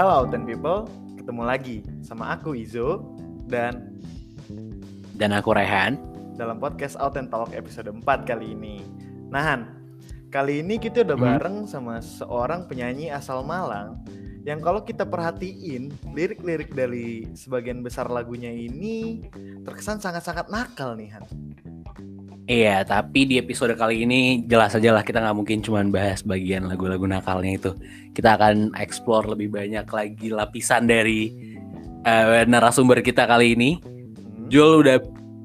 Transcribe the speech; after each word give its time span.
Hello 0.00 0.24
Ten 0.24 0.48
People, 0.48 0.88
ketemu 1.20 1.42
lagi 1.44 1.76
sama 2.00 2.32
aku 2.32 2.56
Izo 2.56 3.04
dan 3.52 4.00
dan 5.20 5.28
aku 5.36 5.52
Rehan 5.52 6.00
dalam 6.40 6.56
podcast 6.56 6.96
Out 6.96 7.20
and 7.20 7.28
Talk 7.28 7.52
episode 7.52 7.92
4 7.92 8.00
kali 8.24 8.56
ini. 8.56 8.80
Nahan, 9.28 9.68
kali 10.32 10.64
ini 10.64 10.80
kita 10.80 11.04
udah 11.04 11.20
Hmm. 11.20 11.26
bareng 11.28 11.56
sama 11.68 12.00
seorang 12.00 12.64
penyanyi 12.64 13.12
asal 13.12 13.44
Malang 13.44 14.00
yang 14.40 14.64
kalau 14.64 14.80
kita 14.88 15.04
perhatiin 15.04 15.92
lirik-lirik 16.16 16.72
dari 16.72 17.28
sebagian 17.36 17.84
besar 17.84 18.08
lagunya 18.08 18.48
ini 18.48 19.28
terkesan 19.68 20.00
sangat-sangat 20.00 20.48
nakal 20.48 20.96
nih 20.96 21.12
Han. 21.12 21.28
Iya, 22.50 22.82
tapi 22.82 23.30
di 23.30 23.38
episode 23.38 23.78
kali 23.78 24.02
ini 24.02 24.42
jelas 24.42 24.74
aja 24.74 24.90
lah 24.90 25.06
kita 25.06 25.22
nggak 25.22 25.38
mungkin 25.38 25.62
cuma 25.62 25.86
bahas 25.86 26.26
bagian 26.26 26.66
lagu-lagu 26.66 27.06
nakalnya 27.06 27.54
itu. 27.54 27.70
Kita 28.10 28.34
akan 28.34 28.74
explore 28.74 29.30
lebih 29.30 29.54
banyak 29.54 29.86
lagi 29.86 30.34
lapisan 30.34 30.90
dari 30.90 31.30
eh, 32.02 32.42
narasumber 32.50 33.06
kita 33.06 33.30
kali 33.30 33.54
ini. 33.54 33.78
Hmm. 33.78 34.50
Jul 34.50 34.82
udah 34.82 34.98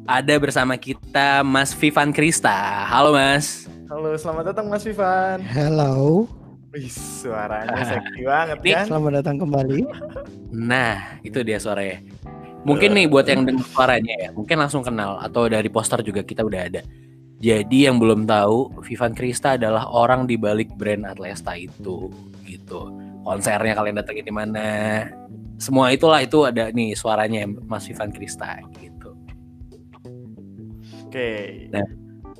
ada 0.09 0.33
bersama 0.41 0.81
kita 0.81 1.45
Mas 1.45 1.77
Vivan 1.77 2.09
Krista. 2.09 2.89
Halo 2.89 3.13
Mas. 3.13 3.69
Halo, 3.85 4.17
selamat 4.17 4.57
datang 4.57 4.65
Mas 4.65 4.81
Vivan. 4.81 5.45
Hello, 5.45 6.25
Wih, 6.73 6.89
suaranya 6.89 7.85
seksi 7.85 8.25
banget 8.25 8.57
Nih, 8.65 8.73
kan? 8.73 8.85
selamat 8.89 9.11
datang 9.21 9.37
kembali. 9.45 9.79
Nah, 10.57 11.21
itu 11.21 11.37
dia 11.45 11.61
suaranya. 11.61 12.01
Mungkin 12.65 12.97
nih 12.97 13.05
buat 13.05 13.29
yang 13.29 13.45
dengar 13.45 13.65
suaranya 13.69 14.13
ya, 14.25 14.29
mungkin 14.33 14.57
langsung 14.57 14.81
kenal 14.81 15.21
atau 15.21 15.45
dari 15.45 15.69
poster 15.69 16.01
juga 16.01 16.25
kita 16.25 16.41
udah 16.41 16.61
ada. 16.65 16.81
Jadi 17.37 17.85
yang 17.85 18.01
belum 18.01 18.25
tahu, 18.25 18.81
Vivan 18.81 19.13
Krista 19.13 19.53
adalah 19.53 19.85
orang 19.91 20.25
di 20.25 20.33
balik 20.33 20.73
brand 20.73 21.05
Atlesta 21.05 21.53
itu, 21.53 22.09
gitu. 22.41 22.89
Konsernya 23.21 23.77
kalian 23.77 24.01
datengin 24.01 24.25
di 24.25 24.33
mana? 24.33 24.65
Semua 25.61 25.93
itulah 25.93 26.25
itu 26.25 26.41
ada 26.41 26.73
nih 26.73 26.97
suaranya 26.97 27.45
Mas 27.45 27.85
Vivan 27.85 28.09
Krista 28.09 28.59
gitu. 28.81 29.13
Oke, 31.05 31.69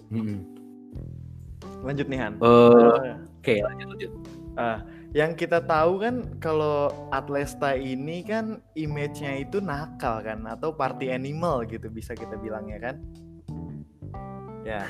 Mm-mm. 0.10 0.42
lanjut 1.86 2.08
nih 2.10 2.20
Han. 2.22 2.34
Eh, 2.42 3.14
Oke, 3.40 3.56
lanjut 3.62 3.88
lanjut. 3.94 4.12
Ah, 4.58 4.80
yang 5.16 5.32
kita 5.32 5.64
tahu 5.64 6.04
kan 6.04 6.28
kalau 6.44 6.92
Atlesta 7.08 7.72
ini 7.72 8.20
kan 8.20 8.60
image-nya 8.76 9.48
itu 9.48 9.64
nakal 9.64 10.20
kan 10.20 10.44
atau 10.44 10.76
party 10.76 11.08
animal 11.08 11.64
gitu 11.64 11.88
bisa 11.88 12.12
kita 12.12 12.36
bilang 12.36 12.68
ya 12.68 12.84
kan. 12.84 13.00
Ya. 14.68 14.84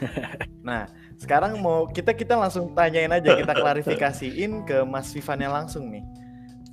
Nah, 0.65 0.89
sekarang 1.21 1.61
mau 1.61 1.85
kita 1.85 2.17
kita 2.17 2.33
langsung 2.33 2.73
tanyain 2.73 3.13
aja 3.13 3.37
kita 3.37 3.53
klarifikasiin 3.61 4.65
ke 4.65 4.81
Mas 4.81 5.13
Vivannya 5.13 5.45
langsung 5.45 5.93
nih. 5.93 6.01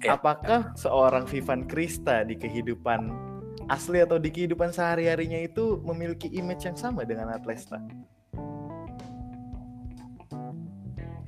Oke. 0.01 0.09
Apakah 0.09 0.73
seorang 0.73 1.29
Vivan 1.29 1.69
Krista 1.69 2.25
di 2.25 2.41
kehidupan 2.41 3.13
asli 3.69 4.01
atau 4.01 4.17
di 4.17 4.33
kehidupan 4.33 4.73
sehari-harinya 4.73 5.45
itu 5.45 5.77
memiliki 5.85 6.33
image 6.33 6.65
yang 6.65 6.79
sama 6.81 7.05
dengan 7.05 7.29
Atlesta? 7.37 7.77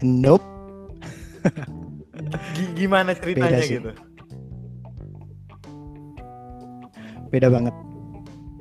Nope, 0.00 0.48
gimana 2.79 3.12
ceritanya 3.15 3.61
sih. 3.62 3.79
gitu? 3.79 3.93
beda 7.34 7.51
banget. 7.51 7.75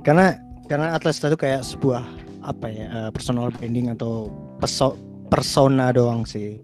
Karena 0.02 0.34
karena 0.66 0.98
Atlesta 0.98 1.30
itu 1.30 1.38
kayak 1.38 1.62
sebuah 1.62 2.02
apa 2.42 2.68
ya 2.74 2.86
eh, 2.90 3.10
personal 3.14 3.54
branding 3.54 3.94
atau 3.94 4.34
peso- 4.58 4.98
persona 5.30 5.94
doang 5.94 6.26
sih. 6.26 6.58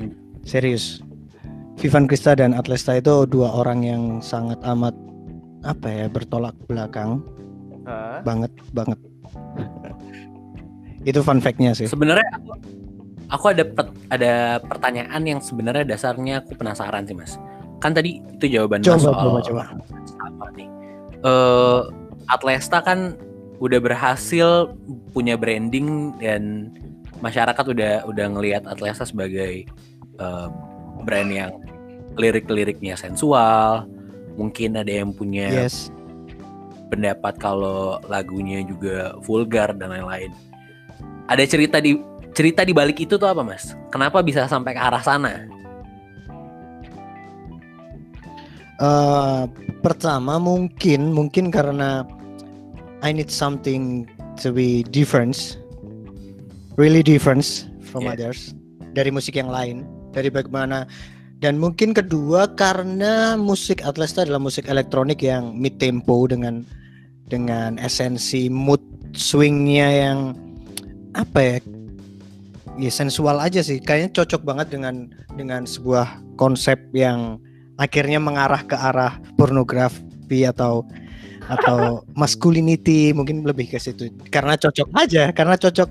Hmm. 0.00 0.16
Serius. 0.40 1.04
Vivan 1.76 2.08
Krista 2.08 2.32
dan 2.32 2.56
Atlesta 2.56 2.96
itu 2.96 3.26
dua 3.28 3.50
orang 3.52 3.84
yang 3.84 4.02
sangat 4.24 4.56
amat 4.64 4.94
apa 5.66 5.88
ya 5.90 6.06
bertolak 6.06 6.54
belakang 6.70 7.20
Hah? 7.84 8.24
banget 8.24 8.52
banget. 8.72 8.98
itu 11.10 11.20
fun 11.20 11.42
fact-nya 11.44 11.76
sih. 11.76 11.84
Sebenarnya 11.90 12.24
aku, 12.40 12.56
aku 13.28 13.44
ada 13.50 13.64
pet- 13.64 13.96
ada 14.10 14.32
pertanyaan 14.60 15.22
yang 15.24 15.40
sebenarnya 15.40 15.84
dasarnya 15.86 16.42
aku 16.42 16.56
penasaran 16.56 17.04
sih 17.04 17.16
Mas. 17.16 17.36
Kan 17.78 17.92
tadi 17.92 18.20
itu 18.20 18.46
jawaban 18.50 18.80
Mas 18.80 18.88
Coba 19.00 19.00
soal 19.00 19.26
coba 19.28 19.40
coba. 19.42 19.62
apa 20.24 20.46
nih? 20.54 20.68
Eh 21.22 21.80
Atlesta 22.26 22.80
kan 22.80 23.16
udah 23.60 23.78
berhasil 23.78 24.72
punya 25.12 25.36
branding 25.36 26.16
dan 26.18 26.72
masyarakat 27.20 27.64
udah 27.64 28.04
udah 28.04 28.26
ngelihat 28.32 28.64
Atlesta 28.66 29.04
sebagai 29.04 29.64
eh, 30.18 30.46
brand 31.04 31.30
yang 31.30 31.52
lirik-liriknya 32.16 32.94
sensual. 32.94 33.84
Mungkin 34.34 34.74
ada 34.74 34.90
yang 34.90 35.14
punya 35.14 35.46
Yes. 35.66 35.90
pendapat 36.90 37.38
kalau 37.38 37.98
lagunya 38.06 38.62
juga 38.62 39.14
vulgar 39.22 39.74
dan 39.74 39.90
lain-lain. 39.90 40.30
Ada 41.26 41.44
cerita 41.46 41.78
di 41.78 41.96
cerita 42.34 42.66
di 42.66 42.74
balik 42.74 42.98
itu 43.00 43.14
tuh 43.16 43.30
apa, 43.30 43.40
Mas? 43.40 43.72
Kenapa 43.88 44.20
bisa 44.20 44.44
sampai 44.50 44.74
ke 44.74 44.80
arah 44.82 45.00
sana? 45.00 45.46
Eh, 48.74 49.42
pertama 49.86 50.42
mungkin 50.42 51.14
mungkin 51.14 51.54
karena 51.54 52.02
I 53.06 53.14
need 53.14 53.30
something 53.30 54.10
to 54.42 54.50
be 54.50 54.82
different, 54.90 55.62
really 56.74 57.06
different 57.06 57.46
from 57.86 58.10
Yeah. 58.10 58.18
others 58.18 58.50
dari 58.98 59.14
musik 59.14 59.38
yang 59.38 59.46
lain, 59.46 59.86
dari 60.10 60.26
bagaimana 60.26 60.90
dan 61.38 61.54
mungkin 61.62 61.94
kedua 61.94 62.50
karena 62.58 63.38
musik 63.38 63.86
Atlesta 63.86 64.26
adalah 64.26 64.42
musik 64.42 64.66
elektronik 64.66 65.22
yang 65.22 65.54
mid 65.54 65.78
tempo 65.78 66.26
dengan 66.26 66.66
dengan 67.30 67.78
esensi 67.78 68.50
mood 68.50 68.82
swingnya 69.14 69.88
yang 70.10 70.18
apa 71.14 71.38
ya 71.38 71.56
ya 72.78 72.90
sensual 72.90 73.38
aja 73.38 73.60
sih. 73.62 73.78
Kayaknya 73.78 74.10
cocok 74.22 74.42
banget 74.42 74.74
dengan 74.74 75.10
dengan 75.34 75.66
sebuah 75.66 76.22
konsep 76.38 76.78
yang 76.94 77.38
akhirnya 77.78 78.22
mengarah 78.22 78.62
ke 78.62 78.76
arah 78.78 79.18
pornografi 79.38 80.46
atau 80.46 80.86
atau 81.46 82.02
masculinity. 82.20 83.14
Mungkin 83.14 83.44
lebih 83.46 83.70
ke 83.70 83.78
situ. 83.78 84.10
Karena 84.30 84.58
cocok 84.58 84.88
aja 84.94 85.30
karena 85.30 85.54
cocok 85.58 85.88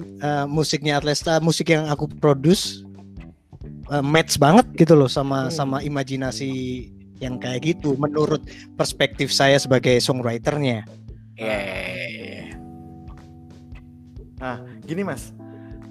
eh, 0.00 0.46
musiknya 0.48 1.00
Atlesta 1.00 1.40
musik 1.40 1.70
yang 1.72 1.88
aku 1.88 2.08
produce 2.20 2.84
eh, 3.92 4.04
match 4.04 4.36
banget 4.40 4.66
gitu 4.76 4.94
loh 4.96 5.10
sama 5.10 5.48
Hmm. 5.48 5.52
sama 5.52 5.76
imajinasi 5.84 6.50
yang 7.22 7.38
kayak 7.38 7.62
gitu 7.76 7.94
menurut 7.96 8.42
perspektif 8.74 9.30
saya 9.30 9.56
sebagai 9.56 9.96
songwriternya. 10.02 10.84
Eh, 11.38 12.52
Gini 14.84 15.00
mas, 15.00 15.32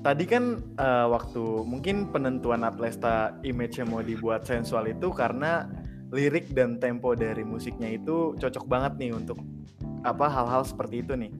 tadi 0.03 0.23
kan 0.27 0.59
eh, 0.75 1.07
waktu 1.07 1.63
mungkin 1.63 2.11
penentuan 2.11 2.67
Atlesta 2.67 3.39
image-nya 3.41 3.87
mau 3.87 4.03
dibuat 4.03 4.43
sensual 4.43 4.91
itu 4.91 5.09
karena 5.15 5.65
lirik 6.13 6.53
dan 6.53 6.77
tempo 6.77 7.17
dari 7.17 7.41
musiknya 7.41 7.89
itu 7.89 8.37
cocok 8.37 8.69
banget 8.69 9.01
nih 9.01 9.11
untuk 9.17 9.39
apa 10.03 10.29
hal-hal 10.29 10.61
seperti 10.67 11.01
itu 11.01 11.15
nih. 11.17 11.31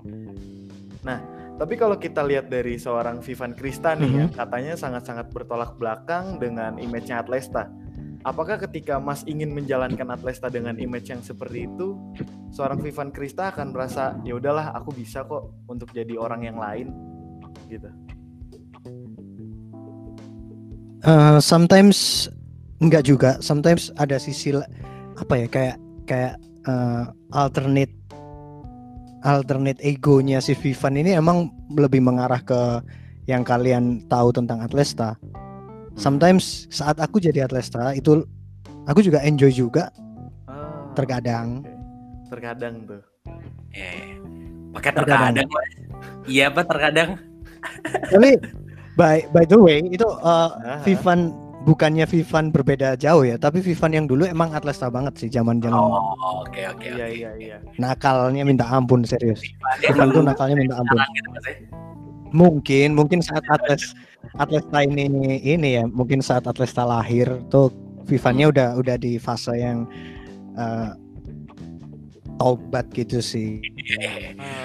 Nah, 1.04 1.20
tapi 1.60 1.76
kalau 1.78 2.00
kita 2.00 2.24
lihat 2.26 2.48
dari 2.50 2.80
seorang 2.80 3.20
Vivan 3.22 3.54
Krista 3.54 3.94
nih 3.94 4.10
Mhm. 4.10 4.18
yang 4.18 4.32
katanya 4.34 4.74
sangat-sangat 4.80 5.30
bertolak 5.30 5.78
belakang 5.78 6.40
dengan 6.42 6.80
image-nya 6.80 7.22
Atlesta. 7.22 7.70
Apakah 8.24 8.56
ketika 8.56 9.04
Mas 9.04 9.28
ingin 9.28 9.52
menjalankan 9.52 10.08
Atlesta 10.08 10.48
dengan 10.48 10.80
image 10.80 11.12
yang 11.12 11.20
seperti 11.20 11.68
itu, 11.68 12.00
seorang 12.56 12.80
Vivan 12.80 13.12
Krista 13.12 13.52
akan 13.52 13.76
merasa 13.76 14.16
ya 14.24 14.40
udahlah 14.40 14.72
aku 14.72 14.96
bisa 14.96 15.28
kok 15.28 15.52
untuk 15.68 15.92
jadi 15.92 16.16
orang 16.16 16.48
yang 16.48 16.56
lain 16.56 16.88
gitu. 17.68 17.92
Eh, 21.04 21.40
sometimes 21.44 22.32
enggak 22.80 23.04
juga 23.04 23.36
sometimes 23.44 23.92
ada 24.00 24.16
sisi 24.16 24.56
apa 25.20 25.34
ya 25.36 25.48
kayak 25.52 25.76
kayak 26.08 26.34
eh, 26.64 27.04
alternate 27.36 27.92
alternate 29.24 29.80
egonya 29.84 30.40
si 30.40 30.56
Vivan 30.56 30.96
ini 30.96 31.16
emang 31.16 31.52
lebih 31.76 32.00
mengarah 32.00 32.40
ke 32.40 32.80
yang 33.28 33.44
kalian 33.44 34.04
tahu 34.08 34.32
tentang 34.32 34.64
Atlesta 34.64 35.16
sometimes 35.96 36.72
saat 36.72 37.00
aku 37.00 37.20
jadi 37.20 37.48
Atlesta 37.48 37.92
itu 37.92 38.24
aku 38.88 39.04
juga 39.04 39.20
enjoy 39.24 39.52
juga 39.52 39.92
Ah, 40.44 40.88
terkadang 40.96 41.64
oke. 41.64 41.72
Terkadang 42.32 42.76
tuh. 42.88 43.02
eh. 43.76 44.18
Pakai 44.74 44.90
Terkadang. 44.90 45.46
Iya, 46.26 46.50
apa 46.50 46.66
terkadang? 46.66 47.10
tapi 48.10 48.42
by 48.96 49.26
by 49.34 49.44
the 49.46 49.58
way 49.58 49.82
itu 49.90 50.06
eh, 50.06 50.50
Aha. 50.54 50.82
Vivan 50.86 51.34
bukannya 51.64 52.04
Vivan 52.04 52.52
berbeda 52.52 53.00
jauh 53.00 53.24
ya 53.24 53.40
tapi 53.40 53.64
Vivan 53.64 53.96
yang 53.96 54.06
dulu 54.06 54.28
emang 54.28 54.52
Atlesta 54.52 54.92
banget 54.92 55.16
sih 55.16 55.30
zaman 55.32 55.64
zaman 55.64 55.80
Oh, 55.80 56.44
oke 56.44 56.60
oke 56.76 56.88
Iya 56.92 57.06
oke. 57.08 57.16
iya 57.16 57.32
iya. 57.40 57.58
nakalnya 57.80 58.44
minta 58.44 58.68
ampun 58.68 59.08
serius 59.08 59.40
Vivan 59.80 60.12
tuh 60.12 60.22
nakalnya 60.22 60.60
minta 60.60 60.76
ampun 60.76 61.00
gitu, 61.16 61.30
ya. 61.48 61.56
mungkin 62.36 62.90
mungkin 63.00 63.20
saat 63.24 63.48
Atles 63.48 63.96
Atlesta 64.36 64.84
ini 64.84 65.08
ini 65.40 65.70
ya 65.80 65.84
mungkin 65.88 66.20
saat 66.20 66.44
Atlesta 66.50 66.84
lahir 66.84 67.30
tuh 67.48 67.72
Vivannya 68.04 68.52
udah 68.52 68.68
udah 68.76 68.96
di 69.00 69.16
fase 69.16 69.56
yang 69.56 69.88
uh, 70.60 70.92
tobat 72.36 72.84
gitu 72.92 73.24
sih. 73.24 73.64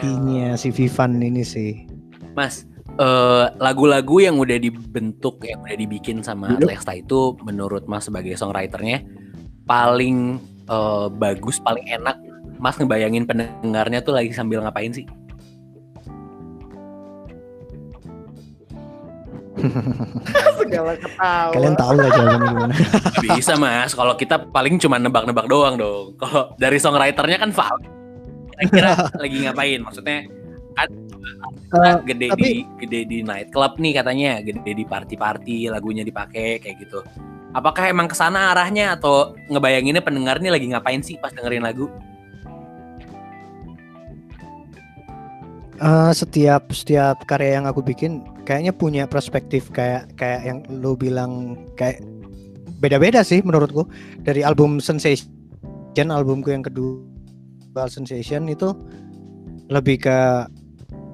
Intinya 0.02 0.58
si 0.58 0.74
Vivan 0.74 1.22
ini 1.22 1.46
sih. 1.46 1.86
Mas, 2.34 2.66
eh, 2.98 3.44
lagu-lagu 3.56 4.16
yang 4.18 4.36
udah 4.36 4.58
dibentuk, 4.58 5.40
yang 5.46 5.62
udah 5.62 5.78
dibikin 5.78 6.20
sama. 6.20 6.58
Atlesta 6.58 6.92
itu 6.98 7.38
menurut 7.46 7.86
Mas 7.86 8.10
sebagai 8.10 8.34
songwriternya 8.34 9.06
paling 9.64 10.42
eh, 10.66 11.06
bagus, 11.14 11.62
paling 11.62 11.86
enak. 11.86 12.18
Mas 12.58 12.74
ngebayangin 12.74 13.22
pendengarnya 13.22 14.02
tuh 14.02 14.18
lagi 14.18 14.34
sambil 14.34 14.66
ngapain 14.66 14.90
sih? 14.90 15.06
Segala 20.62 20.94
ketawa. 20.94 21.52
Kalian 21.54 21.74
tahu 21.74 21.94
lah 21.98 22.10
jawabannya 22.14 22.48
gimana. 22.50 22.74
Bisa 23.34 23.54
mas, 23.58 23.92
kalau 23.94 24.14
kita 24.14 24.36
paling 24.50 24.78
cuma 24.78 24.96
nebak-nebak 24.98 25.46
doang 25.50 25.74
dong. 25.78 26.14
Kalau 26.18 26.54
dari 26.58 26.78
songwriternya 26.78 27.38
kan 27.42 27.50
valid. 27.50 27.90
Kira-kira 28.58 28.90
lagi 29.14 29.36
ngapain? 29.46 29.80
Maksudnya 29.86 30.18
kan 30.74 30.88
Eh, 31.68 31.96
gede 32.08 32.26
tapi- 32.32 32.42
di 32.42 32.52
gede 32.80 33.00
di 33.04 33.18
nightclub 33.20 33.76
nih 33.76 33.92
katanya, 34.00 34.40
gede 34.40 34.72
di 34.72 34.84
party-party, 34.88 35.68
lagunya 35.68 36.00
dipakai 36.00 36.56
kayak 36.64 36.76
gitu. 36.80 37.04
Apakah 37.52 37.92
emang 37.92 38.08
ke 38.08 38.16
sana 38.16 38.56
arahnya 38.56 38.96
atau 38.96 39.36
ngebayanginnya 39.52 40.00
pendengar 40.00 40.40
nih 40.40 40.52
lagi 40.52 40.66
ngapain 40.72 41.04
sih 41.04 41.20
pas 41.20 41.32
dengerin 41.32 41.64
lagu? 41.64 41.92
Eh, 45.78 46.12
setiap 46.16 46.74
setiap 46.74 47.22
karya 47.30 47.62
yang 47.62 47.66
aku 47.70 47.86
bikin 47.86 48.26
kayaknya 48.42 48.74
punya 48.74 49.04
perspektif 49.06 49.70
kayak 49.70 50.10
kayak 50.18 50.42
yang 50.42 50.58
lu 50.74 50.98
bilang 50.98 51.54
kayak 51.78 52.02
beda-beda 52.82 53.22
sih 53.22 53.38
menurutku 53.46 53.86
dari 54.26 54.42
album 54.42 54.82
Sensation 54.82 55.30
albumku 55.98 56.50
yang 56.50 56.66
kedua 56.66 57.86
Sensation 57.86 58.50
itu 58.50 58.74
lebih 59.70 60.02
ke 60.02 60.18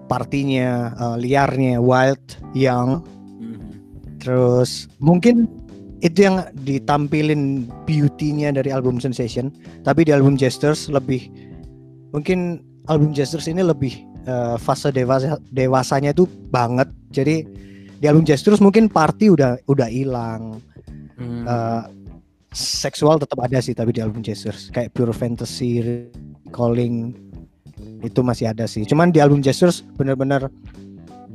partinya 0.06 0.92
eh, 0.94 1.16
liarnya 1.20 1.80
wild 1.80 2.22
young. 2.56 3.02
Mhm. 3.34 3.60
terus 4.24 4.88
mungkin 5.04 5.44
itu 6.04 6.28
yang 6.28 6.44
ditampilin 6.64 7.68
beauty-nya 7.88 8.52
dari 8.52 8.68
album 8.68 9.00
Sensation. 9.00 9.48
Tapi 9.84 10.04
di 10.04 10.12
album 10.12 10.36
Gestures 10.36 10.92
lebih 10.92 11.28
mungkin 12.12 12.60
album 12.92 13.16
Gestures 13.16 13.48
ini 13.48 13.64
lebih 13.64 14.04
eh, 14.28 14.56
fase 14.60 14.92
dewasa 14.92 15.40
dewasanya 15.52 16.12
itu 16.12 16.28
banget. 16.52 16.88
Jadi 17.12 17.44
di 17.98 18.04
album 18.04 18.28
Gestures 18.28 18.60
mungkin 18.60 18.92
party 18.92 19.32
udah 19.32 19.56
udah 19.64 19.88
hilang. 19.88 20.60
Hmm. 21.16 21.44
Eh, 21.48 21.82
seksual 22.54 23.18
tetap 23.18 23.42
ada 23.42 23.58
sih 23.58 23.74
tapi 23.74 23.90
di 23.90 24.00
album 24.04 24.22
Gestures 24.22 24.70
kayak 24.70 24.94
pure 24.94 25.10
fantasy 25.10 25.82
calling 26.54 27.16
itu 28.02 28.20
masih 28.20 28.50
ada 28.50 28.64
sih. 28.68 28.86
Cuman 28.86 29.10
di 29.10 29.18
album 29.18 29.40
Gestures 29.42 29.82
bener-bener 29.96 30.48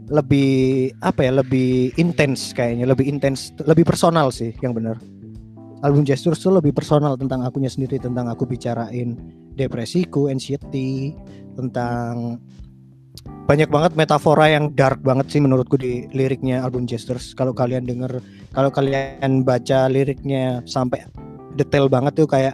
lebih 0.09 0.89
apa 1.05 1.21
ya 1.29 1.31
lebih 1.37 1.93
intens 2.01 2.49
kayaknya 2.57 2.89
lebih 2.89 3.05
intens 3.05 3.53
lebih 3.61 3.85
personal 3.85 4.33
sih 4.33 4.49
yang 4.65 4.73
bener 4.73 4.97
album 5.85 6.01
Gestures 6.01 6.41
tuh 6.41 6.57
lebih 6.57 6.73
personal 6.73 7.13
tentang 7.13 7.45
akunya 7.45 7.69
sendiri 7.69 8.01
tentang 8.01 8.25
aku 8.25 8.49
bicarain 8.49 9.13
depresiku 9.53 10.27
anxiety 10.27 11.13
tentang 11.53 12.41
banyak 13.45 13.69
banget 13.69 13.97
metafora 13.97 14.45
yang 14.49 14.71
dark 14.77 15.01
banget 15.01 15.29
sih 15.33 15.41
menurutku 15.41 15.75
di 15.75 16.05
liriknya 16.13 16.61
album 16.61 16.85
Gestures. 16.85 17.33
Kalau 17.33 17.51
kalian 17.51 17.83
denger 17.83 18.21
kalau 18.53 18.69
kalian 18.69 19.41
baca 19.41 19.89
liriknya 19.89 20.61
sampai 20.69 21.03
detail 21.57 21.89
banget 21.89 22.13
tuh 22.13 22.29
kayak 22.29 22.53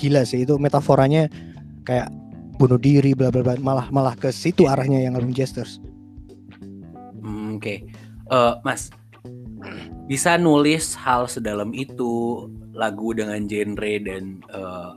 gila 0.00 0.24
sih. 0.24 0.48
Itu 0.48 0.56
metaforanya 0.56 1.28
kayak 1.84 2.08
bunuh 2.56 2.80
diri 2.80 3.12
bla 3.12 3.28
bla 3.30 3.44
bla. 3.44 3.54
Malah 3.56 3.86
malah 3.92 4.14
ke 4.16 4.32
situ 4.32 4.66
arahnya 4.66 5.04
yang 5.04 5.14
album 5.16 5.32
Gestures 5.32 5.78
Hmm, 7.24 7.56
Oke, 7.56 7.88
Eh, 8.24 8.54
Mas, 8.64 8.88
bisa 10.08 10.36
nulis 10.40 10.96
hal 10.96 11.28
sedalam 11.28 11.72
itu 11.76 12.44
lagu 12.72 13.12
dengan 13.12 13.40
genre 13.48 13.92
dan 14.00 14.40
eh, 14.48 14.90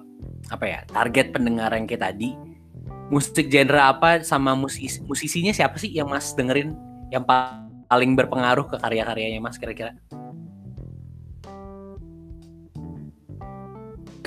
apa 0.48 0.66
ya 0.68 0.80
target 0.88 1.36
pendengar 1.36 1.72
yang 1.76 1.88
kayak 1.88 2.04
tadi. 2.12 2.36
Musik 3.08 3.48
genre 3.48 3.80
apa 3.80 4.20
sama 4.24 4.52
musisi 4.56 5.00
musisinya 5.08 5.56
siapa 5.56 5.80
sih 5.80 5.92
yang 5.96 6.12
Mas 6.12 6.36
dengerin 6.36 6.76
yang 7.08 7.24
pa- 7.24 7.64
paling 7.88 8.20
berpengaruh 8.20 8.68
ke 8.68 8.76
karya-karyanya 8.84 9.40
Mas 9.40 9.56
kira-kira? 9.56 9.96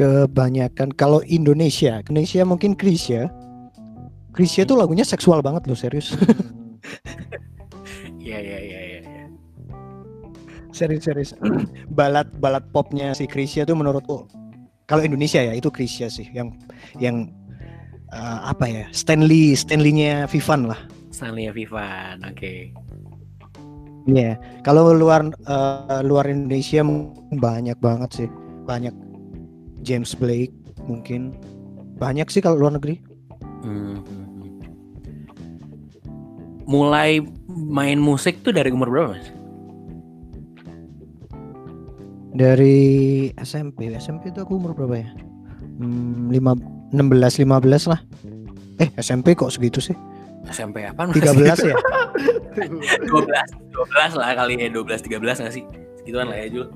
Kebanyakan 0.01 0.97
kalau 0.97 1.21
Indonesia 1.29 2.01
Indonesia 2.09 2.41
mungkin 2.49 2.73
Krisya 2.73 3.29
Krisya 4.33 4.65
tuh 4.65 4.81
lagunya 4.81 5.05
seksual 5.05 5.45
banget 5.45 5.69
loh 5.69 5.77
serius 5.77 6.17
Iya 8.21 8.39
iya 8.41 8.59
iya 8.63 8.81
iya. 8.81 9.01
iya. 9.05 9.25
serius 10.73 11.05
serius 11.05 11.37
balad 11.99 12.33
balad 12.41 12.65
popnya 12.73 13.13
si 13.13 13.29
Krisya 13.29 13.69
tuh 13.69 13.77
menurutku 13.77 14.25
kalau 14.89 15.05
Indonesia 15.05 15.45
ya 15.45 15.53
itu 15.53 15.69
Krisya 15.69 16.09
sih 16.09 16.33
yang 16.33 16.57
yang 16.97 17.29
eh, 18.09 18.41
apa 18.49 18.65
ya 18.65 18.85
Stanley 18.97 19.53
Stanley-nya 19.53 20.25
Vivan 20.33 20.73
lah 20.73 20.81
Stanley 21.11 21.51
Vivan, 21.53 22.23
oke. 22.25 22.55
Iya, 24.09 24.41
kalau 24.65 24.95
luar 24.97 25.29
eh, 25.29 26.01
luar 26.01 26.25
Indonesia 26.33 26.81
banyak 27.35 27.77
banget 27.77 28.11
sih, 28.25 28.29
banyak 28.65 28.95
James 29.83 30.13
Blake 30.17 30.53
mungkin 30.85 31.37
banyak 32.01 32.29
sih 32.33 32.41
kalau 32.41 32.57
luar 32.61 32.77
negeri. 32.77 33.01
Hmm. 33.65 34.01
Mulai 36.71 37.21
main 37.51 37.99
musik 37.99 38.41
tuh 38.47 38.55
dari 38.55 38.71
umur 38.71 38.89
berapa 38.89 39.19
Mas? 39.19 39.27
Dari 42.31 42.79
SMP, 43.43 43.91
SMP 43.99 44.31
itu 44.31 44.41
aku 44.41 44.57
umur 44.57 44.73
berapa 44.73 45.03
ya? 45.03 45.11
Hmm, 45.83 46.31
lima, 46.31 46.55
16, 46.95 47.43
15 47.43 47.91
lah. 47.91 48.01
Eh 48.81 48.89
SMP 49.03 49.35
kok 49.35 49.51
segitu 49.51 49.83
sih? 49.83 49.97
SMP 50.49 50.87
apa? 50.87 51.11
13 51.11 51.69
ya? 51.69 51.77
12 52.57 53.71
12 53.73 54.21
lah 54.21 54.29
kali 54.35 54.55
ya 54.59 54.69
12 54.73 55.07
13 55.07 55.21
nggak 55.21 55.55
sih 55.55 55.65
segituan 56.01 56.29
lah 56.29 56.39
ya 56.39 56.49
Jul 56.51 56.67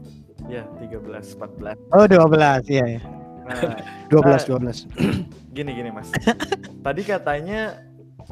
Ya, 0.48 0.68
13, 0.76 1.36
14. 1.40 1.78
Oh 1.96 2.04
12 2.04 2.68
iya 2.68 2.84
ya. 2.98 3.02
Nah, 3.44 3.80
12 4.12 4.48
12. 4.48 4.88
gini 5.56 5.70
gini 5.72 5.90
Mas. 5.92 6.12
Tadi 6.86 7.02
katanya 7.04 7.80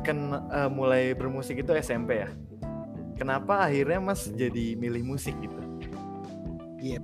kan 0.04 0.18
eh, 0.52 0.70
mulai 0.72 1.12
bermusik 1.16 1.64
itu 1.64 1.72
SMP 1.80 2.24
ya. 2.24 2.28
Kenapa 3.16 3.64
akhirnya 3.68 4.00
Mas 4.00 4.28
jadi 4.28 4.76
milih 4.76 5.04
musik 5.04 5.36
gitu? 5.40 5.56
Iya. 6.82 7.00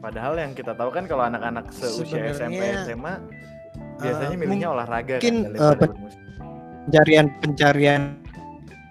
Padahal 0.00 0.34
yang 0.40 0.52
kita 0.56 0.72
tahu 0.72 0.90
kan 0.92 1.04
kalau 1.04 1.28
anak-anak 1.28 1.72
seusia 1.76 2.32
SMP 2.32 2.60
Sebenarnya, 2.60 2.86
SMA 2.88 3.14
biasanya 4.00 4.36
eh, 4.36 4.40
milihnya 4.40 4.68
olahraga 4.72 5.14
mungkin, 5.20 5.36
kan 5.44 5.52
eh, 5.54 5.74
pen- 5.76 5.92
bermusik. 5.92 6.20
Pencarian 6.80 7.26
pencarian 7.38 8.02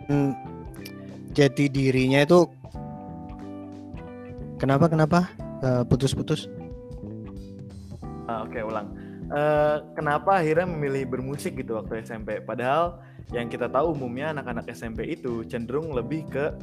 hmm, 0.07 0.31
jati 1.33 1.65
dirinya 1.67 2.21
itu 2.24 2.45
kenapa 4.60 4.92
kenapa 4.92 5.20
Eh, 5.60 5.84
putus-putus? 5.92 6.48
Ah, 8.32 8.48
Oke 8.48 8.63
ulang. 8.63 8.96
Eh, 9.28 9.75
kenapa 9.92 10.39
akhirnya 10.39 10.63
memilih 10.63 11.04
bermusik 11.12 11.60
gitu 11.60 11.75
waktu 11.75 12.00
SMP? 12.00 12.39
Padahal 12.39 13.04
yang 13.36 13.51
kita 13.51 13.68
tahu 13.68 13.92
umumnya 13.92 14.32
anak-anak 14.32 14.72
SMP 14.72 15.04
itu 15.12 15.44
cenderung 15.46 15.92
lebih 15.92 16.24
ke 16.32 16.56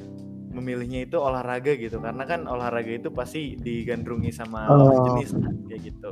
memilihnya 0.48 1.04
itu 1.04 1.20
olahraga 1.20 1.76
gitu 1.76 2.00
karena 2.00 2.24
kan 2.24 2.48
olahraga 2.48 2.88
itu 2.88 3.12
pasti 3.12 3.60
digandrungi 3.60 4.32
sama 4.32 4.64
lawan 4.72 4.96
Oh. 4.96 5.04
jenis 5.12 5.30
kan, 5.36 5.52
kayak 5.68 5.80
gitu. 5.92 6.10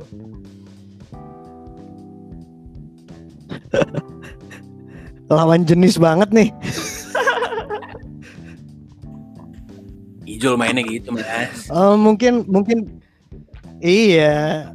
Lawan 5.25 5.65
jenis 5.65 5.97
banget 5.97 6.29
nih. 6.29 6.49
Ijul 10.45 10.61
mainnya 10.61 10.85
gitu 10.85 11.09
mas 11.09 11.25
Eh, 11.73 11.95
mungkin 11.97 12.45
mungkin 12.45 13.01
iya. 13.81 14.69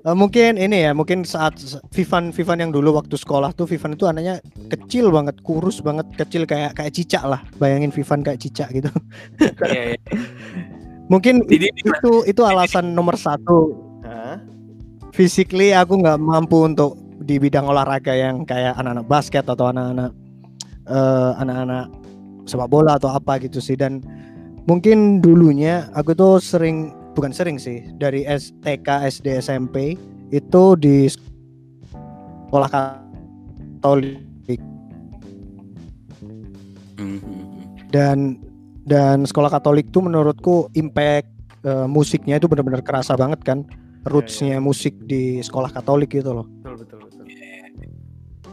Eh, 0.00 0.16
mungkin 0.16 0.56
ini 0.56 0.84
ya, 0.88 0.92
mungkin 0.96 1.28
saat 1.28 1.60
Vivan 1.92 2.32
Vivan 2.32 2.60
yang 2.60 2.72
dulu 2.72 2.96
waktu 2.96 3.16
sekolah 3.16 3.52
tuh 3.56 3.68
Vivan 3.68 3.96
itu 3.96 4.04
anaknya 4.08 4.40
kecil 4.72 5.12
banget, 5.12 5.40
kurus 5.44 5.80
banget, 5.84 6.08
kecil 6.16 6.44
kayak 6.44 6.76
kayak 6.76 6.92
cicak 6.92 7.24
lah. 7.24 7.40
Bayangin 7.56 7.92
Vivan 7.92 8.20
kayak 8.24 8.40
cicak 8.40 8.68
gitu. 8.72 8.88
Iya, 9.64 9.96
iya. 9.96 10.00
Mungkin 11.12 11.44
Jadi 11.48 11.68
itu 11.72 12.12
itu 12.24 12.42
alasan 12.44 12.92
nomor 12.96 13.16
satu. 13.16 13.76
Hah? 14.04 14.40
Physically 15.12 15.76
aku 15.76 16.00
nggak 16.00 16.16
mampu 16.20 16.64
untuk 16.64 16.96
di 17.20 17.36
bidang 17.36 17.68
olahraga 17.68 18.16
yang 18.16 18.48
kayak 18.48 18.76
anak-anak 18.80 19.04
basket 19.04 19.44
atau 19.44 19.68
anak-anak 19.68 20.16
eh, 20.88 21.30
anak-anak 21.44 21.86
sepak 22.50 22.66
bola 22.66 22.98
atau 22.98 23.14
apa 23.14 23.38
gitu 23.38 23.62
sih. 23.62 23.78
Dan 23.78 24.02
mungkin 24.66 25.22
dulunya 25.22 25.86
aku 25.94 26.10
tuh 26.18 26.42
sering 26.42 26.90
bukan 27.14 27.30
sering 27.30 27.56
sih 27.58 27.86
dari 27.98 28.26
STK 28.26 29.06
SD 29.06 29.38
SMP 29.38 29.94
itu 30.34 30.62
di 30.74 31.06
sekolah 31.10 32.70
Katolik. 32.70 34.26
Mhm. 37.00 37.16
dan 37.88 38.36
dan 38.84 39.24
sekolah 39.24 39.48
Katolik 39.48 39.88
tuh 39.88 40.04
menurutku 40.04 40.68
impact 40.76 41.32
eh, 41.64 41.88
musiknya 41.88 42.36
itu 42.36 42.44
benar-benar 42.44 42.84
kerasa 42.84 43.16
banget 43.16 43.40
kan 43.40 43.64
rootsnya 44.04 44.60
musik 44.60 44.96
di 45.08 45.40
sekolah 45.40 45.72
Katolik 45.72 46.12
gitu 46.12 46.32
loh. 46.32 46.46
Betul 46.60 46.76
betul 46.84 46.98
betul. 47.04 47.24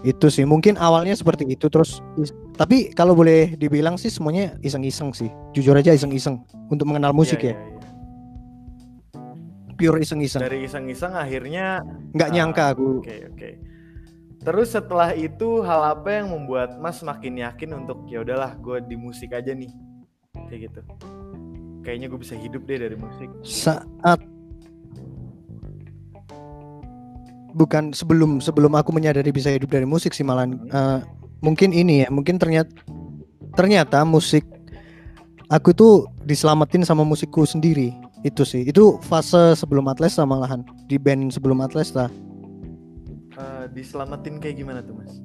Itu 0.05 0.27
sih 0.29 0.45
mungkin 0.45 0.77
awalnya 0.77 1.17
seperti 1.17 1.43
itu 1.49 1.67
terus 1.67 1.99
tapi 2.57 2.89
kalau 2.91 3.13
boleh 3.13 3.53
dibilang 3.55 3.95
sih 3.95 4.09
semuanya 4.09 4.57
iseng-iseng 4.65 5.13
sih 5.13 5.29
jujur 5.53 5.77
aja 5.77 5.93
iseng-iseng 5.93 6.41
untuk 6.67 6.89
mengenal 6.89 7.13
musik 7.13 7.37
Iya, 7.39 7.53
ya 7.53 7.55
iya, 7.55 7.61
iya. 7.61 7.75
pure 9.77 10.01
iseng-iseng 10.01 10.41
dari 10.41 10.65
iseng-iseng 10.65 11.13
akhirnya 11.13 11.85
nggak 12.17 12.29
Ah, 12.29 12.33
nyangka 12.33 12.63
aku 12.73 13.05
Oke 13.05 13.17
oke. 13.29 13.51
Terus 14.37 14.71
setelah 14.71 15.11
itu 15.11 15.59
hal 15.59 15.91
apa 15.91 16.23
yang 16.23 16.31
membuat 16.31 16.79
Mas 16.79 17.03
makin 17.03 17.35
yakin 17.35 17.83
untuk 17.83 18.07
ya 18.07 18.23
udahlah 18.23 18.55
gue 18.55 18.79
di 18.79 18.95
musik 18.95 19.35
aja 19.35 19.51
nih 19.51 19.67
kayak 20.47 20.71
gitu. 20.71 20.81
Kayaknya 21.83 22.07
gue 22.07 22.19
bisa 22.21 22.35
hidup 22.39 22.63
deh 22.63 22.79
dari 22.79 22.95
musik. 22.95 23.27
saat 23.43 24.23
bukan 27.51 27.91
sebelum 27.91 28.39
sebelum 28.39 28.71
aku 28.79 28.95
menyadari 28.95 29.35
bisa 29.35 29.51
hidup 29.51 29.67
dari 29.67 29.83
musik 29.83 30.15
sih 30.15 30.23
malah 30.23 30.47
eh, 30.47 30.99
mungkin 31.39 31.69
ini 31.71 32.03
ya 32.03 32.07
mungkin 32.09 32.37
ternyata 32.37 32.71
ternyata 33.53 34.01
musik 34.03 34.43
aku 35.47 35.71
tuh 35.71 35.93
diselamatin 36.23 36.83
sama 36.83 37.01
musikku 37.01 37.45
sendiri 37.45 37.93
itu 38.21 38.41
sih 38.41 38.65
itu 38.65 38.97
fase 39.01 39.53
sebelum 39.53 39.87
Atlesta 39.87 40.25
malahan 40.25 40.65
di 40.85 40.97
band 40.97 41.31
sebelum 41.31 41.61
Atlesta 41.61 42.09
Eh, 43.37 43.69
diselamatin 43.69 44.41
kayak 44.41 44.57
gimana 44.57 44.81
tuh 44.81 44.97
Mas? 44.97 45.21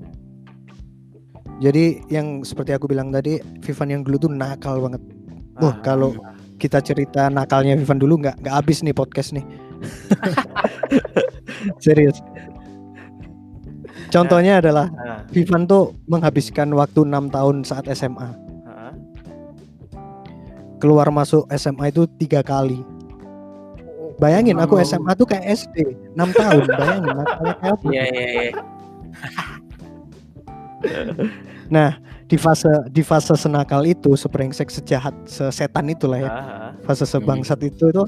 jadi 1.64 2.04
yang 2.12 2.44
seperti 2.44 2.76
aku 2.76 2.84
bilang 2.84 3.08
tadi 3.08 3.40
Vivan 3.64 3.88
yang 3.88 4.02
dulu 4.04 4.28
tuh 4.28 4.32
nakal 4.32 4.84
banget 4.84 5.00
Wah, 5.56 5.72
Ah, 5.72 5.74
kalau 5.80 6.16
kita 6.56 6.80
cerita 6.80 7.28
nakalnya 7.28 7.72
Vivan 7.72 7.96
dulu 7.96 8.20
nggak 8.20 8.40
nggak 8.40 8.54
habis 8.56 8.80
nih 8.80 8.92
podcast 8.92 9.36
nih. 9.36 9.44
Serius. 11.84 12.16
Contohnya 14.12 14.60
adalah 14.60 14.92
ah, 15.00 15.24
Vivan 15.32 15.64
tuh 15.64 15.96
menghabiskan 16.04 16.68
waktu 16.76 17.08
enam 17.08 17.32
tahun 17.32 17.64
saat 17.64 17.88
SMA. 17.96 18.28
Keluar 20.76 21.08
masuk 21.08 21.48
SMA 21.56 21.88
itu 21.88 22.04
tiga 22.20 22.44
kali. 22.44 22.84
Bayangin 24.20 24.60
aku. 24.60 24.76
SMA 24.84 25.16
tuh 25.16 25.24
kayak 25.24 25.48
SD, 25.56 25.96
6 26.12 26.36
tahun. 26.36 26.64
Bayangin 26.68 27.10
kayak 27.16 27.56
apa? 27.64 27.86
Iya 27.88 28.04
iya 28.12 28.26
iya. 28.28 28.52
Nah, 31.72 31.96
di 32.28 32.36
fase 32.36 32.68
di 32.92 33.00
fase 33.00 33.32
senakal 33.38 33.86
itu, 33.88 34.12
seprengsek, 34.12 34.68
sejahat, 34.68 35.14
sesetan 35.24 35.88
itulah 35.88 36.18
ya. 36.20 36.30
Fase 36.84 37.08
sebangsat 37.08 37.62
itu 37.64 37.88
tuh 37.94 38.06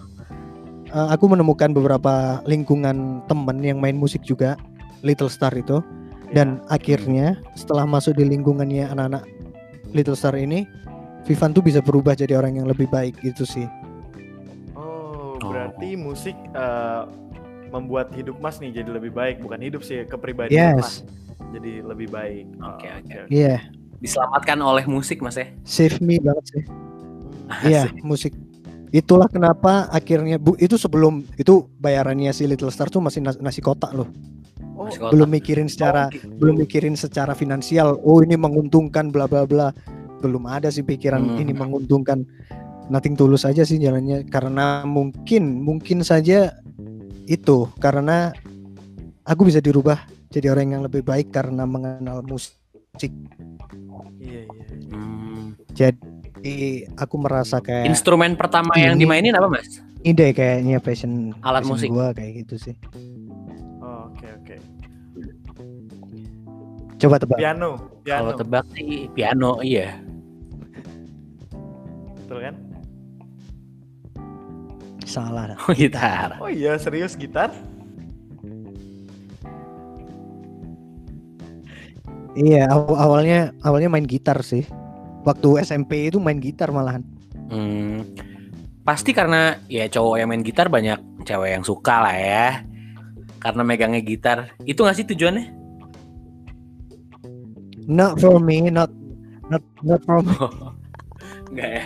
eh, 0.90 1.08
aku 1.08 1.30
menemukan 1.32 1.73
beberapa 1.73 2.44
lingkungan 2.44 3.25
temen 3.25 3.56
yang 3.64 3.78
main 3.80 3.96
musik 3.96 4.20
juga 4.26 4.58
Little 5.04 5.28
Star 5.28 5.52
itu 5.52 5.84
dan 6.32 6.58
Ya. 6.58 6.75
akhirnya 6.75 7.26
setelah 7.52 7.84
masuk 7.84 8.16
di 8.16 8.25
lingkungannya 8.25 8.88
anak-anak 8.88 9.23
Little 9.92 10.16
Star 10.16 10.34
ini 10.34 10.64
Vivan 11.25 11.52
tuh 11.52 11.61
bisa 11.61 11.78
berubah 11.78 12.12
jadi 12.12 12.34
orang 12.34 12.56
yang 12.56 12.66
lebih 12.66 12.84
baik 12.87 13.20
gitu 13.20 13.44
sih 13.44 13.68
Oh, 14.75 15.37
berarti 15.38 15.94
musik 15.94 16.34
eh, 16.34 17.02
membuat 17.68 18.11
hidup 18.12 18.38
Mas 18.38 18.58
nih 18.58 18.70
jadi 18.73 18.90
lebih 18.92 19.11
baik, 19.11 19.38
bukan 19.38 19.58
hidup 19.58 19.82
sih 19.82 20.02
kepribadian 20.04 20.76
Mas 20.76 21.00
yes 21.00 21.23
jadi 21.50 21.82
lebih 21.82 22.11
baik. 22.11 22.46
Oke, 22.58 22.87
Oh, 22.87 22.99
oke. 22.99 23.18
iya 23.28 23.62
Diselamatkan 23.96 24.58
oleh 24.58 24.84
musik 24.84 25.18
Mas 25.18 25.34
ya. 25.34 25.46
save 25.62 26.00
me 26.00 26.18
banget 26.18 26.44
sih 26.49 26.62
Hmm. 27.44 27.61
iya 27.62 27.84
musik 28.02 28.32
itulah 28.88 29.26
kenapa 29.26 29.84
akhirnya 29.88 30.37
bu 30.37 30.56
itu 30.56 30.75
sebelum 30.75 31.28
itu 31.34 31.68
bayarannya 31.76 32.30
si 32.30 32.44
Little 32.44 32.70
Star 32.70 32.88
tuh 32.88 32.99
masih 32.99 33.20
nas- 33.20 33.37
nasi 33.37 33.61
kotak 33.61 33.92
loh 33.92 34.08
Oh, 34.75 34.90
belum 34.90 35.31
mikirin 35.31 35.66
secara 35.66 36.07
oh, 36.07 36.35
belum 36.37 36.59
mikirin 36.59 36.95
secara 36.95 37.31
finansial 37.33 37.95
oh 37.97 38.19
ini 38.21 38.35
menguntungkan 38.35 39.09
bla 39.09 39.25
bla 39.25 39.45
bla 39.45 39.71
belum 40.19 40.45
ada 40.45 40.66
sih 40.66 40.83
pikiran 40.83 41.23
Hmm. 41.25 41.38
ini 41.38 41.52
menguntungkan 41.52 42.26
nothing 42.87 43.14
tulus 43.14 43.43
aja 43.43 43.62
sih 43.62 43.76
jalannya 43.76 44.26
karena 44.26 44.83
mungkin 44.83 45.59
mungkin 45.59 46.02
saja 46.02 46.59
itu 47.25 47.71
karena 47.76 48.35
aku 49.23 49.47
bisa 49.47 49.59
dirubah 49.59 50.02
jadi 50.28 50.50
orang 50.50 50.69
yang 50.71 50.83
lebih 50.83 51.00
baik 51.00 51.31
karena 51.31 51.64
mengenal 51.64 52.21
musik 52.21 52.52
Iya, 52.95 53.14
iya, 54.19 54.43
iya. 54.43 54.90
Hmm. 54.90 55.54
jadi 55.71 56.57
aku 56.95 57.14
merasa 57.16 57.59
kayak 57.59 57.87
Instrumen 57.87 58.35
pertama 58.35 58.75
yang 58.75 58.95
Ini- 58.95 59.02
dimainin 59.02 59.35
apa 59.35 59.49
Mas? 59.49 59.81
ini 59.99 60.12
deh 60.12 60.31
kayaknya 60.31 60.78
passion 60.78 61.33
Alat 61.40 61.62
passion 61.62 61.71
musik. 61.71 61.88
gua 61.88 62.11
kayak 62.11 62.45
gitu 62.45 62.54
sih 62.61 62.75
coba 67.04 67.16
tebak 67.20 67.38
Piano, 67.38 67.70
piano. 68.00 68.20
Kalau 68.20 68.32
tebak 68.34 68.64
sih 68.73 69.06
piano 69.12 69.50
iya. 69.61 70.00
Betul 72.18 72.40
kan? 72.42 72.56
salah. 75.04 75.54
Oh 75.68 75.75
gitar. 75.76 76.40
Oh 76.42 76.50
iya, 76.50 76.75
serius 76.75 77.14
gitar? 77.14 77.52
iya 82.34 82.66
aw- 82.66 82.99
awalnya 82.99 83.54
awalnya 83.62 83.87
main 83.87 84.02
gitar 84.02 84.42
sih 84.42 84.66
waktu 85.23 85.62
SMP 85.62 86.11
itu 86.11 86.18
main 86.18 86.42
gitar 86.42 86.75
malahan 86.75 87.06
Hmm. 87.44 88.00
Pasti 88.82 89.12
karena 89.12 89.61
ya 89.68 89.84
cowok 89.87 90.16
yang 90.16 90.28
main 90.32 90.40
gitar 90.40 90.73
banyak 90.73 90.96
cewek 91.28 91.54
yang 91.54 91.62
suka 91.62 92.00
lah 92.00 92.16
ya. 92.16 92.49
Karena 93.37 93.61
megangnya 93.61 94.00
gitar. 94.00 94.56
Itu 94.64 94.80
nggak 94.80 94.96
sih 94.96 95.06
tujuannya? 95.12 95.44
Not 97.85 98.21
for 98.21 98.41
me, 98.41 98.73
not 98.73 98.88
not 99.53 99.62
not 99.85 100.00
for 100.09 100.25
me. 100.25 100.35
Enggak 101.53 101.71
ya. 101.71 101.85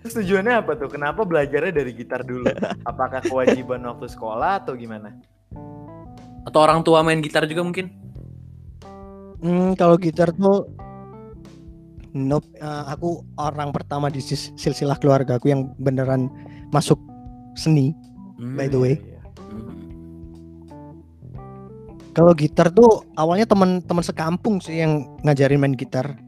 Terus 0.00 0.14
tujuannya 0.24 0.64
apa 0.64 0.72
tuh? 0.80 0.88
Kenapa 0.88 1.28
belajarnya 1.28 1.72
dari 1.76 1.92
gitar 1.92 2.24
dulu? 2.24 2.48
Apakah 2.88 3.20
kewajiban 3.20 3.84
waktu 3.84 4.08
sekolah 4.08 4.64
atau 4.64 4.72
gimana? 4.72 5.12
Atau 6.48 6.60
orang 6.64 6.80
tua 6.80 7.04
main 7.04 7.20
gitar 7.20 7.44
juga 7.44 7.60
mungkin? 7.60 7.92
Hmm, 9.44 9.76
kalau 9.76 10.00
gitar 10.00 10.32
tuh 10.32 10.68
nope, 12.16 12.48
eh, 12.56 12.84
aku 12.88 13.22
orang 13.36 13.70
pertama 13.76 14.08
di 14.08 14.24
silsilah 14.24 14.96
keluarga 14.96 15.36
aku 15.36 15.52
yang 15.52 15.76
beneran 15.76 16.32
masuk 16.72 16.98
seni. 17.52 17.92
Hmm. 18.40 18.56
By 18.56 18.72
the 18.72 18.80
way. 18.80 18.94
Iya, 18.96 19.04
iya. 19.04 19.19
Hmm. 19.19 19.19
Kalau 22.10 22.34
gitar 22.34 22.74
tuh 22.74 23.06
awalnya 23.14 23.46
teman-teman 23.46 24.02
sekampung 24.02 24.58
sih 24.58 24.82
yang 24.82 25.06
ngajarin 25.22 25.62
main 25.62 25.74
gitar. 25.78 26.18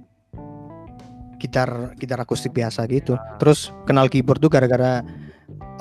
Gitar 1.43 1.99
gitar 1.99 2.23
akustik 2.23 2.55
biasa 2.55 2.87
gitu. 2.87 3.19
Terus 3.43 3.75
kenal 3.83 4.07
keyboard 4.07 4.39
tuh 4.39 4.47
gara-gara 4.47 5.03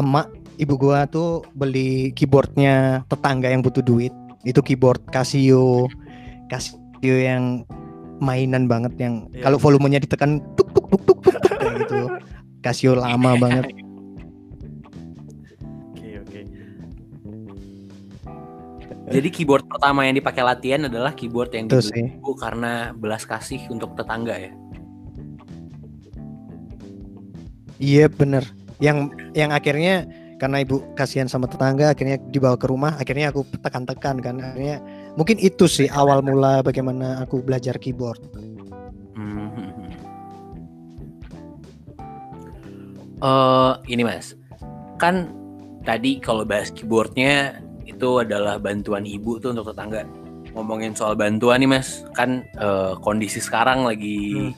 emak 0.01 0.25
ibu 0.57 0.73
gua 0.73 1.05
tuh 1.05 1.45
beli 1.53 2.09
keyboardnya 2.17 3.05
tetangga 3.05 3.53
yang 3.53 3.61
butuh 3.61 3.85
duit. 3.85 4.13
Itu 4.41 4.65
keyboard 4.65 5.05
Casio. 5.13 5.85
Casio 6.49 6.73
yang 7.15 7.61
mainan 8.21 8.65
banget 8.65 8.93
yang 8.97 9.29
Iya. 9.33 9.49
kalau 9.49 9.57
volumenya 9.57 10.01
ditekan 10.01 10.41
tuk 10.57 10.69
tuk 10.73 10.89
tuk 10.89 11.01
tuk 11.05 11.19
tuk, 11.25 11.35
tuk, 11.37 11.57
kayak 11.57 11.73
gitu. 11.85 11.99
Casio 12.61 12.93
lama 12.97 13.37
banget. 13.43 13.69
Jadi 19.11 19.27
keyboard 19.27 19.67
pertama 19.67 20.07
yang 20.07 20.15
dipakai 20.15 20.41
latihan 20.41 20.87
adalah 20.87 21.11
keyboard 21.11 21.51
yang 21.51 21.67
dibeli 21.67 22.15
ibu 22.15 22.31
karena 22.39 22.95
belas 22.95 23.27
kasih 23.27 23.59
untuk 23.67 23.93
tetangga 23.99 24.39
ya. 24.39 24.51
Iya 27.81 28.05
bener. 28.07 28.47
Yang 28.79 29.13
yang 29.35 29.51
akhirnya 29.51 30.07
karena 30.39 30.63
ibu 30.65 30.81
kasihan 30.97 31.29
sama 31.29 31.45
tetangga 31.45 31.93
akhirnya 31.93 32.17
dibawa 32.33 32.57
ke 32.57 32.65
rumah 32.65 32.97
akhirnya 32.97 33.29
aku 33.29 33.45
tekan-tekan 33.61 34.17
kan 34.17 34.41
akhirnya 34.41 34.81
mungkin 35.13 35.37
itu 35.37 35.69
sih 35.69 35.85
awal 35.93 36.25
mula 36.25 36.65
bagaimana 36.65 37.21
aku 37.21 37.45
belajar 37.45 37.77
keyboard 37.77 38.17
Hmm. 39.21 39.91
Eh, 43.21 43.73
ini 43.93 44.01
mas, 44.01 44.33
kan 44.97 45.29
tadi 45.85 46.17
kalau 46.17 46.41
bahas 46.41 46.73
keyboardnya 46.73 47.61
itu 48.01 48.25
adalah 48.25 48.57
bantuan 48.57 49.05
ibu 49.05 49.37
tuh 49.37 49.53
untuk 49.53 49.69
tetangga. 49.69 50.01
Ngomongin 50.57 50.97
soal 50.97 51.13
bantuan 51.13 51.61
nih 51.61 51.69
mas, 51.69 52.01
kan 52.17 52.41
eh, 52.57 52.97
kondisi 53.05 53.37
sekarang 53.37 53.85
lagi 53.85 54.49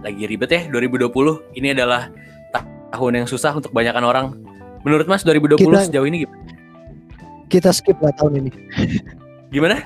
lagi 0.00 0.24
ribet 0.24 0.48
ya 0.48 0.60
2020. 0.72 1.12
Ini 1.60 1.76
adalah 1.76 2.08
tahun 2.96 3.20
yang 3.20 3.26
susah 3.28 3.52
untuk 3.60 3.76
kebanyakan 3.76 4.04
orang. 4.08 4.26
Menurut 4.80 5.04
Mas 5.04 5.20
2020 5.28 5.60
Kita- 5.60 5.92
sejauh 5.92 6.08
ini 6.08 6.24
gimana? 6.24 6.40
Kita 7.52 7.68
skip 7.68 8.00
lah 8.00 8.16
tahun 8.16 8.40
ini. 8.40 8.50
Gimana? 9.52 9.84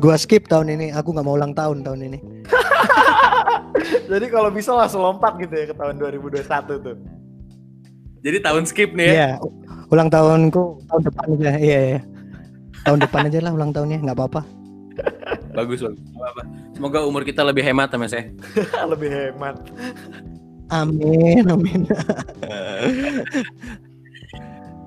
Gua 0.00 0.16
skip 0.16 0.48
tahun 0.48 0.72
ini. 0.72 0.96
Aku 0.96 1.12
nggak 1.12 1.26
mau 1.26 1.36
ulang 1.36 1.52
tahun 1.52 1.84
tahun 1.84 2.00
ini. 2.00 2.18
Jadi 4.10 4.26
kalau 4.32 4.48
bisa 4.48 4.72
langsung 4.72 5.04
lompat 5.04 5.36
gitu 5.36 5.52
ya 5.52 5.68
ke 5.68 5.74
tahun 5.76 6.00
2021 6.00 6.48
tuh. 6.80 6.96
Jadi 8.24 8.38
tahun 8.40 8.64
skip 8.64 8.96
nih 8.96 9.04
ya. 9.04 9.12
Iya. 9.12 9.30
Ulang 9.92 10.08
tahunku 10.08 10.84
tahun 10.88 11.02
depan 11.08 11.26
aja. 11.36 11.50
Iya, 11.60 11.78
iya. 11.92 12.00
Tahun 12.84 12.98
depan 13.00 13.28
aja 13.28 13.38
lah 13.44 13.52
ulang 13.52 13.72
tahunnya. 13.72 13.98
nggak 14.04 14.16
apa-apa. 14.16 14.42
Bagus 15.54 15.80
apa-apa. 15.82 16.42
Semoga 16.74 17.06
umur 17.06 17.22
kita 17.22 17.46
lebih 17.46 17.62
hemat 17.62 17.94
ya 17.94 17.98
Mas 17.98 18.12
ya. 18.12 18.24
Lebih 18.92 19.10
hemat. 19.10 19.56
Amin, 20.72 21.44
amin. 21.46 21.86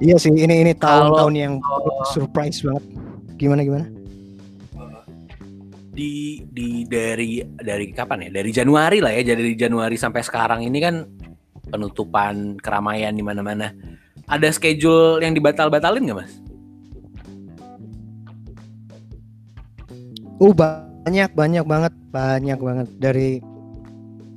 iya 0.03 0.17
sih, 0.17 0.33
ini 0.33 0.65
ini 0.67 0.73
tahun-tahun 0.75 1.33
yang 1.37 1.53
surprise 2.11 2.65
banget. 2.65 2.83
Gimana 3.37 3.61
gimana? 3.63 3.85
Di 5.93 6.43
di 6.49 6.83
dari 6.89 7.39
dari 7.45 7.93
kapan 7.93 8.27
ya? 8.27 8.41
Dari 8.41 8.51
Januari 8.51 8.99
lah 8.99 9.13
ya. 9.15 9.31
Dari 9.31 9.53
Januari 9.55 9.95
sampai 9.95 10.21
sekarang 10.25 10.65
ini 10.65 10.77
kan 10.81 11.05
penutupan 11.69 12.57
keramaian 12.59 13.13
di 13.15 13.23
mana-mana. 13.23 13.71
Ada 14.27 14.51
schedule 14.51 15.23
yang 15.23 15.31
dibatal-batalin 15.31 16.03
nggak 16.03 16.19
Mas? 16.19 16.33
Uh 20.37 20.51
banyak 20.53 21.31
banyak 21.33 21.65
banget 21.65 21.93
banyak 22.11 22.59
banget 22.59 22.87
dari 22.99 23.39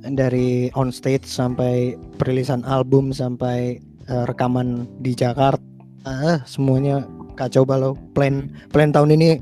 dari 0.01 0.71
on 0.73 0.89
stage 0.89 1.27
sampai 1.27 1.93
perilisan 2.17 2.65
album 2.65 3.13
sampai 3.13 3.77
eh, 4.09 4.23
rekaman 4.25 4.89
di 5.03 5.13
Jakarta 5.13 5.61
ah 6.09 6.41
semuanya 6.49 7.05
kacau 7.37 7.61
balau 7.61 7.93
plan 8.17 8.49
plan 8.73 8.89
tahun 8.89 9.13
ini 9.13 9.37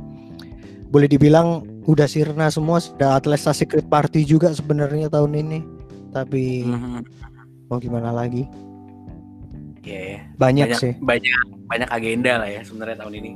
boleh 0.92 1.08
dibilang 1.08 1.64
udah 1.88 2.10
sirna 2.10 2.52
semua 2.52 2.84
sudah 2.84 3.16
Atlesta 3.16 3.56
Secret 3.56 3.88
Party 3.88 4.28
juga 4.28 4.52
sebenarnya 4.52 5.08
tahun 5.08 5.40
ini 5.40 5.60
tapi 6.12 6.68
Mhm. 6.68 7.00
mau 7.72 7.80
gimana 7.80 8.12
lagi 8.12 8.44
Iya 9.84 10.02
ya. 10.02 10.20
banyak, 10.36 10.66
banyak 10.70 10.80
sih 10.80 10.94
banyak 11.00 11.34
banyak 11.70 11.90
agenda 11.94 12.42
lah 12.42 12.50
ya 12.50 12.62
sebenarnya 12.66 12.98
tahun 13.00 13.16
ini. 13.22 13.32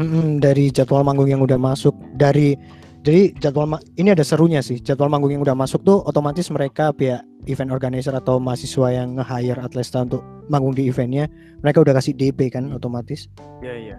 Mm-mm, 0.00 0.40
dari 0.40 0.72
jadwal 0.72 1.04
manggung 1.04 1.28
yang 1.28 1.44
udah 1.44 1.60
masuk 1.60 1.92
dari 2.16 2.56
jadi 3.00 3.32
jadwal 3.40 3.80
ini 3.96 4.12
ada 4.12 4.24
serunya 4.24 4.60
sih 4.64 4.80
jadwal 4.80 5.12
manggung 5.12 5.32
yang 5.32 5.44
udah 5.44 5.56
masuk 5.56 5.80
tuh 5.84 6.00
otomatis 6.04 6.48
mereka 6.52 6.92
pihak 6.92 7.20
event 7.48 7.72
organizer 7.72 8.12
atau 8.12 8.36
mahasiswa 8.40 8.92
yang 8.92 9.16
nge-hire 9.16 9.60
Atlesta 9.60 10.04
untuk 10.04 10.24
manggung 10.52 10.76
di 10.76 10.88
eventnya 10.88 11.28
mereka 11.64 11.84
udah 11.84 11.96
kasih 11.96 12.16
DP 12.16 12.52
kan 12.52 12.72
otomatis 12.72 13.28
Iya 13.60 13.74
iya. 13.76 13.96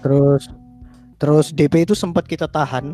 terus 0.00 0.48
terus 1.16 1.52
DP 1.52 1.88
itu 1.88 1.96
sempat 1.96 2.28
kita 2.28 2.48
tahan 2.48 2.92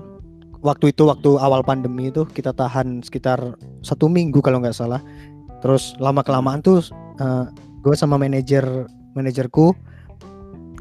waktu 0.62 0.94
itu 0.94 1.10
waktu 1.10 1.30
awal 1.42 1.60
pandemi 1.66 2.08
itu 2.08 2.22
kita 2.24 2.54
tahan 2.54 3.02
sekitar 3.02 3.58
satu 3.82 4.06
minggu 4.06 4.38
kalau 4.38 4.62
nggak 4.62 4.74
salah 4.74 5.02
terus 5.60 5.94
lama 5.98 6.22
kelamaan 6.22 6.62
tuh 6.62 6.82
gue 7.82 7.94
sama 7.98 8.14
manajer 8.16 8.86
manajerku 9.18 9.74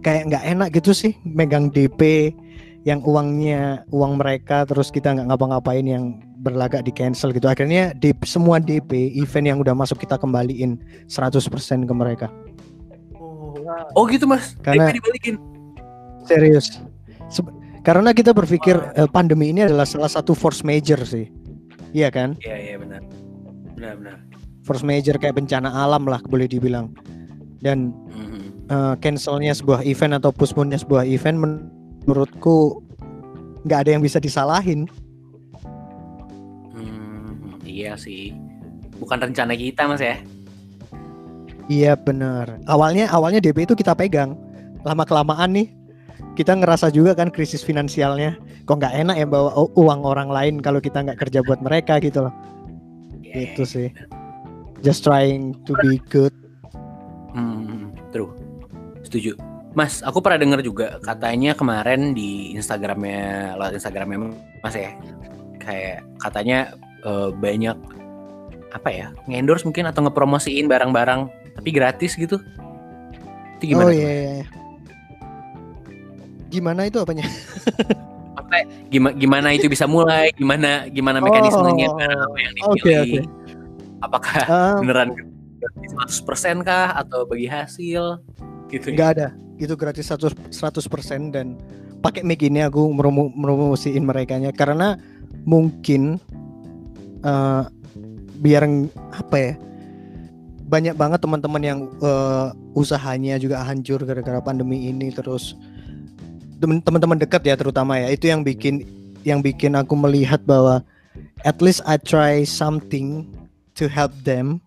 kayak 0.02 0.30
nggak 0.30 0.44
enak 0.46 0.70
gitu 0.78 0.94
sih 0.94 1.14
megang 1.26 1.74
DP 1.74 2.34
yang 2.82 3.06
uangnya 3.06 3.86
uang 3.94 4.18
mereka 4.18 4.65
terus 4.65 4.89
kita 4.89 5.13
nggak 5.13 5.30
ngapa-ngapain 5.30 5.86
yang 5.86 6.17
berlagak 6.41 6.82
di 6.82 6.89
cancel 6.89 7.30
gitu 7.30 7.46
akhirnya 7.46 7.94
di 7.94 8.10
semua 8.26 8.58
DP 8.58 9.13
event 9.22 9.46
yang 9.54 9.58
udah 9.62 9.78
masuk 9.78 10.02
kita 10.02 10.17
kembaliin 10.17 10.82
100% 11.06 11.86
ke 11.86 11.94
mereka 11.94 12.30
Oh. 13.22 13.54
Oh 13.94 14.04
gitu 14.10 14.26
Mas. 14.26 14.58
Karena- 14.65 14.89
DP 14.89 14.98
dibalikin. 15.00 15.36
Serius. 16.26 16.82
Karena 17.82 18.13
kita 18.13 18.32
berpikir 18.32 18.78
eh, 18.94 19.10
pandemi 19.10 19.50
ini 19.50 19.65
adalah 19.65 19.86
salah 19.86 20.10
satu 20.10 20.34
force 20.34 20.62
major 20.62 21.02
sih. 21.02 21.30
Iya 21.91 22.08
kan? 22.10 22.38
Iya 22.39 22.56
iya 22.56 22.76
benar. 22.78 23.02
Benar 23.76 23.94
benar. 23.98 24.17
Force 24.62 24.86
major 24.86 25.17
kayak 25.17 25.36
bencana 25.36 25.67
alam 25.67 26.06
lah 26.06 26.22
boleh 26.24 26.46
dibilang. 26.46 26.94
Dan 27.60 27.91
Mhm. 28.10 28.70
eh, 28.70 28.94
cancelnya 29.02 29.52
sebuah 29.52 29.84
event 29.84 30.17
atau 30.17 30.32
postpone-nya 30.32 30.80
sebuah 30.80 31.04
event 31.04 31.38
men- 31.38 31.63
menurutku 32.06 32.82
nggak 33.62 33.80
ada 33.86 33.91
yang 33.94 34.02
bisa 34.02 34.17
disalahin. 34.17 34.89
Hmm, 36.74 37.60
iya 37.62 37.94
sih. 37.94 38.34
Bukan 38.98 39.17
rencana 39.17 39.54
kita 39.54 39.86
Mas 39.86 40.02
ya. 40.02 40.17
Iya 41.65 41.94
benar. 41.96 42.58
Awalnya 42.65 43.10
awalnya 43.10 43.39
DP 43.39 43.63
itu 43.63 43.74
kita 43.74 43.94
pegang. 43.94 44.34
Lama 44.82 45.06
kelamaan 45.06 45.54
nih 45.54 45.67
kita 46.36 46.55
ngerasa 46.55 46.89
juga 46.89 47.12
kan 47.13 47.27
krisis 47.29 47.62
finansialnya. 47.62 48.39
Kok 48.65 48.77
nggak 48.79 48.95
enak 49.03 49.15
ya 49.19 49.27
bawa 49.27 49.51
uang 49.75 50.01
orang 50.07 50.29
lain 50.31 50.55
kalau 50.63 50.79
kita 50.79 51.03
nggak 51.03 51.19
kerja 51.19 51.43
buat 51.43 51.60
mereka 51.60 51.99
gitu 51.99 52.27
loh. 52.27 52.34
Iya, 53.21 53.55
Itu 53.55 53.63
sih. 53.67 53.91
Just 54.81 55.05
trying 55.05 55.53
to 55.69 55.77
be 55.84 56.01
good. 56.10 56.34
Hmm, 57.36 57.93
true. 58.10 58.34
Setuju. 59.05 59.38
Mas, 59.71 60.03
aku 60.03 60.19
pernah 60.19 60.41
dengar 60.41 60.60
juga 60.60 60.99
katanya 60.99 61.55
kemarin 61.55 62.12
di 62.12 62.51
Instagramnya, 62.60 63.55
lewat 63.55 63.79
Instagramnya 63.79 64.36
Mas 64.60 64.75
ya, 64.75 64.91
kayak 65.63 66.03
katanya 66.19 66.75
eh, 67.07 67.29
banyak 67.31 67.77
apa 68.71 68.89
ya, 68.91 69.07
ngendorse 69.31 69.63
mungkin 69.63 69.88
atau 69.88 70.03
ngepromosiin 70.03 70.67
barang-barang 70.67 71.31
tapi 71.55 71.69
gratis 71.71 72.19
gitu. 72.19 72.39
Itu 73.60 73.63
gimana? 73.71 73.88
oh 73.88 73.93
iya, 73.95 74.12
Mas? 74.12 74.15
iya. 74.19 74.61
Gimana 76.52 76.86
itu 76.92 77.00
apanya? 77.00 77.26
Maksudnya 78.52 78.88
gimana, 78.92 79.16
gimana 79.16 79.48
itu 79.56 79.68
bisa 79.72 79.88
mulai? 79.88 80.36
Gimana 80.36 80.92
gimana 80.92 81.18
mekanismenya? 81.24 81.88
Oh, 81.88 81.96
apa 81.96 82.38
yang 82.38 82.54
dipilih? 82.60 83.24
oke. 83.24 83.30
Apakah 84.02 84.34
Ah, 84.50 84.76
beneran 84.82 85.14
gratis 85.62 86.22
100% 86.26 86.66
kah 86.66 86.92
atau 86.98 87.24
bagi 87.24 87.48
hasil? 87.48 88.20
Gitu. 88.68 88.92
ya? 88.92 88.94
Nggak 88.98 89.10
ada. 89.16 89.28
Itu 89.62 89.78
gratis 89.78 90.10
100 90.10 90.52
100% 90.52 91.32
dan 91.32 91.56
pakai 92.02 92.26
mic 92.26 92.42
ini 92.42 92.66
aku 92.66 92.90
meromo 92.92 93.30
meromosiin 93.32 94.02
mereka 94.04 94.42
karena 94.58 94.98
mungkin 95.46 96.18
eh, 97.24 97.64
biar 98.42 98.64
apa 99.16 99.38
ya? 99.38 99.54
Banyak 100.72 100.96
banget 100.96 101.20
teman-teman 101.22 101.62
yang 101.64 101.80
eh, 102.02 102.48
usahanya 102.74 103.38
juga 103.38 103.62
hancur 103.64 104.02
gara-gara 104.04 104.42
pandemi 104.42 104.90
ini 104.90 105.14
terus 105.14 105.56
teman-teman 106.62 107.17
dekat 107.17 107.41
ya 107.43 107.56
terutama 107.58 107.97
ya. 107.97 108.13
Itu 108.13 108.30
yang 108.30 108.45
bikin 108.45 108.86
yang 109.26 109.41
bikin 109.41 109.74
aku 109.74 109.97
melihat 109.97 110.41
bahwa 110.45 110.86
at 111.41 111.58
least 111.60 111.82
I 111.89 111.97
try 111.97 112.45
something 112.45 113.26
to 113.76 113.89
help 113.89 114.13
them. 114.21 114.62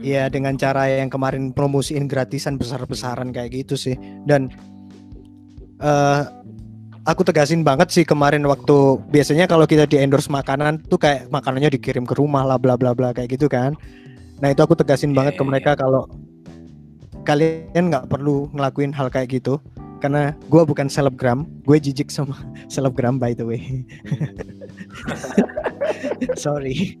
Ya 0.00 0.32
dengan 0.32 0.56
cara 0.56 0.88
yang 0.88 1.12
kemarin 1.12 1.52
promosiin 1.52 2.08
gratisan 2.08 2.56
besar-besaran 2.56 3.30
kayak 3.30 3.64
gitu 3.64 3.78
sih. 3.78 3.94
Dan 4.24 4.50
eh 5.80 6.22
aku 7.08 7.24
tegasin 7.24 7.64
banget 7.64 7.88
sih 7.92 8.04
kemarin 8.04 8.44
waktu 8.44 9.00
biasanya 9.08 9.48
kalau 9.48 9.64
kita 9.64 9.88
di 9.88 9.96
endorse 9.96 10.28
makanan 10.28 10.84
tuh 10.88 11.00
kayak 11.00 11.28
makanannya 11.32 11.72
dikirim 11.72 12.04
ke 12.04 12.12
rumah 12.16 12.44
lah 12.44 12.60
bla 12.60 12.76
bla 12.76 12.92
bla 12.92 13.12
kayak 13.14 13.36
gitu 13.38 13.48
kan. 13.48 13.76
Nah 14.40 14.52
itu 14.52 14.60
aku 14.64 14.72
tegasin 14.72 15.12
Iya, 15.12 15.16
banget 15.20 15.32
ke 15.36 15.44
iya, 15.44 15.48
mereka 15.52 15.70
kalau 15.76 16.08
kalian 17.24 17.92
nggak 17.92 18.08
perlu 18.08 18.48
ngelakuin 18.56 18.92
hal 18.96 19.12
kayak 19.12 19.40
gitu 19.40 19.60
karena 20.00 20.32
gue 20.48 20.62
bukan 20.64 20.88
selebgram, 20.88 21.44
gue 21.68 21.76
jijik 21.76 22.08
sama 22.08 22.34
selebgram 22.72 23.20
by 23.20 23.36
the 23.36 23.44
way. 23.44 23.84
Sorry. 26.42 26.96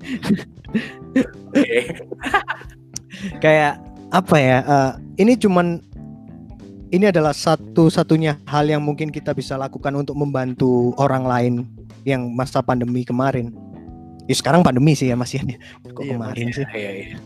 Kayak 3.40 3.80
apa 4.10 4.36
ya 4.38 4.58
eh, 4.64 4.92
ini 5.22 5.38
cuman 5.38 5.78
ini 6.90 7.06
adalah 7.06 7.30
satu-satunya 7.30 8.42
hal 8.50 8.66
yang 8.66 8.82
mungkin 8.82 9.14
kita 9.14 9.30
bisa 9.30 9.54
lakukan 9.54 9.94
untuk 9.94 10.18
membantu 10.18 10.90
orang 10.98 11.22
lain 11.22 11.54
yang 12.02 12.34
masa 12.34 12.58
pandemi 12.58 13.06
kemarin 13.06 13.54
ya 14.26 14.34
sekarang 14.34 14.66
pandemi 14.66 14.98
sih 14.98 15.10
ya 15.10 15.14
Mas 15.14 15.30
Ian 15.34 15.54
ya. 15.54 15.58
kok 15.94 16.02
Iya, 16.02 16.18
kemarin 16.18 16.46
Iya, 16.50 16.54
sih 16.58 16.66
iya, 16.74 16.90
iya. 16.90 17.16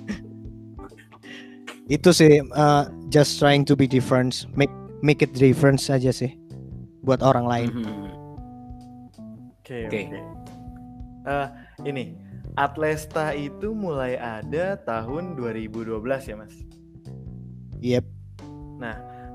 itu 1.88 2.10
sih 2.12 2.32
eh, 2.44 2.82
just 3.08 3.40
trying 3.40 3.64
to 3.64 3.72
be 3.72 3.88
different 3.88 4.44
make 4.52 4.72
make 5.04 5.20
it 5.20 5.36
difference 5.36 5.92
aja 5.92 6.08
sih 6.08 6.32
buat 7.04 7.20
orang 7.20 7.44
lain 7.44 7.68
Mhm. 7.68 7.84
Oke 9.60 9.88
Oke. 9.88 10.00
oke. 10.08 10.20
Eh, 11.24 11.48
ini 11.88 12.16
Atlesta 12.56 13.32
itu 13.32 13.72
mulai 13.72 14.16
ada 14.16 14.76
tahun 14.80 15.36
2012 15.36 16.24
ya 16.28 16.36
mas. 16.40 16.56
yep 17.80 18.04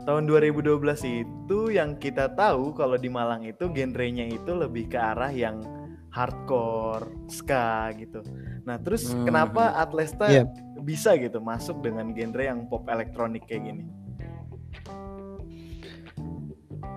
Tahun 0.09 0.25
2012 0.25 1.05
itu 1.05 1.69
yang 1.69 1.93
kita 2.01 2.33
tahu 2.33 2.73
kalau 2.73 2.97
di 2.97 3.13
Malang 3.13 3.45
itu 3.45 3.69
genrenya 3.69 4.25
itu 4.25 4.57
lebih 4.57 4.89
ke 4.89 4.97
arah 4.97 5.29
yang 5.29 5.61
hardcore, 6.09 7.29
ska 7.29 7.93
gitu. 7.93 8.25
Nah, 8.65 8.81
terus 8.81 9.05
Hmm. 9.13 9.29
kenapa 9.29 9.77
Atlesta 9.77 10.25
Iya. 10.25 10.49
bisa 10.81 11.13
gitu 11.13 11.37
masuk 11.37 11.85
dengan 11.85 12.09
genre 12.17 12.41
yang 12.41 12.65
pop 12.65 12.89
elektronik 12.89 13.45
kayak 13.45 13.69
gini? 13.69 13.85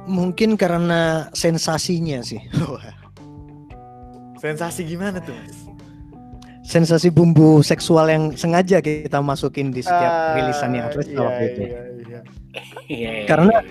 Mungkin 0.05 0.59
karena 0.59 1.31
sensasinya 1.31 2.21
sih. 2.21 2.43
Sensasi 4.39 4.83
gimana 4.83 5.23
tuh, 5.23 5.31
Mas? 5.35 5.57
Sensasi 6.63 7.11
bumbu 7.11 7.63
seksual 7.63 8.11
yang 8.11 8.25
sengaja 8.35 8.79
kita 8.79 9.19
masukin 9.19 9.71
di 9.71 9.83
setiap 9.83 10.11
Ah, 10.11 10.35
rilisannya 10.35 10.79
iya, 10.81 10.87
waktu 10.87 10.99
itu. 11.07 11.63
iya, 11.63 11.81
iya. 12.03 12.21
Iya, 12.89 13.11
iya, 13.23 13.27
Karena-. 13.27 13.63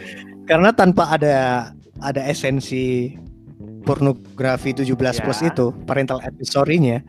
Karena 0.41 0.69
tanpa 0.71 1.07
ada 1.07 1.71
ada 2.01 2.21
esensi 2.27 3.15
pornografi 3.85 4.75
17 4.75 5.15
Ya. 5.15 5.23
plus 5.23 5.39
itu, 5.39 5.71
parental 5.85 6.19
advisory-nya, 6.19 6.99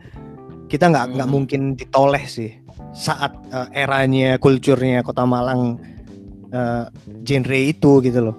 kita 0.67 0.87
nggak 0.87 1.05
nggak 1.17 1.27
Hmm. 1.27 1.35
mungkin 1.35 1.61
ditoleh 1.75 2.23
sih 2.23 2.55
saat 2.93 3.35
eh, 3.51 3.83
eranya, 3.83 4.39
kulturnya 4.39 5.03
Kota 5.03 5.23
Malang 5.23 5.75
eh, 6.53 6.85
genre 7.25 7.59
itu 7.59 7.99
gitu 7.99 8.19
loh. 8.31 8.35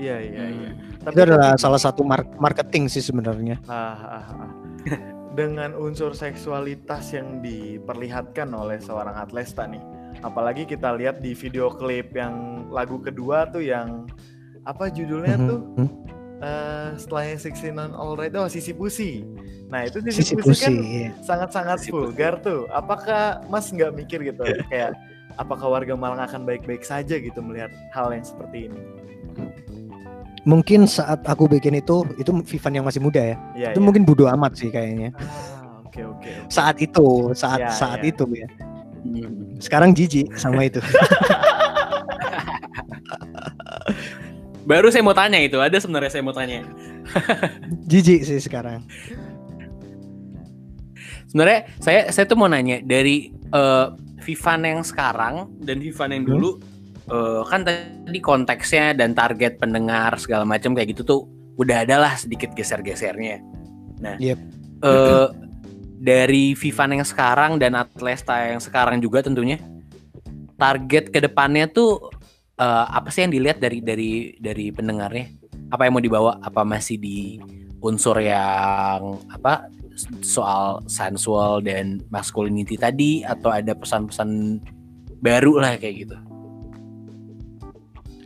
Iya, 0.00 0.16
iya, 0.24 0.44
iya. 0.48 0.70
Hmm. 0.72 1.12
Itu 1.12 1.20
adalah 1.20 1.52
salah 1.60 1.80
satu 1.80 2.00
mar- 2.00 2.32
marketing 2.40 2.88
sih 2.88 3.04
sebenarnya. 3.04 3.60
Ah, 3.68 4.24
ah, 4.24 4.26
ah. 4.48 4.50
Dengan 5.38 5.76
unsur 5.76 6.16
seksualitas 6.16 7.12
yang 7.12 7.44
diperlihatkan 7.44 8.48
oleh 8.50 8.80
seorang 8.80 9.14
Atlesta 9.14 9.68
nih. 9.68 9.84
Apalagi 10.24 10.64
kita 10.66 10.96
lihat 10.96 11.22
di 11.22 11.36
video 11.36 11.70
klip 11.70 12.16
yang 12.16 12.66
lagu 12.72 12.98
kedua 12.98 13.46
tuh 13.48 13.62
yang 13.62 14.08
apa 14.66 14.92
judulnya 14.92 15.36
Mhm, 15.40 15.48
tuh 15.48 15.60
mhm. 15.80 15.88
eh 16.40 16.88
setelahnya 17.00 17.36
69 17.40 17.94
Alright 17.96 18.34
oh 18.36 18.48
Sisi 18.50 18.72
Pusi. 18.74 19.24
Nah 19.70 19.86
itu 19.86 20.02
Sisi, 20.10 20.34
Sisi 20.34 20.34
Pusi, 20.36 20.64
kan 20.66 20.74
iya. 20.82 21.10
sangat-sangat 21.24 21.78
Sisi 21.86 21.92
vulgar 21.94 22.42
tuh. 22.42 22.66
Apakah 22.68 23.44
Mas 23.48 23.70
nggak 23.70 23.92
mikir 23.96 24.20
gitu 24.26 24.42
kayak 24.72 24.92
apakah 25.38 25.72
warga 25.72 25.94
Malang 25.96 26.20
akan 26.20 26.42
baik-baik 26.44 26.84
saja 26.84 27.16
gitu 27.16 27.38
melihat 27.40 27.70
hal 27.94 28.12
yang 28.12 28.26
seperti 28.26 28.68
ini? 28.68 28.82
Mungkin 30.48 30.88
saat 30.88 31.20
aku 31.28 31.44
bikin 31.46 31.76
itu, 31.76 32.04
itu 32.16 32.30
Vivan 32.32 32.72
yang 32.80 32.86
masih 32.88 33.00
muda 33.04 33.20
ya. 33.20 33.36
Iya, 33.52 33.68
itu 33.76 33.80
iya. 33.80 33.84
mungkin 33.84 34.08
bodo 34.08 34.24
amat 34.24 34.56
sih 34.56 34.72
kayaknya. 34.72 35.12
Ah, 35.20 35.84
oke 35.84 36.00
oke. 36.00 36.30
oke. 36.32 36.48
Saat 36.48 36.80
itu, 36.80 37.08
saat 37.36 37.60
Ya, 37.60 37.68
saat 37.68 38.00
ya. 38.00 38.08
itu 38.08 38.24
ya. 38.32 38.48
Hmm. 39.04 39.60
Sekarang 39.60 39.92
jijik 39.92 40.32
sama 40.36 40.64
itu. 40.64 40.80
Baru 44.68 44.92
saya 44.92 45.02
mau 45.02 45.16
tanya 45.16 45.40
itu, 45.40 45.56
ada 45.58 45.76
sebenarnya 45.80 46.10
saya 46.12 46.22
mau 46.24 46.36
tanya. 46.36 46.62
jijik 47.90 48.22
sih 48.24 48.40
sekarang. 48.40 48.84
Sebenarnya 51.28 51.60
saya 51.78 52.00
saya 52.10 52.24
tuh 52.26 52.38
mau 52.38 52.48
nanya 52.50 52.82
dari 52.82 53.30
eh, 53.32 53.86
Vivan 54.20 54.60
yang 54.66 54.80
sekarang 54.84 55.48
dan 55.64 55.80
Vivan 55.80 56.10
yang 56.12 56.24
Hmm. 56.28 56.60
Eh, 57.08 57.42
kan 57.46 57.60
tadi 57.64 58.18
konteksnya 58.20 58.92
dan 58.92 59.16
target 59.16 59.56
pendengar 59.56 60.18
segala 60.20 60.44
macam 60.44 60.76
kayak 60.76 60.92
gitu 60.96 61.02
tuh 61.06 61.20
udah 61.60 61.84
ada 61.84 61.96
lah 62.00 62.12
sedikit 62.16 62.52
geser-gesernya. 62.56 63.40
Nah, 64.00 64.16
Yep. 64.16 64.38
eh, 64.84 65.28
dari 66.00 66.56
Vivan 66.56 66.96
yang 66.96 67.04
sekarang 67.04 67.60
dan 67.60 67.76
Atlesta 67.76 68.48
yang 68.48 68.60
sekarang 68.60 69.04
juga 69.04 69.20
tentunya 69.20 69.60
target 70.56 71.12
ke 71.12 71.20
depannya 71.20 71.68
tuh 71.68 72.08
eh, 72.56 72.86
apa 72.88 73.08
sih 73.12 73.24
yang 73.24 73.32
dilihat 73.32 73.60
dari 73.60 73.84
dari 73.84 74.12
dari 74.40 74.72
pendengarnya? 74.72 75.28
Apa 75.70 75.86
yang 75.86 75.94
mau 75.96 76.04
dibawa? 76.04 76.40
Apa 76.40 76.64
masih 76.64 76.96
di 76.96 77.36
unsur 77.80 78.20
yang 78.20 79.20
apa 79.32 79.68
soal 80.24 80.80
sensual 80.88 81.60
dan 81.60 82.00
masculinity 82.08 82.80
tadi 82.80 83.20
atau 83.20 83.52
ada 83.52 83.76
pesan-pesan 83.76 84.60
baru 85.20 85.60
lah 85.60 85.76
kayak 85.76 86.08
gitu. 86.08 86.16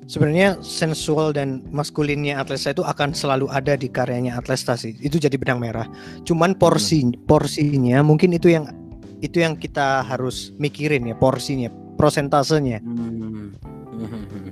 Sebenarnya 0.04 0.60
sensual 0.60 1.32
dan 1.32 1.64
maskulinnya 1.72 2.36
Atlesta 2.36 2.76
itu 2.76 2.84
akan 2.84 3.16
selalu 3.16 3.48
ada 3.48 3.72
di 3.72 3.88
karyanya 3.88 4.36
Atlesta 4.36 4.76
sih. 4.76 4.92
Itu 5.00 5.16
jadi 5.16 5.34
benang 5.40 5.64
merah. 5.64 5.88
Cuman 6.28 6.52
porsi 6.60 7.08
porsinya 7.24 8.04
mungkin 8.04 8.36
itu 8.36 8.52
yang 8.52 8.68
itu 9.24 9.40
yang 9.40 9.56
kita 9.56 10.04
harus 10.04 10.52
mikirin 10.60 11.08
ya 11.08 11.16
porsinya, 11.16 11.72
prosentasenya. 11.96 12.84
Hmm. 12.84 13.56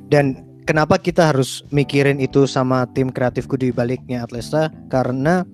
Dan 0.09 0.41
kenapa 0.65 0.97
kita 0.97 1.37
harus 1.37 1.61
mikirin 1.69 2.17
itu 2.17 2.49
sama 2.49 2.89
tim 2.97 3.13
kreatifku 3.13 3.61
di 3.61 3.69
baliknya 3.69 4.25
Atlesta? 4.25 4.73
Karena 4.89 5.45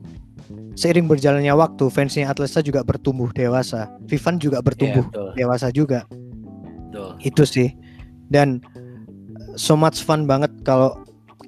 seiring 0.79 1.11
berjalannya 1.11 1.51
waktu 1.59 1.91
fansnya 1.91 2.31
Atlesta 2.31 2.63
juga 2.63 2.87
bertumbuh 2.87 3.35
dewasa. 3.35 3.91
Vivan 4.07 4.39
juga 4.39 4.63
bertumbuh 4.63 5.03
Iya, 5.03 5.11
betul, 5.11 5.29
dewasa 5.35 5.69
juga. 5.75 6.01
betul. 6.87 7.11
itu 7.27 7.43
sih 7.45 7.69
dan 8.33 8.61
so 9.59 9.75
much 9.75 10.07
fun 10.07 10.25
banget 10.25 10.55
kalau 10.63 10.95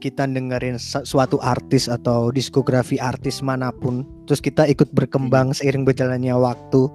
kita 0.03 0.27
dengerin 0.27 0.81
suatu 0.81 1.37
artis 1.45 1.87
atau 1.87 2.33
diskografi 2.35 2.97
artis 2.99 3.45
mana 3.45 3.71
pun 3.71 4.03
terus 4.25 4.41
kita 4.43 4.67
ikut 4.67 4.91
berkembang 4.97 5.53
seiring 5.55 5.87
berjalannya 5.87 6.33
waktu 6.35 6.89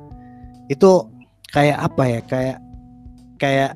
itu 0.68 1.06
kayak 1.54 1.80
apa 1.80 2.04
ya 2.04 2.20
kayak 2.26 2.58
kayak 3.38 3.72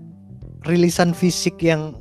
rilisan 0.67 1.15
fisik 1.15 1.61
yang 1.63 1.95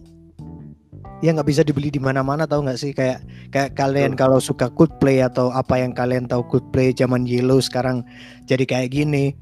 yang 1.22 1.34
nggak 1.34 1.50
bisa 1.50 1.62
dibeli 1.66 1.90
di 1.90 1.98
mana-mana 1.98 2.46
tahu 2.46 2.62
nggak 2.62 2.78
sih? 2.78 2.94
Kayak 2.94 3.26
kayak 3.50 3.74
kalian 3.74 4.14
kalau 4.14 4.38
suka 4.38 4.70
Coldplay 4.70 5.18
atau 5.18 5.50
apa 5.50 5.82
yang 5.82 5.90
kalian 5.90 6.30
tahu 6.30 6.46
Coldplay 6.46 6.94
zaman 6.94 7.26
Yellow 7.26 7.58
sekarang 7.58 8.06
jadi 8.46 8.62
kayak 8.62 8.94
gini 8.94 9.34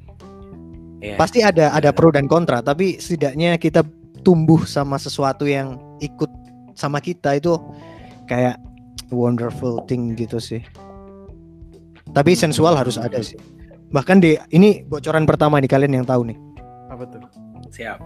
Iya. 1.07 1.17
pasti 1.21 1.45
ada 1.45 1.77
ada 1.77 1.93
pro 1.93 2.09
dan 2.09 2.25
kontra 2.25 2.65
tapi 2.65 2.97
setidaknya 2.97 3.61
kita 3.61 3.85
tumbuh 4.27 4.67
sama 4.67 4.99
sesuatu 4.99 5.47
yang 5.47 5.79
ikut 6.03 6.27
sama 6.75 6.99
kita 6.99 7.39
itu 7.39 7.55
kayak 8.27 8.59
wonderful 9.15 9.87
thing 9.87 10.19
gitu 10.19 10.43
sih 10.43 10.67
tapi 12.11 12.35
sensual 12.35 12.75
harus 12.75 12.99
ada 12.99 13.23
sih 13.23 13.39
bahkan 13.95 14.19
di 14.19 14.35
ini 14.51 14.83
bocoran 14.83 15.23
pertama 15.23 15.63
nih 15.63 15.71
kalian 15.71 16.03
yang 16.03 16.07
tahu 16.07 16.27
nih 16.27 16.39
Apa 16.91 17.07
tuh? 17.07 17.23
Siap. 17.71 17.99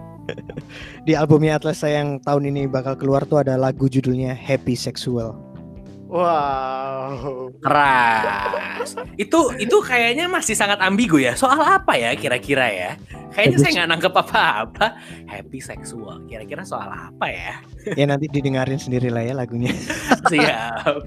di 1.07 1.17
albumnya 1.17 1.57
Atlas 1.57 1.81
saya 1.81 2.05
yang 2.05 2.21
tahun 2.21 2.53
ini 2.53 2.69
bakal 2.69 2.93
keluar 2.93 3.25
tuh 3.25 3.41
ada 3.41 3.57
lagu 3.57 3.89
judulnya 3.89 4.37
Happy 4.37 4.77
Sexual 4.77 5.50
Wow. 6.11 7.55
Keras. 7.63 8.99
itu 9.15 9.39
itu 9.55 9.77
kayaknya 9.79 10.27
masih 10.27 10.59
sangat 10.59 10.83
ambigu 10.83 11.23
ya. 11.23 11.39
Soal 11.39 11.63
apa 11.63 11.95
ya 11.95 12.11
kira-kira 12.19 12.67
ya? 12.67 12.91
Kayaknya 13.31 13.57
saya 13.63 13.71
nggak 13.79 13.89
nangkep 13.95 14.13
apa-apa. 14.19 14.99
Happy 15.31 15.63
sexual. 15.63 16.19
Kira-kira 16.27 16.67
soal 16.67 16.91
apa 16.91 17.31
ya? 17.31 17.63
ya 17.95 18.05
nanti 18.11 18.27
didengarin 18.27 18.75
sendiri 18.77 19.07
lah 19.07 19.23
ya 19.23 19.33
lagunya 19.39 19.71
Siap. 20.31 20.99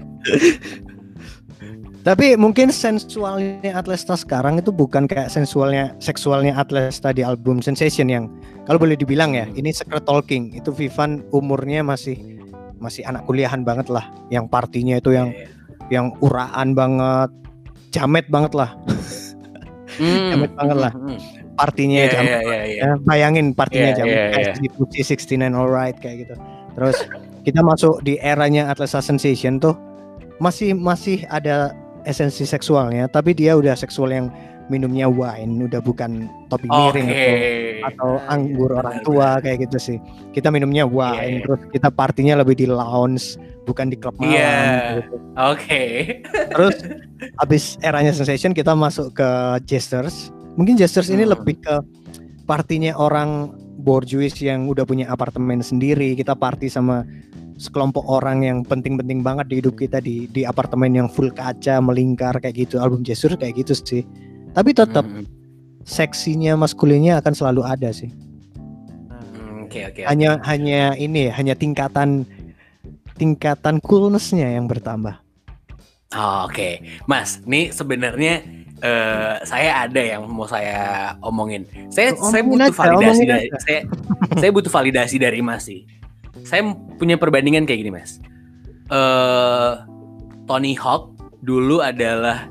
Tapi 2.05 2.37
mungkin 2.37 2.69
sensualnya 2.69 3.73
Atlesta 3.73 4.13
sekarang 4.13 4.61
itu 4.61 4.69
bukan 4.69 5.09
kayak 5.09 5.29
sensualnya 5.29 5.93
seksualnya 5.97 6.53
Atlesta 6.53 7.09
di 7.09 7.25
album 7.25 7.65
Sensation 7.65 8.09
yang 8.09 8.29
kalau 8.69 8.77
boleh 8.77 8.93
dibilang 8.93 9.33
ya 9.33 9.49
ini 9.57 9.73
secret 9.73 10.05
talking 10.05 10.53
itu 10.53 10.69
Vivan 10.69 11.25
umurnya 11.33 11.81
masih 11.81 12.35
masih 12.77 13.03
anak 13.07 13.23
kuliahan 13.25 13.63
banget 13.63 13.87
lah. 13.89 14.05
Yang 14.29 14.45
partinya 14.51 14.95
itu 14.99 15.11
yang 15.15 15.29
Iya, 15.31 15.47
yang 15.91 16.05
uraan 16.19 16.73
banget 16.73 17.29
jamet 17.93 18.25
banget 18.27 18.53
lah. 18.57 18.73
Hmm, 19.95 20.27
Jamet 20.33 20.51
banget 20.57 20.77
lah. 20.81 20.91
hmm, 20.91 21.17
partinya 21.55 21.99
Iya, 22.03 22.11
jamet. 22.11 22.27
iya, 22.27 22.39
iya, 22.43 22.59
iya. 22.67 22.81
Ya, 22.83 22.89
bayangin 23.07 23.55
partinya 23.55 23.91
Iya, 23.93 23.97
jamet. 24.03 24.11
iya, 24.17 24.25
kayak 24.33 24.53
di 24.59 24.67
Puji 24.73 25.01
69 25.07 25.55
alright 25.55 25.97
kayak 26.03 26.27
gitu. 26.27 26.35
Terus 26.75 26.97
kita 27.47 27.61
masuk 27.63 28.03
di 28.03 28.19
eranya 28.19 28.67
Atlesta 28.67 28.99
Sensation 28.99 29.61
tuh 29.61 29.77
masih 30.43 30.75
masih 30.75 31.23
ada 31.31 31.71
esensi 32.03 32.43
seksualnya 32.43 33.07
tapi 33.07 33.31
dia 33.31 33.55
udah 33.55 33.71
seksual 33.71 34.11
yang 34.11 34.27
minumnya 34.67 35.05
wine 35.05 35.65
udah 35.65 35.79
bukan 35.79 36.25
topi 36.47 36.65
miring 36.65 37.07
atau 37.07 37.21
atau 37.85 38.09
anggur 38.25 38.73
orang 38.73 38.97
tua 39.01 39.37
kayak 39.39 39.69
gitu 39.69 39.77
sih 39.77 39.97
kita 40.31 40.49
minumnya 40.49 40.83
wine 40.83 41.39
Iya. 41.39 41.43
terus 41.45 41.61
kita 41.69 41.89
partinya 41.89 42.41
lebih 42.41 42.55
di 42.55 42.65
lounge 42.65 43.37
bukan 43.63 43.89
di 43.89 43.97
klub 43.97 44.17
malam 44.17 44.33
Iya. 44.33 44.57
gitu. 44.99 45.15
Oke. 45.37 45.81
terus 46.49 46.75
abis 47.39 47.63
eranya 47.79 48.09
sensation 48.09 48.51
kita 48.51 48.73
masuk 48.73 49.13
ke 49.13 49.29
Jesters 49.65 50.29
mungkin 50.55 50.75
Jesters 50.75 51.09
ini 51.09 51.23
Hmm. 51.23 51.33
lebih 51.37 51.61
ke 51.61 51.75
partinya 52.43 52.93
orang 52.93 53.53
borjuis 53.77 54.33
yang 54.39 54.65
udah 54.65 54.81
punya 54.81 55.05
apartemen 55.07 55.61
sendiri 55.61 56.13
kita 56.13 56.33
party 56.33 56.65
sama 56.67 57.05
sekelompok 57.55 58.03
orang 58.03 58.43
yang 58.43 58.57
penting-penting 58.61 59.21
banget 59.21 59.47
di 59.47 59.55
hidup 59.61 59.77
kita 59.77 59.97
di 59.97 60.27
di 60.27 60.43
apartemen 60.43 60.91
yang 60.91 61.07
full 61.07 61.31
kaca 61.31 61.79
melingkar 61.79 62.35
kayak 62.35 62.67
gitu 62.67 62.77
album 62.77 62.99
Jesters 63.01 63.37
kayak 63.37 63.55
gitu 63.57 63.73
sih 63.73 64.03
tapi 64.55 64.71
tetap 64.71 65.03
Hmm, 65.05 65.27
seksinya 65.85 66.57
maskulinnya 66.57 67.19
akan 67.21 67.33
selalu 67.35 67.61
ada 67.61 67.93
sih 67.93 68.09
hmm, 68.09 69.67
Oke, 69.69 69.85
oke. 69.85 70.01
hanya 70.07 70.39
hanya 70.47 70.95
ini 70.95 71.29
ya, 71.29 71.31
hanya 71.37 71.53
tingkatan 71.53 72.23
tingkatan 73.15 73.77
coolnessnya 73.83 74.49
yang 74.49 74.65
bertambah 74.65 75.19
Oh, 76.15 76.47
Oke, 76.47 76.79
Mas, 77.11 77.43
nih 77.43 77.75
sebenarnya 77.75 78.39
eh, 78.79 79.35
saya 79.43 79.83
ada 79.83 79.99
yang 79.99 80.23
mau 80.31 80.47
saya 80.47 81.11
omongin. 81.19 81.67
Saya 81.91 82.15
Omongin 82.15 82.31
saya 82.31 82.43
butuh 82.45 82.71
aja, 82.71 82.79
validasi 82.79 83.23
dari 83.27 83.47
aja. 83.51 83.57
saya 83.59 83.79
saya 84.39 84.49
butuh 84.53 84.71
validasi 84.71 85.15
dari 85.19 85.39
Mas 85.43 85.67
sih. 85.67 85.83
Saya 86.47 86.61
punya 86.95 87.19
perbandingan 87.19 87.67
kayak 87.67 87.79
gini, 87.83 87.91
Mas. 87.91 88.21
Eh 88.87 89.71
Tony 90.45 90.77
Hawk 90.77 91.11
dulu 91.43 91.83
adalah 91.83 92.47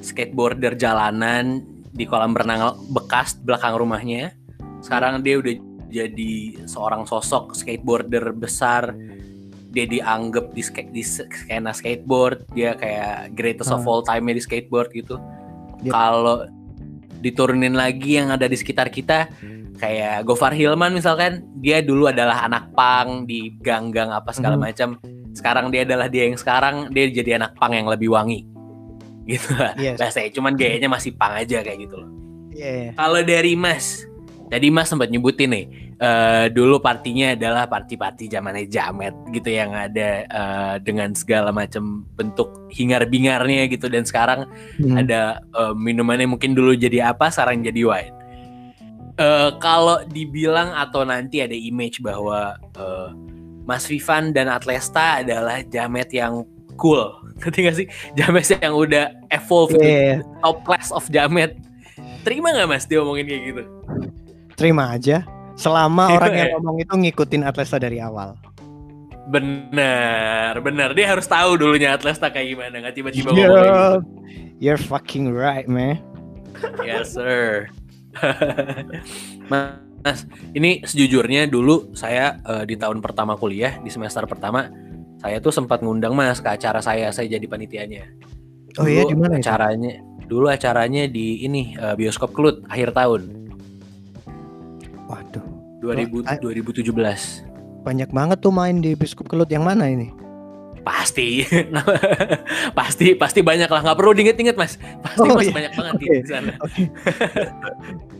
skateboarder 0.00 0.74
jalanan 0.74 1.62
di 1.90 2.04
kolam 2.04 2.36
renang 2.36 2.76
bekas 2.92 3.34
belakang 3.40 3.74
rumahnya. 3.74 4.32
Sekarang 4.78 5.20
dia 5.20 5.38
udah 5.38 5.54
jadi 5.88 6.32
seorang 6.68 7.04
sosok 7.04 7.56
skateboarder 7.56 8.30
besar. 8.32 8.94
Dia 9.68 9.84
dianggap 9.84 10.56
di, 10.56 10.62
ske- 10.64 10.88
di 10.88 11.04
skena 11.04 11.76
skateboard, 11.76 12.48
dia 12.56 12.72
kayak 12.72 13.36
greatest 13.36 13.68
of 13.68 13.84
Hmm. 13.84 13.90
all 13.90 14.00
time 14.00 14.32
di 14.32 14.40
skateboard 14.40 14.88
gitu. 14.96 15.20
Yep. 15.84 15.92
Kalau 15.92 16.48
diturunin 17.20 17.76
lagi 17.76 18.16
yang 18.16 18.32
ada 18.32 18.48
di 18.48 18.56
sekitar 18.56 18.88
kita, 18.88 19.28
kayak 19.76 20.24
Gofar 20.24 20.56
Hilman 20.56 20.96
misalkan, 20.96 21.44
dia 21.60 21.84
dulu 21.84 22.08
adalah 22.08 22.48
anak 22.48 22.72
pang 22.72 23.28
di 23.28 23.52
gang-gang 23.60 24.08
apa 24.08 24.32
segala 24.32 24.56
Mhm. 24.56 24.62
macam. 24.64 24.88
Sekarang 25.36 25.68
dia 25.68 25.84
adalah 25.84 26.08
dia 26.08 26.26
yang 26.26 26.40
sekarang 26.40 26.88
dia 26.88 27.04
jadi 27.12 27.36
anak 27.36 27.52
pang 27.54 27.76
yang 27.76 27.86
lebih 27.86 28.08
wangi. 28.10 28.47
Gitu 29.28 29.52
lah. 29.52 29.76
Yes. 29.76 30.00
Saya 30.00 30.32
cuman 30.32 30.56
gayanya 30.56 30.88
masih 30.88 31.12
pang 31.12 31.36
aja 31.36 31.60
kayak 31.60 31.84
gitu 31.84 32.00
loh. 32.00 32.08
Iya. 32.48 32.96
Kalau 32.96 33.20
dari 33.20 33.52
Mas, 33.54 34.08
tadi 34.48 34.72
Mas 34.72 34.88
sempat 34.88 35.12
nyebutin 35.12 35.52
nih, 35.52 35.66
eh, 36.00 36.46
dulu 36.48 36.80
partinya 36.80 37.36
adalah 37.36 37.68
party-party 37.68 38.32
zamannya 38.32 38.66
jamet 38.66 39.12
gitu 39.30 39.52
yang 39.52 39.76
ada 39.76 40.24
eh, 40.24 40.74
dengan 40.80 41.12
segala 41.12 41.52
macam 41.52 42.08
bentuk 42.16 42.48
hingar-bingarnya 42.72 43.68
gitu 43.68 43.92
dan 43.92 44.08
sekarang 44.08 44.48
Hmm. 44.80 44.96
ada 44.96 45.44
eh, 45.44 45.74
minumannya 45.76 46.24
mungkin 46.24 46.56
dulu 46.56 46.72
jadi 46.72 47.12
apa, 47.12 47.28
sekarang 47.28 47.60
jadi 47.62 47.84
wine. 47.84 48.14
Eh, 49.18 49.50
kalau 49.60 50.06
dibilang 50.08 50.72
atau 50.72 51.04
nanti 51.04 51.44
ada 51.44 51.54
image 51.54 52.00
bahwa 52.00 52.56
eh, 52.80 53.08
Mas 53.68 53.84
Vivan 53.84 54.32
dan 54.32 54.48
Atlesta 54.48 55.20
adalah 55.20 55.60
jamet 55.68 56.08
yang 56.16 56.48
cool, 56.78 57.02
ngerti 57.42 57.58
gak 57.66 57.76
sih? 57.76 57.86
Jamet 58.14 58.46
yang 58.48 58.72
udah 58.72 59.10
evolve 59.28 59.74
gitu, 59.74 59.82
Iya. 59.82 60.22
top 60.40 60.62
class 60.62 60.88
of 60.88 61.04
jamet. 61.10 61.58
Terima 62.22 62.54
nggak 62.54 62.68
Mas 62.70 62.86
dia 62.86 63.02
ngomongin 63.02 63.26
kayak 63.26 63.42
gitu? 63.44 63.62
Terima 64.54 64.94
aja. 64.94 65.26
Selama 65.58 66.06
Iya, 66.08 66.14
orang 66.22 66.34
yang 66.34 66.48
ya. 66.48 66.54
ngomong 66.56 66.76
itu 66.78 66.94
ngikutin 66.94 67.42
Atlesta 67.42 67.76
dari 67.76 67.98
awal. 67.98 68.38
Bener, 69.28 70.56
bener. 70.64 70.96
Dia 70.96 71.12
harus 71.12 71.28
tahu 71.28 71.60
dulunya 71.60 71.92
Atlesta 71.92 72.32
kayak 72.32 72.48
gimana, 72.48 72.74
nggak 72.80 72.94
tiba-tiba 72.96 73.28
Yo, 73.28 73.34
ngomong 73.34 73.60
gitu. 73.60 73.98
You're 74.58 74.80
fucking 74.80 75.28
right, 75.30 75.68
man. 75.68 76.00
Yes, 76.82 77.14
sir. 77.14 77.70
Mas, 79.46 80.26
ini 80.54 80.82
sejujurnya 80.82 81.46
dulu 81.46 81.94
saya 81.94 82.38
eh, 82.42 82.64
di 82.66 82.74
tahun 82.74 82.98
pertama 82.98 83.34
kuliah 83.34 83.78
di 83.78 83.90
semester 83.90 84.26
pertama 84.26 84.66
saya 85.18 85.38
tuh 85.38 85.50
sempat 85.50 85.82
ngundang 85.82 86.14
Mas 86.14 86.38
ke 86.38 86.48
acara 86.48 86.78
saya, 86.78 87.10
saya 87.10 87.26
jadi 87.28 87.44
panitianya. 87.44 88.06
Oh 88.78 88.86
iya, 88.86 89.02
Dulu 89.02 89.10
di 89.10 89.16
mana 89.18 89.34
itu? 89.34 89.42
Acaranya 89.44 89.92
dulu 90.28 90.46
acaranya 90.46 91.08
di 91.08 91.40
ini 91.42 91.72
eh, 91.72 91.96
bioskop 91.96 92.30
Klut 92.30 92.60
akhir 92.68 92.92
tahun 92.92 93.48
Waduh, 95.08 95.40
2000, 95.80 96.28
ah. 96.28 96.36
2017. 96.36 96.84
banyak 97.80 98.10
banget 98.12 98.38
tuh 98.38 98.52
main 98.52 98.76
di 98.78 98.92
Biskup 98.92 99.24
Kelut 99.24 99.48
yang 99.48 99.64
mana 99.64 99.88
ini? 99.88 100.12
Pasti, 100.84 101.44
pasti, 102.78 103.16
pasti 103.16 103.40
banyak 103.40 103.68
lah. 103.68 103.80
Nggak 103.80 103.96
perlu 103.96 104.12
diinget-inget 104.12 104.56
mas. 104.56 104.76
Pasti 105.00 105.24
Oh, 105.24 105.32
mas 105.32 105.48
iya. 105.48 105.54
banyak 105.56 105.72
banget 105.72 105.94
di 105.96 106.06
Oke. 106.06 106.16
sana. 106.24 106.52
Oke. 106.60 106.82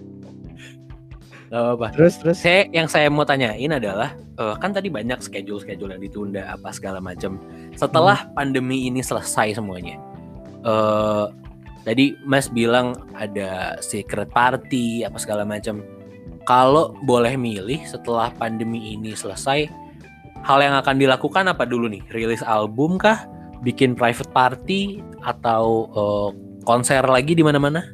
Gak 1.49 1.61
apa-apa. 1.65 1.87
Terus 1.97 2.15
terus. 2.21 2.37
Saya 2.45 2.69
yang 2.77 2.89
saya 2.93 3.09
mau 3.09 3.25
tanyain 3.25 3.73
adalah 3.73 4.13
eh, 4.37 4.55
kan 4.61 4.71
tadi 4.77 4.93
banyak 4.93 5.17
schedule-schedule 5.25 5.97
yang 5.97 6.03
ditunda 6.05 6.45
apa 6.45 6.69
segala 6.77 7.01
macam. 7.01 7.41
Setelah 7.73 8.29
Hmm. 8.29 8.33
pandemi 8.37 8.85
ini 8.85 9.01
selesai 9.01 9.57
semuanya, 9.57 9.97
eh 10.65 11.27
tadi 11.89 12.13
Mas 12.29 12.53
bilang 12.53 13.01
ada 13.17 13.81
secret 13.81 14.29
party 14.29 15.09
apa 15.09 15.17
segala 15.17 15.49
macam. 15.49 15.81
Kalau 16.45 16.97
boleh 17.05 17.37
milih 17.37 17.81
setelah 17.85 18.29
pandemi 18.37 18.93
ini 18.97 19.13
selesai, 19.17 19.69
hal 20.45 20.59
yang 20.61 20.77
akan 20.77 20.97
dilakukan 21.01 21.45
apa 21.49 21.65
dulu 21.65 21.89
nih? 21.89 22.05
Rilis 22.13 22.45
album 22.45 23.01
kah? 23.01 23.25
Bikin 23.65 23.97
private 23.97 24.33
party 24.37 25.01
atau 25.25 25.89
eh, 25.97 26.29
konser 26.69 27.01
lagi 27.09 27.33
di 27.33 27.41
mana-mana? 27.41 27.89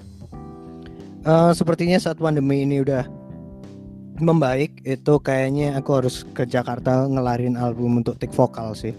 Eh, 1.24 1.50
sepertinya 1.54 1.96
saat 2.02 2.18
pandemi 2.18 2.66
ini 2.66 2.82
udah 2.84 3.06
membaik, 4.18 4.82
itu 4.86 5.14
kayaknya 5.18 5.78
aku 5.78 5.90
harus 6.02 6.22
ke 6.34 6.46
Jakarta 6.46 7.06
ngelarin 7.08 7.58
album 7.58 8.02
untuk 8.04 8.18
take 8.18 8.34
vokal 8.34 8.74
sih. 8.74 8.94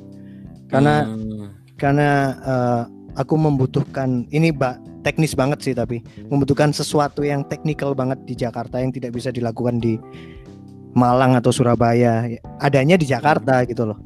Karena 0.67 1.05
Hmm. 1.05 1.53
karena 1.77 2.09
eh, 2.41 2.81
aku 3.15 3.35
membutuhkan 3.39 4.27
ini 4.31 4.51
mbak 4.51 4.79
teknis 5.03 5.37
banget 5.37 5.61
sih 5.61 5.73
tapi 5.77 6.01
membutuhkan 6.27 6.73
sesuatu 6.73 7.21
yang 7.23 7.45
teknikal 7.45 7.93
banget 7.93 8.19
di 8.25 8.33
Jakarta 8.35 8.81
yang 8.81 8.91
tidak 8.91 9.13
bisa 9.13 9.29
dilakukan 9.31 9.79
di 9.79 9.95
Malang 10.95 11.35
atau 11.35 11.51
Surabaya 11.51 12.25
adanya 12.59 12.95
di 12.95 13.05
Jakarta 13.05 13.63
gitu 13.67 13.91
loh 13.91 13.99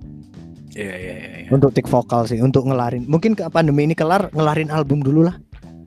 Iya 0.69 0.95
iya 0.95 1.13
iya. 1.17 1.37
iya. 1.45 1.49
untuk 1.49 1.73
tik 1.73 1.89
vokal 1.89 2.29
sih 2.29 2.37
untuk 2.41 2.69
ngelarin 2.69 3.05
mungkin 3.09 3.33
ke 3.33 3.45
pandemi 3.49 3.89
ini 3.89 3.97
kelar 3.97 4.29
ngelarin 4.33 4.69
album 4.69 5.01
dulu 5.01 5.25
lah 5.25 5.35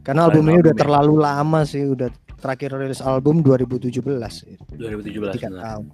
karena 0.03 0.27
album 0.27 0.51
ini 0.51 0.59
udah 0.59 0.75
ya. 0.75 0.81
terlalu 0.83 1.15
lama 1.23 1.61
sih 1.63 1.87
udah 1.87 2.11
terakhir 2.43 2.75
rilis 2.75 2.99
album 2.99 3.41
2017 3.41 4.03
2017 4.03 5.39
tiga 5.39 5.49
benar. 5.49 5.63
tahun 5.63 5.87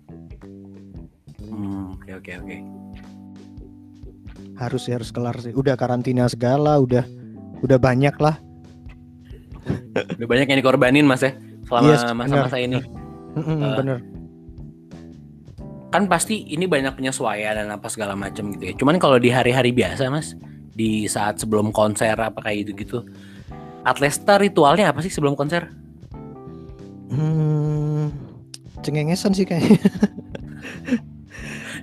Hmm, 1.48 1.96
oke 1.96 2.10
oke 2.18 2.32
oke. 2.40 2.56
harus 4.56 4.80
sih 4.84 4.92
harus 4.92 5.08
kelar 5.08 5.36
sih 5.38 5.52
udah 5.52 5.76
karantina 5.76 6.26
segala 6.26 6.76
udah 6.76 7.04
udah 7.60 7.78
banyak 7.78 8.16
lah 8.18 8.36
Udah 10.16 10.24
banyak 10.24 10.48
yang 10.48 10.58
dikorbanin 10.60 11.04
Mas 11.04 11.20
ya 11.20 11.36
selama 11.68 11.88
Yes, 11.92 12.02
masa-masa 12.16 12.56
ini. 12.56 12.80
Mm-mm, 13.36 13.58
Eh, 13.60 13.74
bener 13.76 13.98
Kan 15.88 16.04
pasti 16.04 16.44
ini 16.48 16.68
banyak 16.68 16.96
penyesuaian 16.96 17.56
dan 17.56 17.68
apa 17.72 17.88
segala 17.88 18.12
macam 18.12 18.52
gitu 18.52 18.64
ya. 18.64 18.72
Cuman 18.76 19.00
kalau 19.00 19.16
di 19.16 19.32
hari-hari 19.32 19.72
biasa 19.72 20.08
Mas, 20.08 20.36
di 20.72 21.08
saat 21.08 21.40
sebelum 21.40 21.72
konser 21.72 22.12
apa 22.12 22.44
kayak 22.44 22.68
gitu-gitu. 22.68 23.08
Atlesta 23.84 24.36
ritualnya 24.36 24.92
apa 24.92 25.00
sih 25.00 25.08
sebelum 25.08 25.32
konser? 25.32 25.72
Hmm, 27.08 28.12
cengengesan 28.84 29.32
sih 29.32 29.48
kayaknya. 29.48 29.80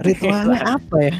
Ritualnya 0.05 0.77
apa 0.77 0.97
ya? 1.01 1.15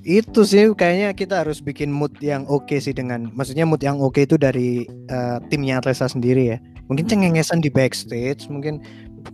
Itu 0.00 0.48
sih 0.48 0.72
kayaknya 0.72 1.12
kita 1.12 1.44
harus 1.44 1.60
bikin 1.60 1.92
mood 1.92 2.16
yang 2.24 2.48
oke 2.48 2.72
sih 2.80 2.96
dengan 2.96 3.28
maksudnya 3.36 3.68
mood 3.68 3.84
yang 3.84 4.00
oke 4.00 4.18
itu 4.18 4.40
dari 4.40 4.88
eh, 4.88 5.38
timnya 5.52 5.78
Atlesa 5.78 6.08
sendiri 6.08 6.56
ya. 6.56 6.58
Mungkin 6.90 7.06
cengengesan 7.06 7.62
di 7.62 7.70
backstage, 7.70 8.50
mungkin 8.50 8.82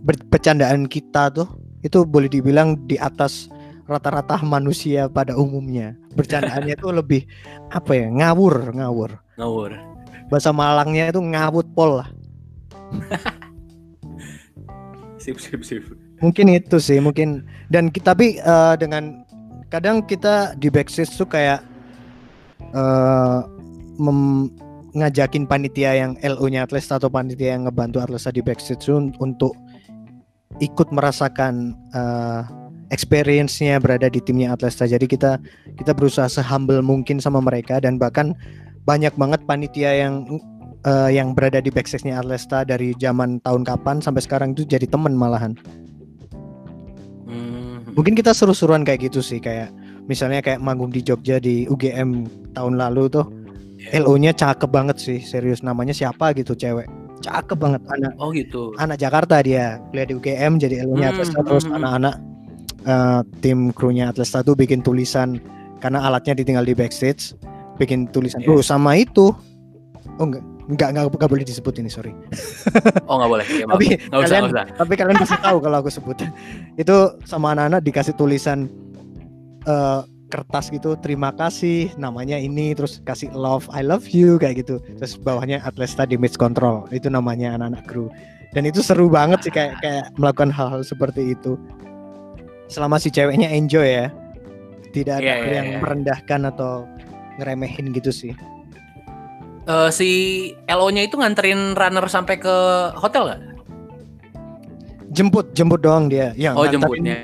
ber- 0.05 0.21
bercandaan 0.29 0.85
kita 0.85 1.33
tuh 1.33 1.49
itu 1.81 2.05
boleh 2.05 2.29
dibilang 2.29 2.77
di 2.85 3.01
atas 3.01 3.49
rata-rata 3.87 4.43
manusia 4.43 5.07
pada 5.07 5.33
umumnya. 5.33 5.95
Bercandaannya 6.13 6.75
itu 6.79 6.91
lebih 6.91 7.21
apa 7.71 7.95
ya? 7.95 8.07
ngawur, 8.11 8.75
ngawur. 8.75 9.11
Ngawur. 9.39 9.71
Bahasa 10.27 10.51
Malangnya 10.51 11.15
itu 11.15 11.23
ngawut 11.23 11.67
pol 11.71 12.03
lah. 12.03 12.09
Sip 15.27 15.37
sip 15.43 15.61
sip. 15.67 15.83
mungkin 16.23 16.47
itu 16.55 16.79
sih 16.79 17.03
mungkin 17.03 17.43
dan 17.67 17.91
kita 17.91 18.15
tapi 18.15 18.39
eh, 18.39 18.75
dengan 18.79 19.27
kadang 19.67 19.99
kita 20.07 20.55
di 20.55 20.71
backstage 20.71 21.11
tuh 21.19 21.27
kayak 21.27 21.59
eh 22.71 23.39
mem- 23.99 24.49
ngajakin 24.95 25.45
panitia 25.45 25.93
yang 25.93 26.11
LO-nya 26.23 26.63
Atlesta 26.65 26.97
atau 26.97 27.11
panitia 27.11 27.53
yang 27.59 27.67
ngebantu 27.67 28.01
Atlesta 28.01 28.31
di 28.33 28.41
backstage 28.41 28.87
tuh 28.87 28.97
un- 28.97 29.13
untuk 29.19 29.53
ikut 30.63 30.89
merasakan 30.95 31.75
eh, 31.93 32.41
experience-nya 32.89 33.83
berada 33.83 34.07
di 34.07 34.23
timnya 34.23 34.55
Atlesta. 34.55 34.87
Jadi 34.87 35.05
kita 35.11 35.37
kita 35.75 35.91
berusaha 35.91 36.31
sehumble 36.31 36.79
mungkin 36.79 37.19
sama 37.19 37.43
mereka 37.43 37.83
dan 37.83 37.99
bahkan 37.99 38.31
banyak 38.87 39.11
banget 39.19 39.43
panitia 39.43 39.91
yang 40.07 40.23
eh, 40.85 41.09
yang 41.15 41.33
berada 41.33 41.57
di 41.57 41.71
backstage-nya 41.71 42.19
Atlesta 42.19 42.61
dari 42.61 42.93
zaman 42.99 43.41
tahun 43.41 43.65
kapan 43.65 44.03
sampai 44.03 44.21
sekarang 44.21 44.53
itu 44.53 44.67
jadi 44.67 44.85
temen 44.85 45.15
malahan 45.15 45.57
Hmm. 47.27 47.83
mungkin 47.91 48.15
kita 48.15 48.31
seru-seruan 48.31 48.87
kayak 48.87 49.11
gitu 49.11 49.19
sih 49.19 49.43
kayak 49.43 49.67
misalnya 50.07 50.39
kayak 50.39 50.63
manggung 50.63 50.87
di 50.87 51.03
Jogja 51.03 51.43
di 51.43 51.67
UGM 51.67 52.27
tahun 52.53 52.79
lalu 52.79 53.07
tuh 53.11 53.27
Ya. 53.77 54.01
LO-nya 54.01 54.33
cakep 54.33 54.73
banget 54.73 54.97
sih 54.97 55.21
serius 55.21 55.61
namanya 55.61 55.93
siapa 55.93 56.33
gitu 56.33 56.57
cewek 56.57 56.89
cakep 57.21 57.53
banget 57.61 57.77
anak 57.93 58.09
Oh 58.17 58.33
gitu. 58.33 58.73
anak 58.81 58.97
Jakarta 58.97 59.37
dia 59.45 59.77
kuliah 59.93 60.07
di 60.09 60.13
UGM 60.17 60.57
jadi 60.57 60.81
LO-nya 60.81 61.13
Hmm, 61.13 61.13
Atlesta 61.13 61.39
terus 61.45 61.61
hmm, 61.61 61.69
hmm. 61.69 61.77
anak-anak 61.77 62.15
eh, 62.83 63.21
tim 63.45 63.69
krunya 63.69 64.09
Atlesta 64.09 64.41
tuh 64.41 64.57
bikin 64.57 64.81
tulisan 64.81 65.37
karena 65.77 66.09
alatnya 66.09 66.33
ditinggal 66.41 66.65
di 66.65 66.73
backstage 66.73 67.37
bikin 67.77 68.09
tulisan. 68.09 68.41
Iya. 68.41 68.49
Oh, 68.49 68.65
sama 68.65 68.97
itu. 68.97 69.29
Oh 70.17 70.25
enggak, 70.25 70.41
enggak 70.67 70.89
enggak, 70.93 71.03
enggak 71.09 71.31
boleh 71.31 71.45
disebut 71.47 71.73
ini, 71.79 71.89
sorry. 71.89 72.11
Oh 73.07 73.17
nggak 73.19 73.31
boleh. 73.31 73.45
Ya, 73.47 73.65
maaf. 73.65 73.79
Tapi 73.79 73.85
nggak 73.95 74.19
usah, 74.19 74.27
kalian- 74.27 74.43
nggak 74.51 74.53
usah. 74.53 74.65
Tapi 74.77 74.93
kalian 74.99 75.17
pasti 75.19 75.37
tahu 75.39 75.57
kalau 75.63 75.77
aku 75.79 75.89
sebut. 75.91 76.17
Itu 76.75 76.95
sama 77.23 77.55
anak-anak 77.55 77.81
dikasih 77.87 78.13
tulisan 78.19 78.67
eh, 79.67 80.01
kertas 80.27 80.67
gitu, 80.67 80.99
terima 80.99 81.31
kasih, 81.31 81.91
namanya 81.95 82.35
ini, 82.35 82.75
terus 82.75 82.99
kasih 83.07 83.31
love, 83.31 83.63
I 83.71 83.79
love 83.79 84.11
you 84.11 84.35
kayak 84.35 84.63
gitu. 84.63 84.83
Terus 84.99 85.15
bawahnya 85.15 85.63
Atlesta 85.63 86.03
Damage 86.03 86.35
Control, 86.35 86.83
itu 86.91 87.07
namanya 87.07 87.55
anak-anak 87.55 87.83
kru. 87.87 88.11
Dan 88.51 88.67
itu 88.67 88.83
seru 88.83 89.07
banget 89.07 89.47
sih 89.47 89.53
kayak 89.55 89.79
kayak 89.83 90.05
melakukan 90.19 90.51
hal-hal 90.51 90.83
seperti 90.83 91.35
itu. 91.35 91.55
Selama 92.67 92.99
si 92.99 93.07
ceweknya 93.07 93.47
enjoy 93.47 93.87
ya, 93.87 94.07
tidak 94.91 95.23
ada 95.23 95.31
hal 95.31 95.47
iya, 95.47 95.55
yang 95.63 95.67
iya. 95.71 95.79
merendahkan 95.79 96.41
atau 96.51 96.83
ngeremehin 97.39 97.95
gitu 97.95 98.11
sih. 98.11 98.33
Eh, 99.67 99.89
si 99.91 100.09
LO-nya 100.63 101.03
itu 101.03 101.15
nganterin 101.15 101.75
runner 101.75 102.07
sampai 102.07 102.39
ke 102.39 102.55
hotel 102.95 103.27
nggak? 103.27 103.41
Jemput, 105.09 105.51
jemput 105.51 105.79
doang 105.79 106.07
dia. 106.07 106.31
Yang 106.33 106.53
Oh 106.53 106.63
nganterin- 106.63 107.03
jemputnya. 107.03 107.17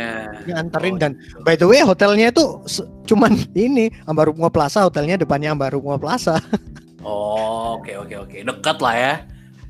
anterin 0.53 0.93
Oh, 0.93 0.99
dan 0.99 1.11
by 1.39 1.55
the 1.55 1.63
way 1.63 1.79
hotelnya 1.79 2.27
itu 2.27 2.59
cuman 3.05 3.31
ini 3.57 3.87
Ambarukmo 4.03 4.51
Plaza 4.51 4.83
hotelnya 4.83 5.15
depannya 5.15 5.55
Ambarukmo 5.55 5.95
Plaza 5.95 6.35
Oh 6.99 7.79
oke 7.79 7.95
oke 7.97 8.15
oke 8.17 8.37
dekat 8.41 8.77
lah 8.79 8.95
ya. 8.95 9.13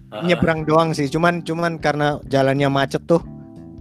Heeh. 0.10 0.24
nyebrang 0.30 0.62
doang 0.64 0.94
sih 0.94 1.06
cuman 1.06 1.42
cuman 1.42 1.78
karena 1.78 2.18
jalannya 2.26 2.70
macet 2.70 3.02
tuh 3.04 3.22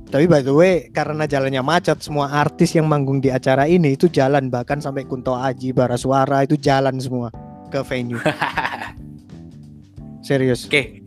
tapi 0.07 0.25
by 0.25 0.41
the 0.41 0.53
way 0.53 0.89
karena 0.89 1.25
jalannya 1.25 1.61
macet 1.61 2.01
semua 2.01 2.29
artis 2.31 2.73
yang 2.73 2.85
manggung 2.85 3.21
di 3.21 3.29
acara 3.29 3.65
ini 3.65 3.97
itu 3.97 4.09
jalan 4.09 4.49
bahkan 4.49 4.77
sampai 4.77 5.05
Kunto 5.05 5.33
Aji 5.33 5.73
Bara 5.73 5.97
Suara 5.97 6.41
itu 6.41 6.57
jalan 6.57 6.97
semua 6.97 7.29
ke 7.73 7.81
venue 7.89 8.21
serius 10.29 10.69
Oke. 10.69 11.01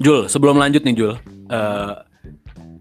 Jul, 0.00 0.32
sebelum 0.32 0.56
lanjut 0.56 0.80
nih 0.80 0.96
Jul, 0.96 1.14
eh 1.52 1.92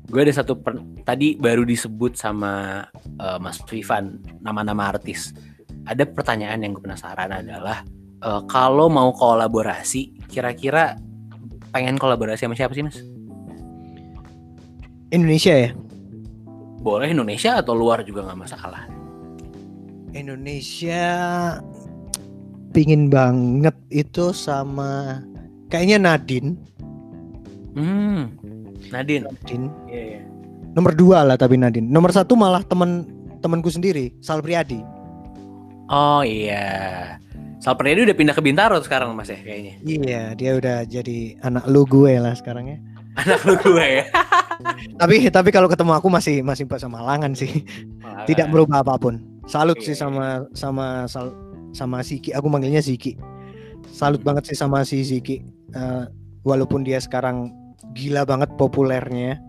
gue 0.10 0.22
ada 0.26 0.34
satu 0.34 0.58
per- 0.58 0.82
tadi 1.04 1.36
baru 1.36 1.68
disebut 1.68 2.16
sama 2.16 2.88
eh, 3.20 3.38
Mas 3.38 3.60
Vivan 3.68 4.24
nama-nama 4.40 4.96
artis. 4.96 5.36
Ada 5.84 6.08
pertanyaan 6.08 6.64
yang 6.64 6.72
gue 6.72 6.80
penasaran 6.80 7.30
adalah 7.30 7.84
eh, 8.24 8.42
kalau 8.48 8.88
mau 8.88 9.12
kolaborasi, 9.12 10.16
kira-kira 10.32 10.96
pengen 11.76 12.00
kolaborasi 12.00 12.48
sama 12.48 12.56
siapa 12.56 12.72
sih 12.72 12.88
Mas? 12.88 13.04
Indonesia 15.10 15.54
ya 15.54 15.70
Boleh 16.80 17.12
Indonesia 17.12 17.60
atau 17.60 17.76
luar 17.76 18.08
juga 18.08 18.24
nggak 18.24 18.40
masalah. 18.40 18.88
Indonesia 20.16 21.04
pingin 22.80 23.12
banget 23.12 23.76
itu 23.92 24.32
sama 24.32 25.20
kayaknya 25.68 26.00
Nadine 26.00 26.56
Hmm, 27.70 28.34
Nadine. 28.90 29.28
Nadine 29.28 29.68
Iya, 29.86 30.02
iya. 30.10 30.22
Nomor 30.72 30.96
dua 30.96 31.22
lah 31.22 31.36
tapi 31.36 31.54
Nadine. 31.54 31.86
Nomor 31.86 32.10
satu 32.10 32.34
malah 32.34 32.64
temen 32.64 33.06
temanku 33.40 33.68
sendiri, 33.68 34.16
Sal 34.20 34.40
Priadi. 34.40 34.80
Oh 35.88 36.24
iya. 36.24 36.66
Sal 37.60 37.76
Priadi 37.76 38.08
udah 38.08 38.16
pindah 38.16 38.34
ke 38.34 38.42
Bintaro 38.42 38.80
sekarang 38.80 39.14
Mas 39.14 39.28
ya 39.28 39.38
kayaknya. 39.38 39.74
Iya, 39.82 40.22
dia 40.34 40.52
udah 40.56 40.78
jadi 40.84 41.38
anak 41.42 41.68
lu 41.68 41.84
gue 41.84 42.16
lah 42.16 42.34
sekarang 42.34 42.74
ya. 42.74 42.78
Anak 43.22 43.42
lu 43.44 43.54
gue 43.60 43.86
ya. 44.02 44.06
Tapi 45.02 45.28
tapi 45.30 45.50
kalau 45.52 45.68
ketemu 45.68 45.92
aku 45.94 46.08
masih 46.08 46.40
masih 46.42 46.64
bahasa 46.68 46.88
Malangan 46.88 47.32
sih. 47.32 47.64
Tidak 48.26 48.48
berubah 48.48 48.82
apa 48.84 48.98
pun. 48.98 49.20
Salut 49.46 49.78
sih 49.80 49.94
Iya. 49.94 50.04
sama 50.08 50.26
sama 50.52 50.86
Sal, 51.06 51.32
sama 51.72 52.02
Siki. 52.02 52.34
Aku 52.34 52.48
manggilnya 52.48 52.80
Siki. 52.80 53.16
Salut 53.90 54.22
banget 54.22 54.48
sih 54.48 54.58
sama 54.58 54.84
si 54.84 55.02
Siki. 55.02 55.42
Eh, 55.72 56.04
walaupun 56.42 56.84
dia 56.84 56.98
sekarang 56.98 57.52
gila 57.92 58.24
banget 58.24 58.50
populernya, 58.56 59.40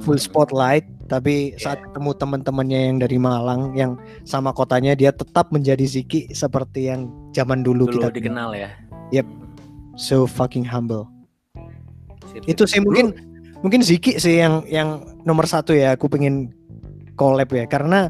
full 0.00 0.20
Hmm. 0.20 0.26
spotlight, 0.26 0.84
tapi 1.08 1.54
Iya. 1.54 1.58
saat 1.58 1.78
ketemu 1.82 2.10
teman-temannya 2.14 2.80
yang 2.92 2.96
dari 2.98 3.18
Malang 3.18 3.74
yang 3.74 3.96
sama 4.22 4.52
kotanya 4.52 4.94
dia 4.94 5.10
tetap 5.10 5.50
menjadi 5.50 5.82
Siki 5.82 6.30
seperti 6.30 6.86
yang 6.86 7.08
zaman 7.32 7.62
dulu, 7.62 7.88
dulu 7.88 7.98
kita 7.98 8.08
kenal. 8.10 8.14
dikenal 8.14 8.50
ya. 8.54 8.70
Yep. 9.10 9.26
So 9.98 10.24
fucking 10.24 10.64
humble. 10.64 11.10
Sip. 12.30 12.46
Itu 12.46 12.62
sih 12.64 12.78
Dulu- 12.78 12.86
mungkin 12.94 13.06
mungkin 13.60 13.80
Ziki 13.82 14.16
sih 14.16 14.38
yang 14.38 14.62
yang 14.70 15.02
nomor 15.26 15.44
satu 15.44 15.74
ya. 15.74 15.98
Aku 15.98 16.06
pengen 16.06 16.54
collab 17.18 17.50
ya 17.50 17.66
karena 17.66 18.08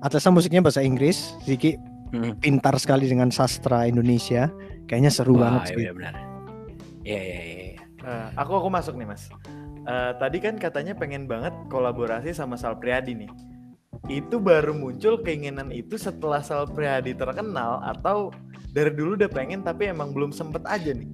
Atlasa 0.00 0.32
musiknya 0.32 0.60
bahasa 0.60 0.82
Inggris. 0.82 1.32
Ziki 1.44 1.76
Hmm. 2.10 2.34
pintar 2.42 2.74
sekali 2.82 3.06
dengan 3.06 3.30
sastra 3.30 3.86
Indonesia. 3.86 4.50
Kayaknya 4.90 5.10
seru 5.14 5.38
Wah, 5.38 5.46
banget 5.46 5.62
sih. 5.70 5.86
iya 5.86 5.92
benar. 5.94 6.14
Iya 7.06 7.20
iya 7.22 7.40
iya. 7.40 7.64
iya. 7.74 7.82
Eh, 8.00 8.26
aku 8.34 8.52
aku 8.58 8.68
masuk 8.72 8.98
nih 8.98 9.06
mas. 9.06 9.30
Eh, 9.86 10.12
tadi 10.18 10.38
kan 10.42 10.58
katanya 10.58 10.92
pengen 10.98 11.24
banget 11.30 11.54
kolaborasi 11.72 12.34
sama 12.34 12.58
Sal 12.58 12.76
Priadi 12.76 13.14
nih. 13.14 13.30
Itu 14.10 14.42
baru 14.42 14.74
muncul 14.74 15.22
keinginan 15.22 15.70
itu 15.70 15.94
setelah 15.94 16.42
Sal 16.42 16.66
Priadi 16.66 17.14
terkenal 17.14 17.78
atau 17.84 18.34
dari 18.74 18.90
dulu 18.90 19.14
udah 19.18 19.30
pengen 19.30 19.62
tapi 19.62 19.88
emang 19.88 20.10
belum 20.10 20.34
sempet 20.34 20.66
aja 20.66 20.90
nih. 20.90 21.10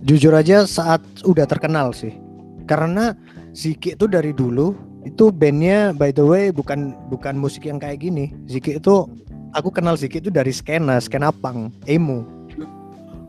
Jujur 0.00 0.32
aja 0.32 0.64
saat 0.64 1.04
udah 1.22 1.44
terkenal 1.44 1.92
sih. 1.92 2.16
Karena 2.64 3.12
Ziki 3.50 3.98
itu 3.98 4.06
dari 4.06 4.30
dulu 4.30 4.89
itu 5.02 5.30
bandnya 5.30 5.92
by 5.92 6.10
the 6.10 6.20
way 6.20 6.48
bukan 6.50 6.92
bukan 7.08 7.34
musik 7.34 7.64
yang 7.64 7.80
kayak 7.80 8.00
gini. 8.00 8.32
Ziki 8.44 8.76
itu 8.76 9.08
aku 9.52 9.68
kenal 9.68 9.96
Ziki 9.96 10.18
itu 10.18 10.28
dari 10.28 10.50
skena, 10.50 11.00
skena 11.00 11.30
punk, 11.30 11.72
emo. 11.84 12.24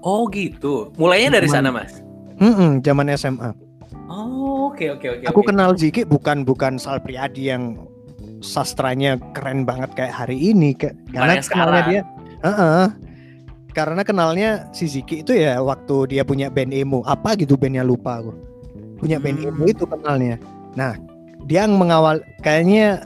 Oh 0.02 0.26
gitu. 0.30 0.90
Mulainya 0.98 1.38
dari 1.38 1.48
Cuman- 1.48 1.58
sana 1.62 1.70
mas. 1.72 1.94
Mm-mm, 2.42 2.82
zaman 2.82 3.06
SMA. 3.14 3.54
Oh 4.10 4.74
oke 4.74 4.84
oke 4.92 5.08
oke. 5.08 5.26
Aku 5.30 5.42
oke. 5.42 5.50
kenal 5.54 5.78
Ziki 5.78 6.04
bukan 6.04 6.44
bukan 6.44 6.76
Sal 6.76 7.00
Priadi 7.00 7.48
yang 7.48 7.78
sastranya 8.42 9.22
keren 9.32 9.64
banget 9.64 9.94
kayak 9.94 10.14
hari 10.14 10.38
ini 10.52 10.74
ke, 10.74 10.90
karena 11.14 11.38
kenalnya 11.40 11.82
dia 11.86 12.02
Heeh. 12.42 12.86
karena 13.72 14.02
kenalnya 14.02 14.50
si 14.74 14.90
Ziki 14.90 15.22
itu 15.22 15.38
ya 15.38 15.62
waktu 15.62 16.10
dia 16.10 16.26
punya 16.26 16.50
band 16.50 16.74
emo 16.74 17.06
apa 17.06 17.38
gitu 17.38 17.54
bandnya 17.54 17.86
lupa 17.86 18.18
aku 18.18 18.34
punya 18.98 19.22
band 19.22 19.38
Hmm. 19.38 19.48
emo 19.54 19.64
itu 19.70 19.86
kenalnya 19.86 20.42
nah 20.74 20.98
dia 21.46 21.66
yang 21.66 21.78
mengawal 21.78 22.20
kayaknya 22.42 23.06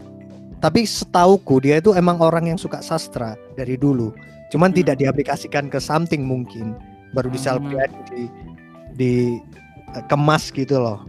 tapi 0.60 0.84
setauku 0.84 1.60
dia 1.60 1.78
itu 1.78 1.94
emang 1.94 2.18
orang 2.20 2.50
yang 2.50 2.60
suka 2.60 2.82
sastra 2.82 3.36
dari 3.54 3.76
dulu 3.76 4.12
cuman 4.50 4.72
Hmm. 4.72 4.78
tidak 4.78 4.96
diaplikasikan 5.00 5.68
ke 5.68 5.78
something 5.78 6.24
mungkin 6.24 6.76
baru 7.12 7.30
di 7.30 7.40
Sal 7.40 7.60
Hmm. 7.60 7.72
Di, 8.12 8.24
di 8.94 9.14
eh, 9.94 10.04
kemas 10.08 10.50
gitu 10.52 10.78
loh 10.78 11.00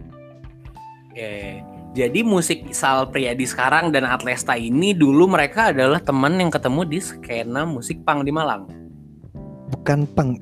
Oke. 1.11 1.63
Jadi 1.95 2.21
musik 2.21 2.69
Sal 2.71 3.09
Priadi 3.09 3.41
sekarang 3.41 3.89
dan 3.89 4.05
Atlesta 4.05 4.53
ini 4.53 4.93
dulu 4.93 5.25
mereka 5.25 5.73
adalah 5.73 5.97
teman 5.97 6.37
yang 6.37 6.53
ketemu 6.53 6.85
di 6.85 6.99
skena 7.01 7.65
musik 7.65 8.05
punk 8.05 8.21
di 8.21 8.29
Malang. 8.29 8.69
bukan 9.67 10.07
pang 10.07 10.39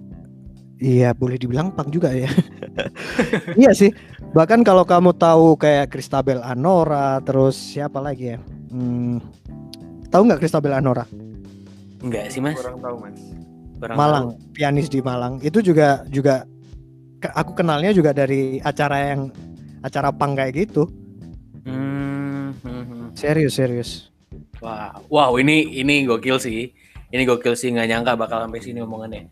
iya 0.78 1.10
boleh 1.12 1.38
dibilang 1.38 1.74
pang 1.74 1.89
juga 1.89 2.13
ya 2.13 2.30
iya 3.61 3.71
sih 3.71 3.91
bahkan 4.35 4.61
kalau 4.61 4.83
kamu 4.83 5.15
tahu 5.15 5.55
kayak 5.55 5.91
Kristabel 5.91 6.43
Anora 6.43 7.23
terus 7.23 7.55
siapa 7.55 8.03
lagi 8.03 8.35
ya 8.35 8.39
hmm, 8.71 9.19
tahu 10.11 10.21
nggak 10.27 10.39
Kristabel 10.43 10.75
Anora 10.75 11.07
Enggak 12.05 12.29
sih 12.29 12.38
mas. 12.38 12.53
Kurang 12.53 12.77
tahu 12.85 12.95
mas. 13.01 13.17
Kurang 13.81 13.97
Malang 13.97 14.25
pianis 14.53 14.88
di 14.93 15.01
Malang 15.01 15.41
itu 15.41 15.59
juga 15.65 16.05
juga 16.13 16.45
aku 17.25 17.57
kenalnya 17.57 17.89
juga 17.89 18.13
dari 18.13 18.61
acara 18.61 19.09
yang 19.09 19.34
acara 19.82 20.13
pang 20.13 20.38
kayak 20.38 20.53
gitu 20.53 20.86
tahu. 21.65 21.73
Hmm, 21.73 22.53
hmm, 22.61 22.84
hmm. 22.86 23.05
serius 23.17 23.57
serius 23.57 24.13
Wah, 24.61 24.93
wow 25.11 25.36
ini 25.41 25.82
ini 25.82 26.05
gokil 26.07 26.38
sih. 26.39 26.71
Ini 27.11 27.21
gokil 27.28 27.53
sih 27.53 27.69
nggak 27.73 27.89
nyangka 27.91 28.13
bakal 28.17 28.45
sampai 28.45 28.61
sini 28.63 28.82
omongannya. 28.82 29.30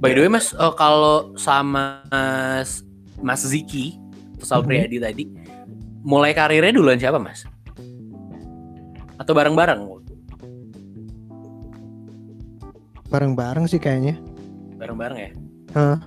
By 0.00 0.12
the 0.12 0.24
way 0.24 0.30
mas, 0.30 0.50
eh, 0.50 0.72
kalau 0.74 1.36
sama 1.36 2.00
Mas, 2.08 2.80
Mas 3.18 3.42
Ziki, 3.42 4.00
atau 4.38 4.46
Sal 4.46 4.60
Mhm. 4.62 4.68
Priadi 4.68 4.96
tadi, 4.96 5.24
mulai 6.00 6.32
karirnya 6.32 6.72
duluan 6.72 6.96
siapa 6.96 7.20
mas? 7.20 7.44
Atau 9.16 9.32
bareng-bareng? 9.32 9.80
bareng-bareng 13.06 13.66
sih 13.66 13.76
kayaknya 13.76 14.14
Bareng-bareng 14.78 15.18
ya? 15.18 15.30
Hah. 15.74 15.98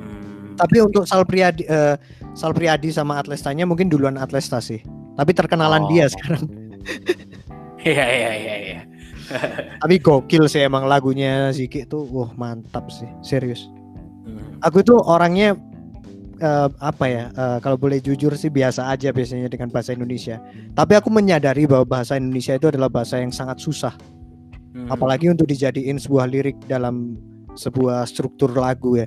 Hmm. 0.00 0.56
tapi 0.56 0.80
untuk 0.80 1.04
Sal 1.04 1.24
Priadi 1.24 1.64
eh, 1.64 1.96
Sal 2.32 2.52
Priadi 2.52 2.88
sama 2.88 3.20
Atlestanya 3.20 3.64
mungkin 3.64 3.88
duluan 3.88 4.16
Atlesta 4.16 4.56
sih 4.58 4.80
tapi 5.12 5.32
terkenalan 5.32 5.84
Oh. 5.84 5.88
dia 5.88 6.08
sekarang 6.08 6.48
Iya 7.84 8.06
iya 8.06 8.30
iya 8.32 8.54
iya. 8.62 8.80
Tapi 9.82 9.96
gokil 9.98 10.46
sih 10.46 10.62
emang 10.62 10.86
lagunya 10.86 11.50
Ziki 11.50 11.86
tuh, 11.86 12.06
wah 12.10 12.30
mantap 12.34 12.88
sih, 12.90 13.08
serius. 13.22 13.66
Hmm. 14.22 14.58
Aku 14.62 14.82
tuh 14.82 14.98
orangnya 15.02 15.54
eh, 16.38 16.68
apa 16.82 17.04
ya, 17.06 17.24
eh, 17.30 17.58
kalau 17.62 17.78
boleh 17.78 18.02
jujur 18.02 18.34
sih 18.34 18.50
biasa 18.50 18.90
aja 18.90 19.14
biasanya 19.14 19.46
dengan 19.46 19.70
bahasa 19.70 19.94
Indonesia. 19.94 20.42
Tapi 20.74 20.92
aku 20.98 21.08
menyadari 21.10 21.66
bahwa 21.66 21.86
bahasa 21.86 22.18
Indonesia 22.18 22.58
itu 22.58 22.66
adalah 22.70 22.90
bahasa 22.90 23.18
yang 23.22 23.30
sangat 23.30 23.62
susah. 23.62 23.94
Hmm. 24.72 24.88
apalagi 24.88 25.28
untuk 25.28 25.44
dijadiin 25.44 26.00
sebuah 26.00 26.24
lirik 26.32 26.56
dalam 26.64 27.20
sebuah 27.60 28.08
struktur 28.08 28.56
lagu 28.56 28.96
ya. 28.96 29.04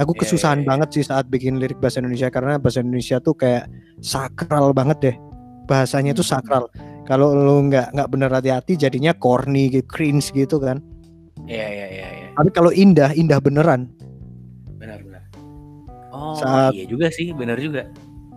Aku 0.00 0.16
Iya, 0.16 0.24
kesusahan 0.24 0.60
iya, 0.60 0.64
iya. 0.64 0.68
banget 0.72 0.88
sih 0.96 1.04
saat 1.04 1.28
bikin 1.28 1.60
lirik 1.60 1.76
bahasa 1.84 2.00
Indonesia 2.00 2.32
karena 2.32 2.56
bahasa 2.56 2.80
Indonesia 2.80 3.20
tuh 3.20 3.36
kayak 3.36 3.68
sakral 4.00 4.72
banget 4.72 4.98
deh. 5.04 5.16
Bahasanya 5.68 6.16
tuh 6.16 6.24
Hmm. 6.24 6.32
sakral. 6.40 6.64
Kalau 7.06 7.32
lu 7.32 7.70
nggak 7.70 7.94
nggak 7.94 8.08
bener 8.10 8.30
hati-hati 8.30 8.74
jadinya 8.74 9.14
corny, 9.14 9.70
gitu, 9.70 9.86
cringe 9.86 10.28
gitu 10.30 10.58
kan. 10.58 10.82
Iya 11.46 11.66
iya 11.66 11.86
iya 11.88 12.06
iya. 12.10 12.26
Tapi 12.34 12.50
kalau 12.50 12.74
indah, 12.74 13.14
indah 13.14 13.38
beneran. 13.38 13.86
Benar 14.76 15.00
benar. 15.00 15.22
Oh 16.10 16.34
Saat- 16.34 16.74
iya 16.74 16.84
juga 16.84 17.06
sih, 17.08 17.30
benar 17.30 17.56
juga. 17.56 17.86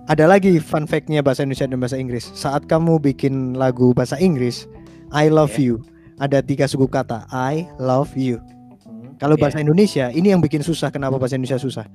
Ada 0.05 0.26
lagi 0.26 0.57
fun 0.57 0.86
fact-nya 0.86 1.22
bahasa 1.22 1.41
Indonesia 1.41 1.70
dan 1.70 1.78
bahasa 1.78 1.97
Inggris. 1.97 2.26
Saat 2.34 2.65
kamu 2.65 2.97
bikin 2.99 3.53
lagu 3.53 3.93
bahasa 3.93 4.17
Inggris, 4.17 4.65
I 5.09 5.30
love 5.30 5.53
Iya. 5.53 5.65
you. 5.65 5.76
Ada 6.17 6.41
tiga 6.41 6.65
suku 6.65 6.86
kata. 6.86 7.30
I 7.30 7.70
love 7.78 8.13
you. 8.13 8.41
Hmm. 8.86 9.13
Kalau 9.17 9.38
Iya. 9.38 9.41
bahasa 9.41 9.57
Indonesia, 9.61 10.09
ini 10.09 10.34
yang 10.34 10.41
bikin 10.41 10.61
susah. 10.61 10.89
Kenapa 10.89 11.17
bahasa 11.17 11.38
Indonesia 11.38 11.57
susah? 11.57 11.86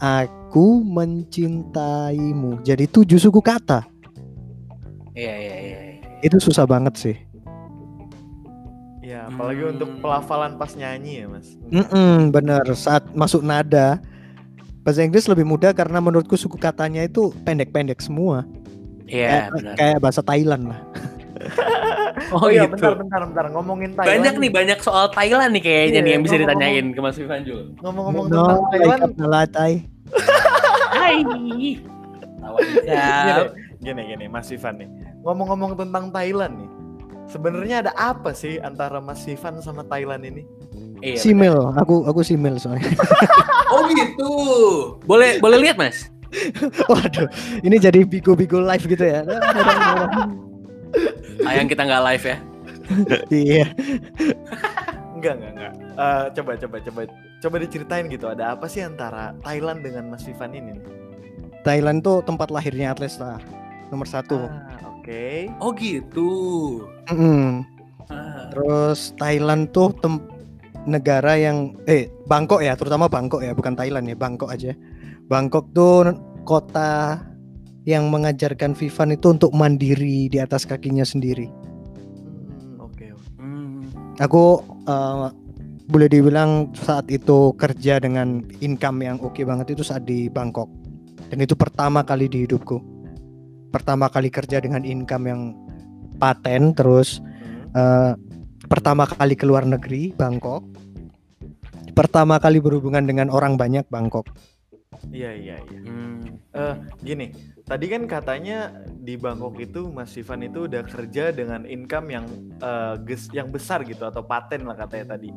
Aku 0.00 0.80
mencintaimu. 0.82 2.60
Jadi 2.60 2.88
tujuh 2.88 3.20
suku 3.20 3.38
kata. 3.38 3.84
Iya 5.12 5.34
iya 5.36 5.56
iya. 5.60 5.78
Iya. 6.22 6.24
Itu 6.24 6.38
susah 6.38 6.64
banget 6.64 6.94
sih. 6.94 7.16
Ya, 9.02 9.26
apalagi 9.26 9.60
Hmm. 9.60 9.74
untuk 9.76 9.90
pelafalan 9.98 10.54
pas 10.54 10.72
nyanyi 10.72 11.20
ya, 11.20 11.26
Mas. 11.26 11.58
Mm-mm, 11.68 12.30
bener. 12.30 12.62
Saat 12.72 13.10
masuk 13.12 13.42
nada, 13.42 13.98
bahasa 14.80 15.02
Inggris 15.02 15.26
lebih 15.26 15.42
mudah 15.42 15.74
karena 15.74 15.98
menurutku 15.98 16.32
suku 16.32 16.54
katanya 16.54 17.02
itu 17.02 17.34
pendek-pendek 17.42 17.98
semua. 17.98 18.46
Iya 19.04 19.28
kayak, 19.28 19.46
benar. 19.52 19.74
kayak 19.76 19.98
bahasa 20.00 20.20
Thailand 20.22 20.64
lah. 20.68 20.80
Oh, 22.30 22.46
iya, 22.46 22.64
gitu. 22.64 22.76
bentar, 22.78 22.92
bentar, 22.94 23.20
bentar. 23.26 23.44
Ngomongin 23.50 23.92
Thailand. 23.92 24.08
Banyak 24.14 24.34
nih 24.38 24.50
banyak 24.52 24.78
soal 24.78 25.10
Thailand 25.10 25.52
nih 25.52 25.60
kayaknya 25.60 25.92
Iya, 25.92 26.00
nih 26.00 26.12
yang 26.14 26.22
bisa 26.22 26.36
ditanyain 26.38 26.86
ke 26.88 27.00
Mas 27.02 27.16
Vivan 27.18 27.40
Jul. 27.42 27.60
Ngomong-ngomong 27.82 28.24
No, 28.30 28.36
tentang 28.38 28.60
Thailand. 28.70 29.02
Hai. 30.92 31.16
Tawa 32.38 32.58
gini, 32.62 32.80
hijab. 32.86 33.46
gini, 33.80 34.02
gini, 34.06 34.24
Mas 34.28 34.48
Ivan 34.48 34.74
nih. 34.78 34.88
Ngomong-ngomong 35.22 35.78
tentang 35.78 36.10
Thailand 36.10 36.54
nih. 36.58 36.70
Sebenarnya 37.30 37.86
ada 37.86 37.92
apa 37.94 38.34
sih 38.34 38.58
antara 38.60 38.98
Mas 38.98 39.24
Ivan 39.24 39.62
sama 39.62 39.86
Thailand 39.86 40.26
ini? 40.26 40.42
Iya. 41.02 41.18
Simil, 41.18 41.56
aku 41.74 42.06
aku 42.06 42.20
simil 42.22 42.58
soalnya. 42.58 42.86
Oh 43.72 43.88
gitu. 43.88 44.32
Boleh 45.08 45.40
boleh 45.40 45.56
lihat 45.64 45.80
Mas? 45.80 46.12
Waduh, 46.92 47.24
ini 47.64 47.80
jadi 47.80 48.04
bigo-bigo 48.04 48.60
live 48.60 48.84
gitu 48.84 49.00
ya. 49.00 49.24
Sayang 51.48 51.72
kita 51.72 51.88
nggak 51.88 52.04
live 52.04 52.24
ya. 52.28 52.36
iya. 53.32 53.66
Enggak, 55.16 55.40
enggak, 55.40 55.50
enggak. 55.56 55.72
Eh, 55.96 56.24
coba, 56.36 56.52
coba, 56.60 56.76
coba, 56.84 57.00
coba 57.40 57.56
diceritain 57.64 58.06
gitu. 58.12 58.28
Ada 58.28 58.52
apa 58.52 58.68
sih 58.68 58.84
antara 58.84 59.32
Thailand 59.40 59.80
dengan 59.80 60.12
Mas 60.12 60.28
Ivan 60.28 60.52
ini? 60.52 60.76
Thailand 61.64 62.04
tuh 62.04 62.20
tempat 62.20 62.52
lahirnya 62.52 62.92
Atlesta 62.92 63.40
nomor 63.88 64.04
satu. 64.04 64.52
Ah, 64.52 64.91
Oke. 65.02 65.50
Oh 65.58 65.74
gitu. 65.74 66.30
Mm-mm. 67.10 67.66
Ah. 68.06 68.46
Terus 68.54 69.10
Thailand 69.18 69.74
tuh 69.74 69.90
tem- 69.98 70.22
negara 70.86 71.34
yang 71.34 71.74
eh 71.90 72.06
Bangkok 72.30 72.62
ya, 72.62 72.78
terutama 72.78 73.10
Bangkok 73.10 73.42
ya, 73.42 73.50
bukan 73.50 73.74
Thailand 73.74 74.06
ya, 74.06 74.14
Bangkok 74.14 74.54
aja. 74.54 74.70
Bangkok 75.26 75.66
tuh 75.74 76.14
kota 76.46 77.18
yang 77.82 78.14
mengajarkan 78.14 78.78
Vivan 78.78 79.18
itu 79.18 79.34
untuk 79.34 79.50
mandiri 79.50 80.30
di 80.30 80.38
atas 80.38 80.62
kakinya 80.62 81.02
sendiri. 81.02 81.50
Hmm, 81.50 82.78
Oke, 82.78 83.10
oke. 83.10 83.42
Hmm. 83.42 83.82
Aku 84.22 84.62
eh, 84.86 85.26
boleh 85.90 86.06
dibilang 86.06 86.70
saat 86.78 87.10
itu 87.10 87.58
kerja 87.58 87.98
dengan 87.98 88.46
income 88.62 89.02
yang 89.02 89.18
oke 89.18 89.42
banget 89.42 89.74
itu 89.74 89.82
saat 89.82 90.06
di 90.06 90.30
Bangkok. 90.30 90.70
Dan 91.26 91.42
itu 91.42 91.58
pertama 91.58 92.06
kali 92.06 92.30
di 92.30 92.46
hidupku. 92.46 92.91
Pertama 93.72 94.12
kali 94.12 94.28
kerja 94.28 94.60
dengan 94.60 94.84
income 94.84 95.24
yang 95.26 95.42
paten 96.20 96.76
terus 96.76 97.18
Hmm. 97.18 97.72
eh, 97.72 98.12
pertama 98.68 99.08
kali 99.08 99.34
ke 99.34 99.48
luar 99.48 99.64
negeri 99.64 100.12
Bangkok. 100.12 100.62
Pertama 101.92 102.38
kali 102.38 102.60
berhubungan 102.60 103.04
dengan 103.04 103.28
orang 103.28 103.56
banyak 103.56 103.84
Bangkok. 103.88 104.28
Iya, 105.10 105.32
iya, 105.34 105.56
iya. 105.60 105.80
Hmm. 105.82 106.20
Eh, 106.52 106.74
gini, 107.00 107.32
tadi 107.64 107.88
kan 107.88 108.04
katanya 108.04 108.76
di 108.86 109.16
Bangkok 109.16 109.56
itu 109.58 109.88
Mas 109.88 110.12
Ivan 110.14 110.44
itu 110.44 110.68
udah 110.68 110.84
kerja 110.84 111.32
dengan 111.32 111.64
income 111.64 112.06
yang 112.12 112.26
eh, 112.60 112.94
ges- 113.08 113.32
yang 113.32 113.48
besar 113.48 113.82
gitu 113.88 114.04
atau 114.04 114.22
paten 114.22 114.68
lah 114.68 114.76
katanya 114.76 115.16
tadi. 115.16 115.32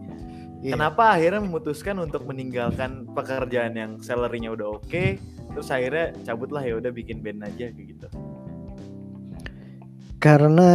Iya. 0.62 0.76
Kenapa 0.76 1.16
akhirnya 1.16 1.42
memutuskan 1.44 1.98
untuk 2.04 2.28
meninggalkan 2.28 3.08
pekerjaan 3.12 3.74
yang 3.76 3.92
salary-nya 4.00 4.54
udah 4.56 4.80
oke, 4.80 5.06
terus 5.54 5.68
akhirnya 5.70 6.16
cabutlah 6.24 6.64
ya 6.64 6.80
udah 6.80 6.92
bikin 6.92 7.22
band 7.22 7.46
aja 7.46 7.70
kayak 7.70 7.88
gitu. 7.96 8.08
Karena 10.20 10.70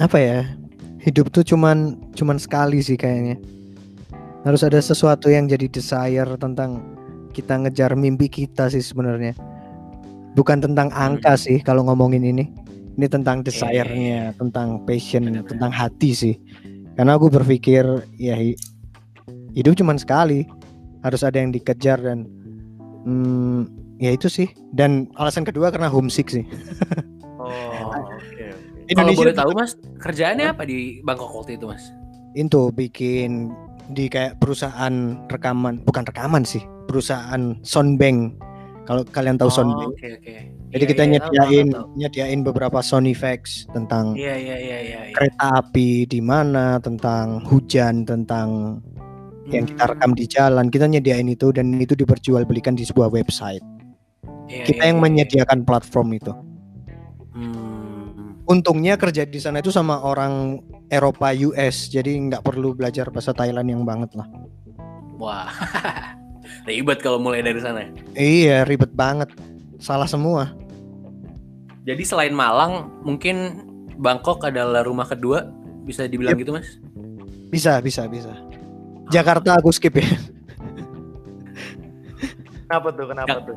apa 0.00 0.18
ya? 0.18 0.40
Hidup 1.02 1.34
tuh 1.34 1.42
cuman 1.42 1.98
cuman 2.14 2.38
sekali 2.38 2.78
sih 2.80 2.94
kayaknya. 2.96 3.36
Harus 4.46 4.62
ada 4.66 4.78
sesuatu 4.78 5.30
yang 5.30 5.46
jadi 5.46 5.66
desire 5.70 6.30
tentang 6.38 6.82
kita 7.34 7.58
ngejar 7.58 7.94
mimpi 7.94 8.30
kita 8.30 8.70
sih 8.70 8.82
sebenarnya. 8.82 9.34
Bukan 10.32 10.64
tentang 10.64 10.88
angka 10.94 11.36
sih 11.36 11.60
kalau 11.60 11.84
ngomongin 11.86 12.24
ini. 12.24 12.48
Ini 12.92 13.08
tentang 13.08 13.40
desire-nya, 13.40 14.36
tentang 14.36 14.84
passion, 14.84 15.24
Benar-benar. 15.24 15.48
tentang 15.48 15.72
hati 15.72 16.10
sih. 16.12 16.34
Karena 16.92 17.16
aku 17.16 17.32
berpikir 17.32 17.88
ya 18.20 18.36
hi- 18.36 18.58
hidup 19.56 19.76
cuman 19.80 19.96
sekali. 19.96 20.44
Harus 21.00 21.24
ada 21.24 21.40
yang 21.40 21.50
dikejar 21.50 21.98
dan 21.98 22.28
hmm, 23.02 23.60
ya 23.98 24.10
itu 24.10 24.26
sih. 24.26 24.46
Dan 24.70 25.06
alasan 25.14 25.42
kedua 25.42 25.68
karena 25.68 25.86
homesick 25.86 26.28
sih. 26.28 26.44
Oh, 27.42 27.50
oke 27.90 28.14
oke. 28.14 28.46
Kalau 28.94 29.10
Indonesia 29.10 29.18
boleh 29.18 29.34
tahu 29.34 29.50
Mas, 29.52 29.72
kerjaannya 29.98 30.46
apa 30.48 30.62
di 30.62 31.02
Bangkok 31.02 31.34
waktu 31.34 31.58
itu 31.58 31.66
Mas? 31.66 31.90
itu 32.32 32.70
bikin 32.70 33.50
di 33.90 34.08
kayak 34.08 34.38
perusahaan 34.38 34.94
rekaman 35.26 35.82
bukan 35.82 36.06
rekaman 36.06 36.46
sih 36.46 36.62
perusahaan 36.86 37.58
soundbank 37.60 38.38
kalau 38.84 39.04
kalian 39.04 39.36
tahu 39.36 39.50
Oh, 39.50 39.56
soundbank 39.58 39.92
Oke 39.92 40.08
oke. 40.16 40.34
jadi 40.70 40.80
Iya, 40.80 40.88
kita 40.88 41.02
iya, 41.02 41.10
tahu, 41.12 41.12
nyediain 41.12 41.66
tahu, 41.68 41.76
tahu. 41.76 41.98
nyediain 41.98 42.40
beberapa 42.40 42.78
sound 42.80 43.04
effects 43.04 43.66
tentang 43.70 44.16
Iya 44.16 44.32
iya 44.32 44.56
iya 44.56 44.78
iya. 44.80 45.00
iya. 45.02 45.12
kereta 45.12 45.60
api 45.60 46.06
di 46.06 46.20
mana 46.24 46.80
tentang 46.80 47.44
hujan 47.44 48.08
tentang 48.08 48.80
yang 49.50 49.64
kita 49.66 49.90
rekam 49.90 50.12
di 50.14 50.24
jalan 50.30 50.70
kita 50.70 50.86
nyediain 50.86 51.26
itu 51.26 51.50
dan 51.50 51.74
itu 51.80 51.98
diperjualbelikan 51.98 52.78
di 52.78 52.86
sebuah 52.86 53.10
website 53.10 53.64
Iya, 54.46 54.68
kita 54.68 54.82
iya, 54.84 54.88
yang 54.92 54.98
iya, 55.00 55.02
iya. 55.02 55.06
menyediakan 55.08 55.58
platform 55.64 56.08
itu 56.14 56.32
Hmm. 57.32 58.36
untungnya 58.44 59.00
kerja 59.00 59.24
di 59.24 59.40
sana 59.40 59.64
itu 59.64 59.72
sama 59.72 60.04
orang 60.04 60.60
Eropa 60.92 61.32
US 61.48 61.88
jadi 61.88 62.12
nggak 62.12 62.44
perlu 62.44 62.76
belajar 62.76 63.08
bahasa 63.08 63.32
Thailand 63.32 63.72
yang 63.72 63.82
banget 63.88 64.12
lah 64.12 64.28
Wah. 65.16 65.48
Ribet 66.68 66.98
kalau 66.98 67.22
mulai 67.22 67.46
dari 67.46 67.62
sana. 67.62 67.86
Iya 68.12 68.66
ribet 68.66 68.90
banget 68.92 69.30
Salah 69.78 70.10
semua 70.10 70.50
Jadi 71.82 72.02
selain 72.02 72.34
Malang, 72.34 72.90
mungkin 73.02 73.64
Bangkok 73.98 74.42
adalah 74.46 74.82
rumah 74.82 75.06
kedua, 75.06 75.46
bisa 75.82 76.06
dibilang 76.06 76.34
Yep. 76.36 76.42
gitu 76.42 76.50
Mas? 76.54 76.68
Bisa 77.50 77.78
bisa 77.82 78.06
bisa 78.06 78.34
Jakarta 79.12 79.60
aku 79.60 79.68
skip 79.68 80.00
ya 80.00 80.08
Kenapa 82.64 82.88
tuh? 82.96 83.04
Kenapa 83.04 83.36
tuh? 83.44 83.56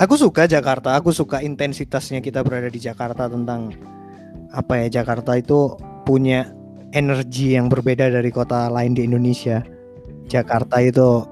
Aku 0.00 0.14
suka 0.16 0.48
Jakarta 0.48 0.96
Aku 0.96 1.12
suka 1.12 1.44
intensitasnya 1.44 2.24
kita 2.24 2.40
berada 2.40 2.72
di 2.72 2.80
Jakarta 2.80 3.28
Tentang 3.28 3.76
Apa 4.56 4.80
ya 4.80 4.88
Jakarta 5.00 5.36
itu 5.36 5.76
punya 6.08 6.48
energi 6.96 7.52
yang 7.58 7.68
berbeda 7.68 8.08
dari 8.08 8.32
kota 8.32 8.72
lain 8.72 8.96
di 8.96 9.04
Indonesia 9.04 9.60
Jakarta 10.26 10.80
itu 10.80 11.26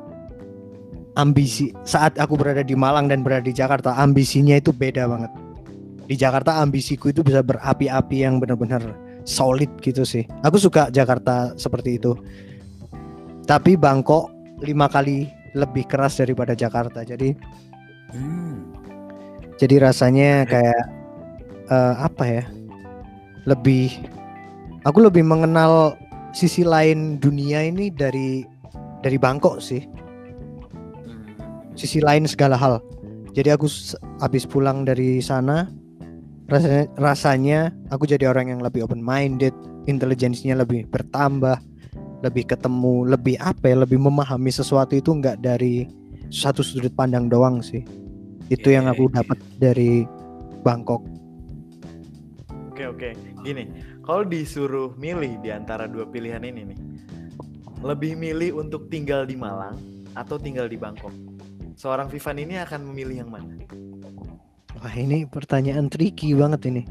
ambisi 1.15 1.71
saat 1.87 2.19
aku 2.19 2.35
berada 2.35 2.67
di 2.67 2.75
Malang 2.75 3.07
dan 3.07 3.23
berada 3.23 3.47
di 3.47 3.55
Jakarta 3.55 3.95
ambisinya 3.95 4.59
itu 4.59 4.75
beda 4.75 5.07
banget 5.07 5.33
di 6.05 6.15
Jakarta 6.19 6.59
ambisiku 6.61 7.09
itu 7.09 7.23
bisa 7.23 7.41
berapi-api 7.41 8.17
yang 8.19 8.43
benar-benar 8.43 8.83
solid 9.25 9.69
gitu 9.81 10.05
sih 10.05 10.25
aku 10.45 10.61
suka 10.61 10.93
Jakarta 10.93 11.57
seperti 11.57 11.97
itu 11.97 12.13
tapi 13.45 13.77
Bangkok 13.77 14.33
lima 14.61 14.89
kali 14.89 15.29
lebih 15.57 15.85
keras 15.89 16.21
daripada 16.21 16.53
Jakarta 16.57 17.03
jadi 17.03 17.33
Hmm. 18.15 18.71
jadi 19.59 19.83
rasanya 19.91 20.47
kayak 20.47 20.83
eh, 21.67 21.95
apa 21.99 22.25
ya 22.31 22.45
lebih 23.43 23.91
aku 24.87 25.03
lebih 25.03 25.27
mengenal 25.27 25.99
sisi 26.31 26.63
lain 26.63 27.19
dunia 27.19 27.67
ini 27.67 27.91
dari 27.91 28.47
dari 29.03 29.19
Bangkok 29.19 29.59
sih 29.59 29.83
Hmm. 31.03 31.27
sisi 31.75 31.99
lain 31.99 32.25
segala 32.25 32.55
hal. 32.55 32.79
Jadi 33.35 33.51
aku 33.51 33.67
habis 34.23 34.47
pulang 34.47 34.87
dari 34.87 35.19
sana 35.19 35.67
rasanya 36.45 36.85
rasanya 37.01 37.61
aku 37.89 38.05
jadi 38.05 38.29
orang 38.29 38.53
yang 38.53 38.61
lebih 38.61 38.85
open 38.85 39.01
minded 39.01 39.57
intelijensinya 39.89 40.61
lebih 40.61 40.85
bertambah 40.93 41.57
lebih 42.21 42.45
ketemu 42.49 43.09
lebih 43.09 43.37
apa 43.41 43.73
ya 43.73 43.77
lebih 43.85 44.01
memahami 44.01 44.53
sesuatu 44.53 44.97
itu 44.97 45.13
nggak 45.13 45.41
dari 45.41 45.89
satu 46.29 46.61
sudut 46.61 46.93
pandang 46.93 47.29
doang 47.29 47.65
sih 47.65 47.85
itu 48.53 48.69
Iya, 48.69 48.81
yang 48.81 48.87
aku 48.93 49.09
dapat 49.09 49.41
dari 49.57 50.05
Bangkok 50.61 51.01
Oke 52.75 52.91
oke, 52.91 53.11
gini. 53.47 53.71
Kalau 54.03 54.27
disuruh 54.27 54.99
milih 54.99 55.39
di 55.39 55.55
antara 55.55 55.87
dua 55.87 56.11
pilihan 56.11 56.43
ini 56.43 56.75
nih, 56.75 56.79
lebih 57.87 58.19
milih 58.19 58.59
untuk 58.59 58.91
tinggal 58.91 59.23
di 59.23 59.39
Malang 59.39 59.79
atau 60.19 60.43
tinggal 60.43 60.67
di 60.67 60.75
Bangkok? 60.75 61.15
Seorang 61.79 62.11
Vivan 62.11 62.35
ini 62.43 62.59
akan 62.59 62.83
memilih 62.91 63.23
yang 63.23 63.31
mana? 63.31 63.55
Wah 64.85 64.95
ini 64.95 65.25
pertanyaan 65.25 65.89
tricky 65.89 66.37
banget 66.37 66.69
ini 66.69 66.83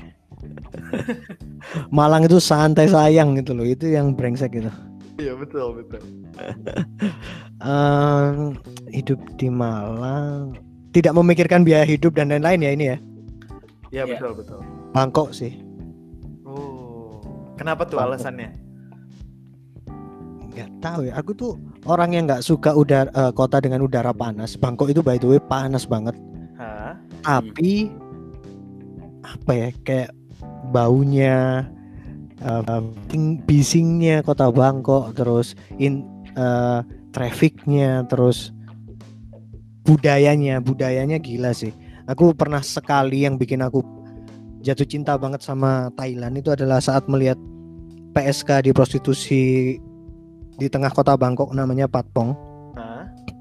Malang 1.96 2.26
itu 2.26 2.36
santai 2.38 2.90
sayang 2.90 3.38
gitu 3.38 3.54
loh 3.54 3.64
itu 3.64 3.88
yang 3.88 4.12
brengsek 4.12 4.52
gitu 4.52 4.74
Iya 5.14 5.38
betul 5.38 5.78
betul. 5.78 6.02
Ehm, 7.64 8.58
hidup 8.90 9.22
di 9.38 9.48
Malang 9.48 10.58
tidak 10.92 11.14
memikirkan 11.14 11.62
biaya 11.62 11.86
hidup 11.86 12.12
dan 12.12 12.28
lain-lain 12.28 12.60
ya 12.60 12.72
ini 12.74 12.86
ya 12.86 12.98
Iya 13.94 14.04
Iya. 14.04 14.04
betul 14.10 14.32
betul. 14.36 14.60
Bangkok 14.92 15.30
sih 15.32 15.54
Oh, 16.44 17.22
kenapa 17.56 17.86
tuh 17.86 18.02
Bangkok. 18.02 18.18
alasannya? 18.20 18.50
nggak 20.50 20.70
tahu 20.82 21.00
ya 21.08 21.14
aku 21.16 21.32
tuh 21.34 21.52
orang 21.84 22.14
yang 22.14 22.24
nggak 22.26 22.42
suka 22.42 22.74
udara 22.74 23.10
eh, 23.10 23.32
kota 23.32 23.58
dengan 23.58 23.82
udara 23.82 24.12
panas 24.12 24.54
Bangkok 24.54 24.90
itu 24.90 25.00
by 25.00 25.16
the 25.16 25.26
way 25.26 25.40
panas 25.40 25.86
banget? 25.86 26.14
Tapi 27.24 27.90
apa 29.24 29.52
ya 29.52 29.70
kayak 29.88 30.12
baunya 30.76 31.68
ting- 33.08 33.40
bisingnya 33.48 34.20
kota 34.24 34.52
Bangkok 34.52 35.16
terus 35.16 35.56
in 35.80 36.04
eh, 36.36 36.80
trafficnya 37.16 38.04
terus 38.12 38.52
budayanya 39.88 40.60
budayanya 40.60 41.20
gila 41.20 41.56
sih 41.56 41.72
aku 42.08 42.36
pernah 42.36 42.60
sekali 42.60 43.24
yang 43.24 43.40
bikin 43.40 43.64
aku 43.64 43.84
jatuh 44.64 44.88
cinta 44.88 45.20
banget 45.20 45.44
sama 45.44 45.92
Thailand 46.00 46.40
itu 46.40 46.52
adalah 46.56 46.80
saat 46.80 47.08
melihat 47.12 47.36
PSK 48.16 48.70
di 48.70 48.72
prostitusi 48.72 49.76
di 50.56 50.68
tengah 50.70 50.94
kota 50.94 51.18
Bangkok 51.18 51.52
namanya 51.52 51.90
Patpong? 51.90 52.32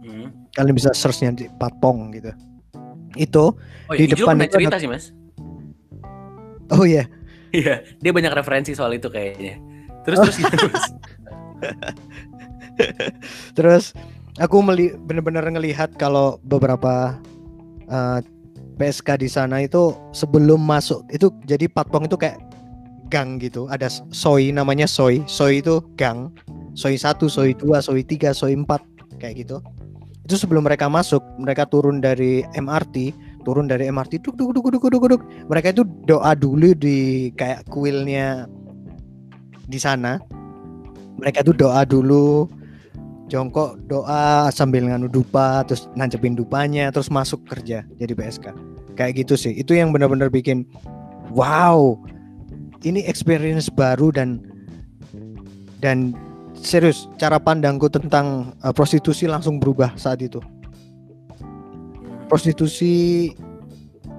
Hmm. 0.03 0.35
kalian 0.59 0.75
bisa 0.75 0.91
searchnya 0.91 1.31
di 1.31 1.47
Patpong 1.61 2.11
gitu 2.15 2.35
itu 3.15 3.53
Oh, 3.87 3.95
Di 3.95 4.07
di 4.07 4.15
depan 4.15 4.39
itu 4.39 4.47
ada- 4.47 4.55
cerita 4.55 4.77
sih 4.79 4.89
mas. 4.89 5.11
oh 6.71 6.85
ya 6.85 7.05
Iya, 7.53 7.85
dia 8.01 8.13
banyak 8.13 8.33
referensi 8.33 8.73
soal 8.73 8.97
itu 8.97 9.13
kayaknya. 9.13 9.61
Terus 10.09 10.25
terus 10.25 10.37
gimana, 10.41 10.73
Mas? 10.73 10.87
Terus 13.53 13.85
aku 14.41 14.65
meli 14.65 14.97
bener-bener 14.99 15.45
ngelihat 15.45 15.93
kalau 16.01 16.41
beberapa 16.43 17.21
uh, 17.87 18.25
PSK 18.81 19.21
di 19.21 19.29
sana 19.29 19.61
itu 19.61 19.93
sebelum 20.11 20.59
masuk 20.59 21.05
itu 21.13 21.29
jadi 21.45 21.69
patpong 21.69 22.09
itu 22.09 22.17
kayak 22.17 22.41
gang 23.13 23.37
gitu. 23.37 23.69
Ada 23.69 23.93
soi 24.11 24.49
namanya 24.49 24.89
soi. 24.89 25.21
Soi 25.29 25.61
itu 25.61 25.85
gang. 25.95 26.33
Soi 26.73 26.97
satu, 26.97 27.29
soi 27.29 27.53
dua, 27.53 27.85
soi 27.85 28.01
tiga, 28.01 28.33
soi 28.33 28.57
empat 28.57 28.81
kayak 29.21 29.45
gitu. 29.45 29.61
Itu 30.23 30.39
sebelum 30.39 30.67
mereka 30.67 30.87
masuk, 30.87 31.23
mereka 31.39 31.67
turun 31.67 31.99
dari 31.99 32.47
MRT, 32.55 33.11
turun 33.43 33.67
dari 33.67 33.91
MRT, 33.91 34.23
duk 34.23 34.39
duk 34.39 34.55
duk 34.55 34.71
duk 34.71 34.87
duk 34.87 35.07
duk. 35.19 35.23
Mereka 35.51 35.75
itu 35.75 35.83
doa 36.07 36.33
dulu 36.39 36.73
di 36.79 37.31
kayak 37.35 37.67
kuilnya 37.71 38.47
di 39.67 39.79
sana. 39.83 40.23
Mereka 41.19 41.43
itu 41.43 41.53
doa 41.55 41.83
dulu, 41.83 42.47
jongkok 43.33 43.81
doa 43.89 44.53
sambil 44.53 44.85
nganu 44.85 45.09
dupa 45.09 45.65
terus 45.65 45.89
nancepin 45.97 46.37
dupanya 46.37 46.93
terus 46.93 47.09
masuk 47.09 47.41
kerja 47.49 47.81
jadi 47.97 48.13
PSK 48.13 48.53
kayak 48.93 49.25
gitu 49.25 49.41
sih 49.41 49.57
itu 49.57 49.73
yang 49.73 49.89
benar-benar 49.89 50.29
bikin 50.29 50.69
wow 51.33 51.97
ini 52.85 53.01
experience 53.09 53.73
baru 53.73 54.13
dan 54.13 54.45
dan 55.81 56.13
serius 56.63 57.11
cara 57.19 57.43
pandangku 57.43 57.91
tentang 57.91 58.55
uh, 58.63 58.71
prostitusi 58.71 59.27
langsung 59.27 59.59
berubah 59.59 59.93
saat 59.99 60.23
itu 60.23 60.39
prostitusi 62.31 63.29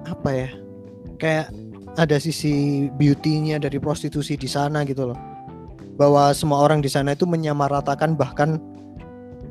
apa 0.04 0.30
ya 0.30 0.48
kayak 1.16 1.48
ada 1.96 2.20
sisi 2.20 2.86
beauty-nya 3.00 3.56
dari 3.56 3.80
prostitusi 3.80 4.36
di 4.36 4.46
sana 4.46 4.84
gitu 4.84 5.10
loh 5.10 5.18
bahwa 5.96 6.34
semua 6.36 6.60
orang 6.60 6.84
di 6.84 6.90
sana 6.92 7.16
itu 7.16 7.24
menyamaratakan 7.24 8.18
bahkan 8.18 8.60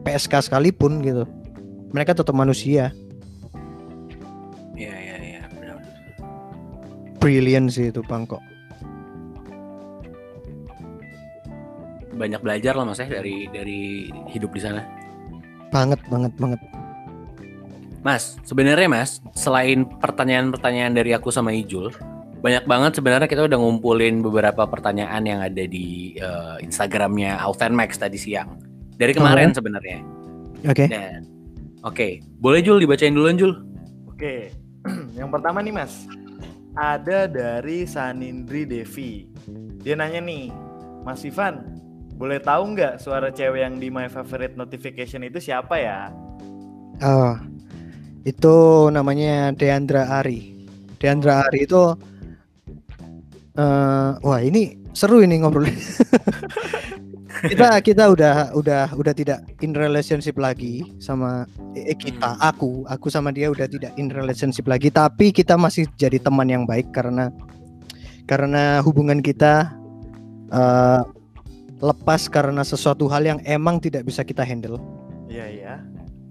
PSK 0.05 0.51
sekalipun 0.51 1.01
gitu 1.01 1.25
mereka 1.91 2.13
tetap 2.13 2.35
manusia 2.37 2.93
Iya 4.73 4.95
iya 4.97 5.15
iya. 5.21 5.41
benar. 5.53 5.77
brilliant 7.21 7.71
sih 7.73 7.89
itu 7.89 8.05
Bangkok 8.05 8.41
Banyak 12.13 12.41
belajar 12.41 12.73
lah 12.77 12.85
mas 12.85 13.01
ya 13.01 13.09
dari 13.09 13.49
dari 13.49 14.09
hidup 14.31 14.53
di 14.53 14.61
sana. 14.61 14.81
banget 15.73 15.97
banget 16.05 16.29
banget 16.37 16.61
Mas, 18.03 18.35
sebenarnya 18.43 18.91
Mas, 18.91 19.23
selain 19.31 19.87
pertanyaan-pertanyaan 19.87 20.91
dari 20.91 21.15
aku 21.15 21.31
sama 21.31 21.55
Ijul, 21.55 21.87
banyak 22.43 22.67
banget 22.67 22.99
sebenarnya 22.99 23.31
kita 23.31 23.47
udah 23.47 23.55
ngumpulin 23.55 24.19
beberapa 24.19 24.67
pertanyaan 24.67 25.23
yang 25.23 25.39
ada 25.39 25.63
di 25.63 26.19
eh, 26.19 26.55
Instagramnya 26.59 27.39
Alten 27.39 27.71
Max 27.71 27.95
tadi 27.95 28.19
siang. 28.19 28.59
Dari 28.99 29.15
kemarin 29.15 29.55
sebenarnya. 29.55 30.03
oke 30.67 30.85
Dan 30.91 31.23
oke, 31.87 32.19
boleh 32.43 32.59
Jul 32.59 32.83
dibacain 32.83 33.15
duluan 33.15 33.39
Jul. 33.39 33.55
Oke, 34.11 34.51
yang 35.19 35.31
pertama 35.31 35.63
nih 35.63 35.71
mas, 35.71 36.03
ada 36.75 37.31
dari 37.31 37.87
Sanindri 37.87 38.67
Devi. 38.67 39.31
Dia 39.79 39.95
nanya 39.95 40.19
nih, 40.19 40.51
Mas 41.07 41.23
Ivan, 41.23 41.72
boleh 42.23 42.39
tahu 42.39 42.71
nggak 42.71 43.03
suara 43.03 43.35
cewek 43.35 43.67
yang 43.67 43.75
di 43.83 43.91
My 43.91 44.07
Favorite 44.07 44.55
Notification 44.55 45.27
itu 45.27 45.43
siapa 45.43 45.75
ya? 45.75 46.07
Oh, 47.03 47.35
itu 48.23 48.87
namanya 48.95 49.51
Deandra 49.51 50.07
Ari. 50.07 50.63
Deandra 51.03 51.43
Ari 51.43 51.67
itu 51.67 51.83
eh 53.59 54.09
wah 54.23 54.39
ini 54.39 54.79
seru 54.95 55.19
ini 55.19 55.43
ngobrol. 55.43 55.67
kita 57.51 57.83
kita 57.83 58.07
udah 58.07 58.55
udah 58.55 58.95
udah 58.95 59.11
tidak 59.11 59.43
in 59.59 59.75
relationship 59.75 60.39
lagi 60.39 60.95
sama 61.03 61.43
eh, 61.75 61.91
kita 61.91 62.39
aku 62.39 62.87
aku 62.87 63.11
sama 63.11 63.35
dia 63.35 63.51
udah 63.51 63.67
tidak 63.67 63.91
in 63.99 64.07
relationship 64.07 64.63
lagi 64.63 64.87
tapi 64.87 65.35
kita 65.35 65.59
masih 65.59 65.91
jadi 65.99 66.23
teman 66.23 66.47
yang 66.47 66.63
baik 66.63 66.87
karena 66.95 67.35
karena 68.31 68.79
hubungan 68.79 69.19
kita 69.19 69.75
eh 70.55 71.03
lepas 71.83 72.31
karena 72.31 72.63
sesuatu 72.63 73.11
hal 73.11 73.27
yang 73.27 73.39
emang 73.43 73.83
tidak 73.83 74.07
bisa 74.07 74.23
kita 74.23 74.47
handle 74.47 74.79
Iya 75.27 75.45
iya. 75.51 75.73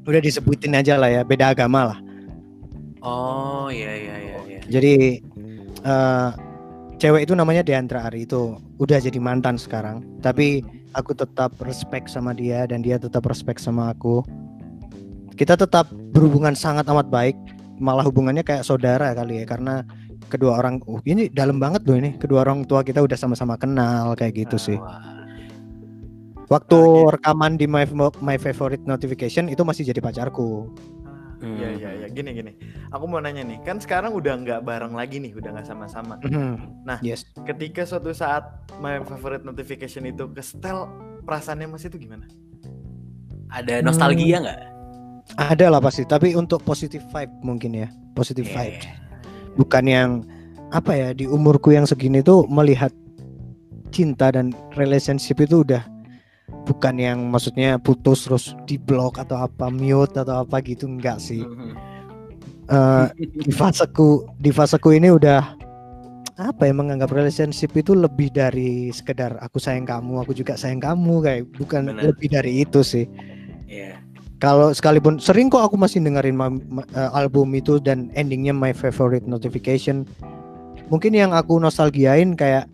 udah 0.08 0.20
disebutin 0.24 0.72
aja 0.72 0.96
lah 0.96 1.12
ya 1.12 1.22
beda 1.22 1.52
agama 1.52 1.92
lah 1.92 1.98
Oh 3.04 3.68
iya 3.68 3.92
iya 3.92 4.16
iya. 4.16 4.38
iya. 4.48 4.60
jadi 4.70 4.94
eh 5.82 6.30
cewek 7.02 7.26
itu 7.26 7.34
namanya 7.34 7.66
Deandra 7.66 8.06
Ari 8.06 8.24
itu 8.30 8.54
udah 8.78 9.02
jadi 9.02 9.18
mantan 9.18 9.58
sekarang 9.58 10.06
tapi 10.22 10.62
aku 10.94 11.12
tetap 11.12 11.50
respect 11.66 12.06
sama 12.06 12.30
dia 12.30 12.62
dan 12.64 12.80
dia 12.80 12.94
tetap 12.94 13.26
respect 13.26 13.58
sama 13.58 13.90
aku 13.90 14.22
kita 15.34 15.58
tetap 15.58 15.90
berhubungan 16.14 16.54
sangat 16.54 16.86
amat 16.86 17.10
baik 17.10 17.34
malah 17.82 18.06
hubungannya 18.06 18.46
kayak 18.46 18.62
saudara 18.62 19.10
kali 19.18 19.42
ya 19.42 19.44
karena 19.50 19.82
kedua 20.30 20.62
orang 20.62 20.78
uh, 20.86 21.02
ini 21.02 21.26
dalam 21.26 21.58
banget 21.58 21.82
loh 21.84 21.98
ini 21.98 22.14
kedua 22.16 22.46
orang 22.46 22.62
tua 22.64 22.86
kita 22.86 23.02
udah 23.02 23.18
sama-sama 23.18 23.58
kenal 23.58 24.14
kayak 24.14 24.46
gitu 24.46 24.56
sih 24.56 24.78
Wah. 24.78 25.21
Waktu 26.52 26.76
Nah, 26.76 27.16
rekaman 27.16 27.56
di 27.56 27.64
my 27.64 27.88
my 28.20 28.36
favorite 28.36 28.84
notification 28.84 29.48
itu 29.48 29.64
masih 29.64 29.88
jadi 29.88 30.04
pacarku 30.04 30.68
Hmm. 31.42 31.58
Iya 31.58 31.68
iya 31.74 31.90
iya. 31.98 32.06
Gini 32.06 32.38
gini. 32.38 32.54
Aku 32.94 33.10
mau 33.10 33.18
nanya 33.18 33.42
nih, 33.42 33.58
kan 33.66 33.82
sekarang 33.82 34.14
udah 34.14 34.46
nggak 34.46 34.60
bareng 34.62 34.94
lagi 34.94 35.18
nih, 35.18 35.34
udah 35.34 35.50
nggak 35.58 35.66
sama-sama. 35.66 36.14
Mhm. 36.22 36.86
Nah. 36.86 37.02
yes 37.02 37.26
Ketika 37.42 37.82
suatu 37.82 38.14
saat 38.14 38.46
My 38.78 39.02
Favorite 39.02 39.42
Notification 39.42 40.06
itu 40.06 40.30
ke 40.30 40.38
setel, 40.38 40.86
perasaannya 41.26 41.66
Mas 41.66 41.82
itu 41.82 41.98
gimana? 41.98 42.30
Ada 43.50 43.82
nostalgia 43.82 44.38
nggak? 44.38 44.72
ada 45.38 45.66
lah 45.72 45.80
pasti 45.80 46.02
tapi 46.04 46.34
untuk 46.34 46.60
positive 46.66 47.04
vibe 47.08 47.32
mungkin 47.46 47.72
ya 47.72 47.88
positive 48.12 48.48
Iya, 48.48 48.54
vibe 48.58 48.78
bukan 49.56 49.84
yang 49.86 50.10
apa 50.72 50.92
ya 50.96 51.08
di 51.12 51.28
umurku 51.28 51.72
yang 51.72 51.84
segini 51.84 52.24
tuh 52.24 52.48
melihat 52.48 52.92
cinta 53.92 54.32
dan 54.32 54.56
relationship 54.76 55.40
itu 55.44 55.60
udah 55.64 55.84
bukan 56.62 56.94
yang 56.98 57.18
maksudnya 57.28 57.76
putus 57.80 58.26
terus 58.26 58.44
di 58.68 58.78
blok 58.78 59.18
atau 59.18 59.42
apa 59.42 59.68
mute 59.68 60.14
atau 60.14 60.46
apa 60.46 60.62
gitu 60.62 60.86
enggak 60.86 61.18
sih. 61.18 61.42
Eh, 62.72 63.06
di 63.18 63.52
faseku 63.52 64.24
di 64.38 64.54
faseku 64.54 64.94
ini 64.94 65.10
udah 65.10 65.58
apa 66.40 66.62
ya 66.64 66.72
menganggap 66.72 67.12
relationship 67.12 67.74
itu 67.76 67.92
lebih 67.92 68.32
dari 68.32 68.88
sekedar 68.94 69.36
aku 69.42 69.60
sayang 69.60 69.84
kamu, 69.84 70.24
aku 70.24 70.32
juga 70.32 70.56
sayang 70.56 70.80
kamu 70.80 71.20
kayak 71.20 71.42
bukan 71.58 71.92
Benar. 71.92 72.14
lebih 72.14 72.28
dari 72.32 72.52
itu 72.64 72.80
sih. 72.80 73.04
Iya. 73.68 74.00
Kalau 74.40 74.74
sekalipun 74.74 75.22
sering 75.22 75.52
kok 75.52 75.62
aku 75.62 75.78
masih 75.78 76.02
dengerin 76.02 76.34
ma- 76.34 76.50
ma- 76.50 76.88
eh, 76.96 77.10
album 77.14 77.52
itu 77.54 77.78
dan 77.78 78.10
endingnya 78.16 78.50
my 78.56 78.74
favorite 78.74 79.28
notification. 79.28 80.08
Mungkin 80.90 81.14
yang 81.14 81.30
aku 81.36 81.62
nostalgiain 81.62 82.34
kayak 82.34 82.66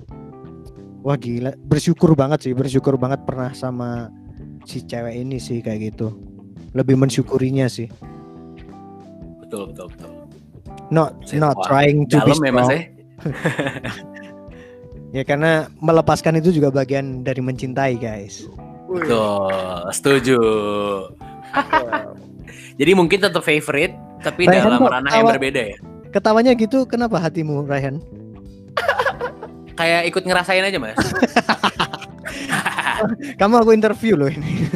wah 1.03 1.17
gila, 1.19 1.55
bersyukur 1.63 2.15
banget 2.19 2.49
sih, 2.49 2.53
bersyukur 2.55 2.99
banget 2.99 3.23
pernah 3.25 3.53
sama 3.55 4.11
si 4.67 4.83
cewek 4.85 5.15
ini 5.15 5.39
sih 5.39 5.63
kayak 5.65 5.95
gitu. 5.95 6.15
Lebih 6.77 6.99
mensyukurinya 7.01 7.67
sih. 7.71 7.89
Betul 9.43 9.73
betul 9.73 9.87
betul. 9.95 10.11
Not 10.93 11.17
not 11.37 11.57
trying 11.65 12.09
to 12.09 12.21
be 12.25 12.33
Dalam 12.33 12.45
ya 12.45 12.51
strong. 12.53 12.71
ya. 12.73 12.83
Ya 15.09 15.25
karena 15.25 15.73
melepaskan 15.81 16.37
itu 16.37 16.53
juga 16.53 16.69
bagian 16.69 17.25
dari 17.25 17.41
mencintai 17.41 17.97
guys. 17.97 18.45
Betul, 18.89 19.89
setuju. 19.89 20.37
Jadi 22.81 22.93
mungkin 22.93 23.17
tetap 23.17 23.41
favorite, 23.41 23.97
tapi 24.21 24.45
Raihan 24.45 24.69
dalam 24.69 24.85
kok 24.85 24.93
ranah 24.93 25.13
yang 25.17 25.33
berbeda 25.33 25.63
ya. 25.65 25.77
Ketawanya 26.13 26.53
gitu 26.57 26.85
kenapa 26.85 27.17
hatimu 27.21 27.65
Raihan? 27.65 28.05
Kayak 29.79 30.03
ikut 30.11 30.23
ngerasain 30.27 30.67
aja 30.67 30.79
mas. 30.83 30.99
Kamu 33.41 33.63
aku 33.63 33.71
interview 33.71 34.19
loh 34.19 34.29
ini. 34.29 34.59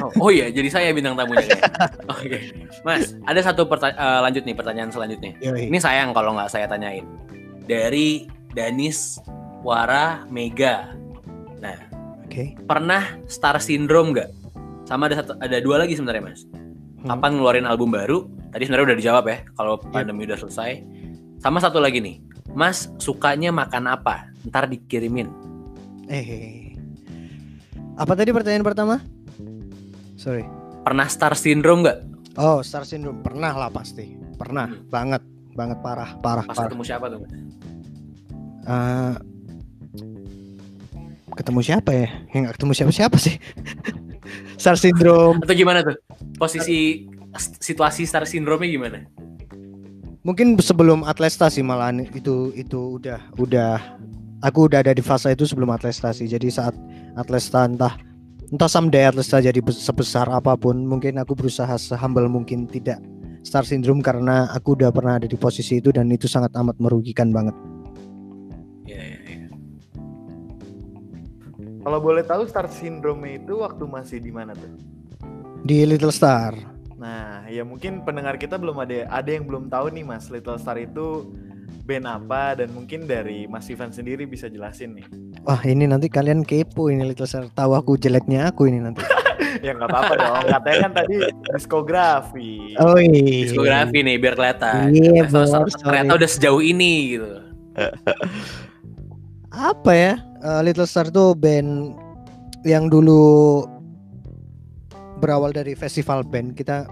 Oh, 0.00 0.08
oh 0.24 0.30
iya, 0.32 0.48
jadi 0.48 0.72
saya 0.72 0.88
bintang 0.96 1.20
tamunya 1.20 1.44
kayak. 1.44 1.68
Oke, 2.16 2.38
mas, 2.80 3.12
ada 3.28 3.44
satu 3.44 3.68
eh, 3.68 4.20
lanjut 4.24 4.40
nih 4.48 4.56
pertanyaan 4.56 4.88
selanjutnya. 4.88 5.36
Yoi. 5.44 5.68
Ini 5.68 5.76
sayang 5.76 6.16
kalau 6.16 6.32
nggak 6.32 6.48
saya 6.48 6.64
tanyain. 6.64 7.04
Dari 7.68 8.24
Danis 8.56 9.20
Wara 9.60 10.24
Mega. 10.32 10.96
Nah, 11.60 11.76
Oke. 12.24 12.56
pernah 12.64 13.20
star 13.28 13.60
syndrome 13.60 14.16
nggak? 14.16 14.30
Sama 14.88 15.12
ada 15.12 15.20
satu, 15.20 15.36
ada 15.36 15.60
dua 15.60 15.84
lagi 15.84 15.92
sebenarnya 15.92 16.24
mas. 16.24 16.48
Hmm. 17.04 17.12
Kapan 17.12 17.36
ngeluarin 17.36 17.68
album 17.68 17.92
baru? 17.92 18.24
Tadi 18.48 18.64
sebenarnya 18.64 18.96
udah 18.96 18.98
dijawab 18.98 19.24
ya. 19.28 19.38
Kalau 19.60 19.74
Yep. 19.76 19.92
pandemi 19.92 20.24
udah 20.24 20.40
selesai. 20.40 20.72
Sama 21.36 21.60
satu 21.60 21.84
lagi 21.84 22.00
nih, 22.00 22.16
Mas 22.52 22.92
sukanya 22.96 23.48
makan 23.48 23.88
apa? 23.88 24.28
Ntar 24.44 24.68
dikirimin. 24.68 25.28
Eh. 26.06 26.76
Apa 27.96 28.12
tadi 28.12 28.28
pertanyaan 28.30 28.64
pertama? 28.64 29.00
Sorry. 30.16 30.44
Pernah 30.82 31.06
star 31.08 31.32
syndrome 31.32 31.82
nggak? 31.82 31.98
Oh, 32.36 32.60
star 32.60 32.84
syndrome 32.84 33.20
pernah 33.20 33.52
lah 33.52 33.68
pasti. 33.68 34.16
Pernah 34.36 34.68
Hmm. 34.68 34.88
banget, 34.88 35.22
banget 35.52 35.78
parah, 35.80 36.16
parah, 36.18 36.44
Pas 36.44 36.56
parah. 36.56 36.68
ketemu 36.68 36.84
siapa 36.84 37.06
tuh? 37.08 37.20
Eh, 38.62 39.14
ketemu 41.32 41.60
siapa 41.60 41.90
ya? 41.90 42.08
Yang 42.30 42.40
nggak 42.42 42.54
ketemu 42.56 42.72
siapa-siapa 42.74 43.16
sih. 43.16 43.36
star 44.62 44.76
syndrome 44.76 45.42
Atau 45.42 45.54
gimana 45.54 45.82
tuh? 45.82 45.96
Posisi 46.36 47.06
situasi 47.58 48.04
star 48.04 48.24
syndrome-nya 48.24 48.70
gimana? 48.70 48.98
Mungkin 50.22 50.54
sebelum 50.58 51.02
Atlesta 51.02 51.50
sih 51.50 51.66
malahan 51.66 52.06
itu 52.06 52.54
itu 52.54 52.98
udah 52.98 53.18
udah 53.38 53.78
aku 54.42 54.70
udah 54.70 54.82
ada 54.82 54.94
di 54.94 55.02
fase 55.02 55.34
itu 55.34 55.46
sebelum 55.46 55.70
Atlesta 55.70 56.14
sih. 56.14 56.30
Jadi 56.30 56.50
saat 56.50 56.74
Atlesta 57.18 57.66
entah 57.66 57.94
entah 58.50 58.70
someday 58.70 59.06
Atlesta 59.06 59.42
jadi 59.42 59.58
bes- 59.58 59.82
sebesar 59.82 60.30
apa 60.30 60.54
pun, 60.54 60.86
mungkin 60.86 61.18
aku 61.18 61.34
berusaha 61.34 61.74
sehumble 61.78 62.30
mungkin 62.30 62.70
tidak 62.70 63.02
star 63.42 63.66
syndrome 63.66 64.02
karena 64.04 64.46
aku 64.54 64.78
udah 64.78 64.94
pernah 64.94 65.18
ada 65.18 65.26
di 65.26 65.34
posisi 65.34 65.82
itu 65.82 65.90
dan 65.90 66.06
itu 66.14 66.30
sangat 66.30 66.54
amat 66.54 66.78
merugikan 66.78 67.34
banget. 67.34 67.54
Iya, 68.86 69.02
iya, 69.02 69.18
iya. 69.26 69.48
Kalau 71.82 71.98
boleh 71.98 72.22
tahu 72.22 72.46
star 72.46 72.70
syndrome 72.70 73.42
itu 73.42 73.58
waktu 73.58 73.82
masih 73.90 74.18
di 74.22 74.30
mana 74.30 74.54
tuh? 74.54 74.70
Di 75.66 75.82
Little 75.82 76.14
Star. 76.14 76.71
Nah, 77.02 77.42
ya 77.50 77.66
mungkin 77.66 78.06
pendengar 78.06 78.38
kita 78.38 78.54
belum 78.54 78.78
ada 78.78 79.10
ada 79.10 79.26
yang 79.26 79.42
belum 79.42 79.66
tahu 79.66 79.90
nih 79.90 80.06
Mas 80.06 80.30
Little 80.30 80.54
Star 80.54 80.78
itu 80.78 81.34
band 81.82 82.06
apa 82.06 82.62
dan 82.62 82.70
mungkin 82.70 83.10
dari 83.10 83.50
Mas 83.50 83.66
Ivan 83.66 83.90
sendiri 83.90 84.22
bisa 84.22 84.46
jelasin 84.46 84.94
nih. 84.94 85.06
Wah 85.42 85.58
ini 85.66 85.90
nanti 85.90 86.06
kalian 86.06 86.46
kepo 86.46 86.94
ini 86.94 87.02
Little 87.02 87.26
Star 87.26 87.50
tahu 87.50 87.74
aku 87.74 87.98
jeleknya 87.98 88.54
aku 88.54 88.70
ini 88.70 88.78
nanti. 88.78 89.02
ya 89.66 89.74
nggak 89.74 89.90
apa-apa 89.90 90.14
dong. 90.14 90.44
Katanya 90.46 90.78
kan 90.78 90.92
tadi 91.02 91.14
diskografi. 91.50 92.78
Oh 92.78 92.94
iya. 93.02 93.50
Diskografi 93.50 93.98
nih 94.06 94.16
biar 94.22 94.34
kelihatan. 94.38 94.94
Iya, 94.94 95.26
Ternyata- 95.26 95.58
Bos, 95.66 95.74
Ternyata 95.82 96.12
udah 96.22 96.30
sejauh 96.30 96.62
ini 96.62 97.18
gitu. 97.18 97.30
Apa 99.50 99.90
ya? 99.90 100.12
Eh, 100.38 100.60
Little 100.70 100.86
Star 100.86 101.10
tuh 101.10 101.34
band 101.34 101.98
yang 102.62 102.86
dulu 102.86 103.66
berawal 105.22 105.54
dari 105.54 105.78
festival 105.78 106.26
band 106.26 106.58
kita 106.58 106.90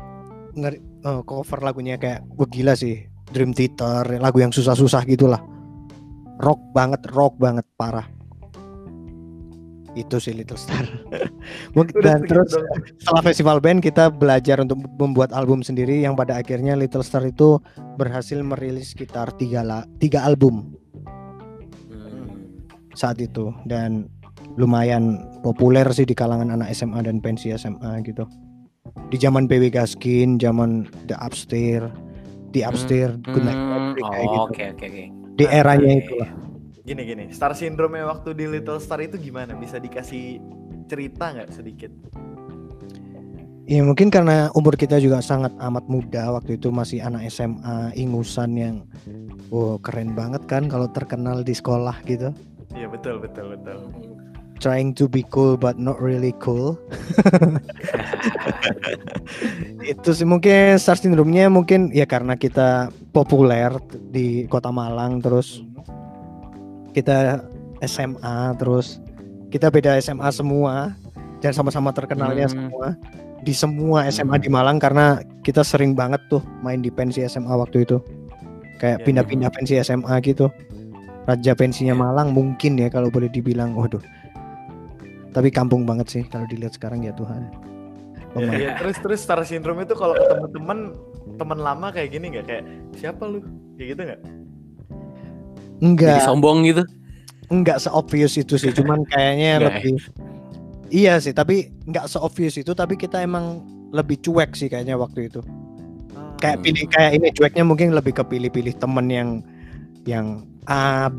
ngeri, 0.55 0.79
eh, 0.79 1.23
cover 1.27 1.59
lagunya 1.67 1.99
kayak 1.99 2.23
wah 2.39 2.47
gila 2.47 2.79
sih 2.79 3.11
Dream 3.31 3.51
Theater 3.51 4.07
lagu 4.23 4.39
yang 4.39 4.55
susah-susah 4.55 5.03
gitulah. 5.07 5.43
Rock 6.39 6.63
banget 6.71 7.03
rock 7.11 7.35
banget 7.39 7.67
parah. 7.75 8.07
Itu 9.99 10.23
sih 10.23 10.35
Little 10.35 10.59
Star. 10.59 10.87
Mungkin 11.77 11.99
Udah 11.99 12.19
dan 12.19 12.21
terus 12.27 12.55
setelah 13.03 13.23
festival 13.27 13.59
band 13.59 13.83
kita 13.83 14.11
belajar 14.11 14.63
untuk 14.63 14.79
membuat 14.99 15.35
album 15.35 15.67
sendiri 15.67 15.99
yang 15.99 16.15
pada 16.15 16.39
akhirnya 16.39 16.79
Little 16.79 17.03
Star 17.03 17.27
itu 17.27 17.59
berhasil 17.99 18.39
merilis 18.39 18.95
sekitar 18.95 19.35
tiga 19.35 19.67
la, 19.67 19.83
tiga 19.99 20.23
album. 20.23 20.79
Hmm. 21.91 22.59
saat 22.95 23.23
itu 23.23 23.55
dan 23.67 24.11
lumayan 24.59 25.23
populer 25.45 25.87
sih 25.95 26.09
di 26.09 26.15
kalangan 26.17 26.51
anak 26.51 26.73
SMA 26.75 27.07
dan 27.07 27.23
pensi 27.23 27.55
SMA 27.55 28.03
gitu. 28.03 28.27
Di 29.11 29.17
zaman 29.19 29.47
PW 29.47 29.71
Gaskin, 29.71 30.39
zaman 30.39 30.91
The 31.07 31.15
Upstairs, 31.19 31.91
The 32.51 32.67
Upstairs, 32.67 33.19
Good 33.31 33.47
Night 33.47 33.59
Hmm, 33.59 33.71
Patrick, 33.71 34.07
kayak 34.07 34.27
oh, 34.27 34.33
gitu. 34.33 34.51
Oke 34.51 34.65
oke 34.75 34.87
oke. 34.87 35.05
Di 35.39 35.45
eranya 35.47 35.93
Oke. 35.95 36.03
itu 36.03 36.15
lah. 36.19 36.31
Gini 36.81 37.03
gini, 37.07 37.25
star 37.31 37.53
syndrome 37.55 38.03
waktu 38.03 38.35
di 38.35 38.45
Little 38.51 38.83
Star 38.83 38.99
itu 38.99 39.15
gimana? 39.21 39.55
Bisa 39.55 39.79
dikasih 39.79 40.43
cerita 40.91 41.31
nggak 41.31 41.51
sedikit? 41.55 41.93
Ya 43.71 43.87
mungkin 43.87 44.11
karena 44.11 44.51
umur 44.59 44.75
kita 44.75 44.99
juga 44.99 45.23
sangat 45.23 45.55
amat 45.63 45.87
muda 45.87 46.35
waktu 46.35 46.59
itu 46.59 46.75
masih 46.75 47.07
anak 47.07 47.31
SMA 47.31 47.95
ingusan 47.95 48.59
yang 48.59 48.77
wow 49.55 49.79
keren 49.79 50.19
banget 50.19 50.43
kan 50.51 50.67
kalau 50.67 50.91
terkenal 50.91 51.47
di 51.47 51.55
sekolah 51.55 51.95
gitu. 52.03 52.35
Iya 52.75 52.91
betul 52.91 53.23
betul 53.23 53.55
betul. 53.55 53.79
Trying 54.61 54.93
to 55.01 55.09
be 55.09 55.25
cool 55.25 55.57
but 55.57 55.81
not 55.81 55.97
really 56.05 56.37
cool. 56.37 56.77
itu 59.89 60.11
sih 60.13 60.29
mungkin 60.29 60.77
star 60.77 61.01
syndrome-nya 61.01 61.49
mungkin 61.49 61.89
ya 61.97 62.05
karena 62.05 62.37
kita 62.37 62.93
populer 63.17 63.73
di 64.13 64.45
kota 64.47 64.69
Malang 64.69 65.25
terus 65.25 65.65
kita 66.93 67.41
SMA 67.81 68.53
terus 68.61 69.01
kita 69.49 69.73
beda 69.73 69.97
SMA 70.05 70.29
semua 70.29 70.93
dan 71.41 71.57
sama-sama 71.57 71.91
terkenalnya 71.91 72.47
Hmm. 72.47 72.69
semua. 72.69 72.87
Di 73.41 73.57
semua 73.57 74.05
SMA 74.13 74.37
di 74.37 74.53
Malang 74.53 74.77
karena 74.77 75.25
kita 75.41 75.65
sering 75.65 75.97
banget 75.97 76.21
tuh 76.29 76.45
main 76.61 76.85
di 76.85 76.93
pensi 76.93 77.25
SMA 77.25 77.57
waktu 77.57 77.89
itu. 77.89 77.97
Kayak 78.77 79.01
Ya, 79.01 79.05
pindah-pindah 79.09 79.49
pensi 79.49 79.81
SMA 79.81 80.21
gitu. 80.21 80.53
Raja 81.25 81.57
pensinya 81.57 81.97
Malang 81.97 82.37
mungkin 82.37 82.77
ya 82.77 82.93
kalau 82.93 83.09
boleh 83.09 83.33
dibilang. 83.33 83.73
Waduh 83.73 84.20
tapi 85.31 85.49
kampung 85.49 85.83
banget 85.83 86.07
sih 86.09 86.23
kalau 86.25 86.45
dilihat 86.45 86.75
sekarang 86.75 87.03
ya 87.03 87.13
Tuhan 87.13 87.47
Ya, 88.31 88.47
Pemain. 88.47 88.59
ya, 88.63 88.71
terus 88.79 88.97
terus 89.03 89.19
star 89.21 89.43
syndrome 89.43 89.83
itu 89.83 89.91
kalau 89.93 90.15
ketemu 90.15 90.47
temen 90.55 90.79
temen 91.35 91.59
lama 91.59 91.91
kayak 91.91 92.15
gini 92.15 92.31
nggak 92.31 92.47
kayak 92.47 92.65
siapa 92.95 93.27
lu 93.27 93.43
kayak 93.75 93.89
gitu 93.91 94.01
nggak? 94.07 94.21
Jadi 94.23 95.83
enggak 95.83 96.19
sombong 96.23 96.63
gitu. 96.63 96.83
enggak 97.51 97.83
se-obvious 97.83 98.39
itu 98.39 98.55
sih 98.55 98.71
cuman 98.71 99.03
kayaknya 99.11 99.51
Enggak 99.51 99.59
ya? 99.59 99.67
lebih 99.67 99.95
iya 100.95 101.15
sih 101.19 101.35
tapi 101.35 101.75
enggak 101.83 102.07
se-obvious 102.07 102.55
itu 102.55 102.71
tapi 102.71 102.95
kita 102.95 103.19
emang 103.19 103.67
lebih 103.91 104.23
cuek 104.23 104.55
sih 104.55 104.71
kayaknya 104.71 104.95
waktu 104.95 105.27
itu 105.27 105.43
kayak 106.39 106.63
Hmm. 106.63 106.65
pilih 106.65 106.87
kayak 106.87 107.13
ini 107.19 107.29
cueknya 107.35 107.65
mungkin 107.67 107.91
lebih 107.91 108.15
ke 108.15 108.23
pilih-pilih 108.23 108.79
temen 108.79 109.07
yang 109.11 109.29
yang 110.07 110.47
A 110.65 111.11
B 111.11 111.19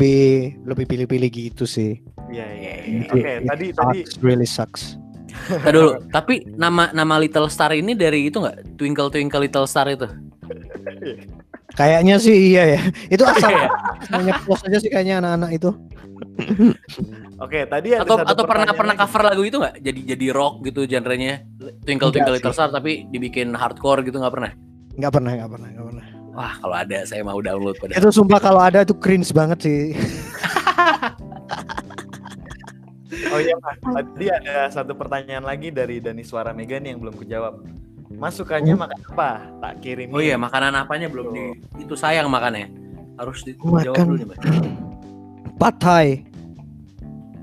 lebih 0.64 0.88
pilih-pilih 0.88 1.28
gitu 1.28 1.68
sih 1.68 2.00
Iya 2.32 2.48
iya. 2.48 2.74
iya. 2.82 3.00
Iya, 3.04 3.12
Oke 3.12 3.32
tadi 3.46 3.66
it 3.68 3.76
tadi 3.76 4.00
sucks, 4.02 4.14
really 4.24 4.48
sucks 4.48 4.84
Tadi 5.32 5.72
dulu. 5.72 5.96
Tapi 6.10 6.44
nama 6.54 6.92
nama 6.92 7.16
Little 7.16 7.48
Star 7.48 7.72
ini 7.72 7.96
dari 7.96 8.28
itu 8.28 8.40
nggak? 8.40 8.76
Twinkle 8.76 9.08
Twinkle 9.08 9.42
Little 9.42 9.64
Star 9.66 9.88
itu. 9.88 10.08
kayaknya 11.72 12.20
sih 12.20 12.52
iya 12.52 12.76
ya 12.76 12.82
itu 13.08 13.24
asal 13.32 13.48
Iya. 13.48 13.68
banyak 14.12 14.38
post 14.44 14.68
aja 14.68 14.78
sih 14.78 14.92
kayaknya 14.92 15.24
anak-anak 15.24 15.56
itu 15.56 15.72
Oke 17.40 17.66
tadi 17.66 17.96
ada 17.96 18.04
atau 18.06 18.20
satu 18.20 18.28
atau 18.38 18.44
pernah 18.46 18.70
pernah 18.70 18.94
lagi. 18.94 19.02
cover 19.02 19.22
lagu 19.26 19.42
itu 19.42 19.58
nggak? 19.58 19.76
Jadi 19.82 20.00
jadi 20.06 20.26
rock 20.30 20.62
gitu 20.62 20.86
genrenya. 20.86 21.42
Twinkle 21.82 22.12
Twinkle 22.12 22.36
sih. 22.36 22.38
Little 22.38 22.54
Star 22.54 22.70
tapi 22.70 23.08
dibikin 23.10 23.56
hardcore 23.56 24.04
gitu 24.04 24.20
nggak 24.20 24.34
pernah. 24.36 24.52
nggak 24.92 25.12
pernah 25.16 25.32
nggak 25.34 25.50
pernah 25.50 25.70
nggak 25.72 25.88
pernah 25.88 26.06
Wah, 26.32 26.54
kalau 26.60 26.76
ada 26.80 27.04
saya 27.04 27.24
mau 27.24 27.40
download 27.40 27.76
pada. 27.76 27.96
Itu 27.96 28.08
sumpah 28.08 28.40
kalau 28.40 28.60
ada 28.60 28.84
itu 28.84 28.96
cringe 28.96 29.32
banget 29.32 29.68
sih. 29.68 29.82
Oh 33.32 33.40
iya 33.40 33.56
Mas, 33.58 33.78
tadi 33.80 34.26
ada 34.28 34.56
satu 34.68 34.92
pertanyaan 34.92 35.42
lagi 35.42 35.72
dari 35.72 35.98
Dani 35.98 36.22
Suara 36.22 36.52
Mega 36.52 36.78
nih 36.78 36.92
yang 36.92 37.00
belum 37.00 37.16
kejawab. 37.16 37.64
Mas 38.12 38.36
sukanya 38.36 38.76
makan 38.76 39.00
apa? 39.08 39.32
Tak 39.64 39.74
kirim. 39.80 40.12
Oh 40.12 40.20
iya, 40.20 40.36
makanan 40.36 40.76
apanya 40.76 41.08
belum 41.08 41.32
di 41.32 41.44
itu 41.80 41.96
sayang 41.96 42.28
makannya. 42.28 42.68
Harus 43.16 43.40
dijawab 43.42 43.88
Makan. 43.88 44.04
dulu 44.04 44.16
nih, 44.18 44.28
Mas. 44.28 44.40
Pad 45.56 45.76
Thai. 45.80 46.08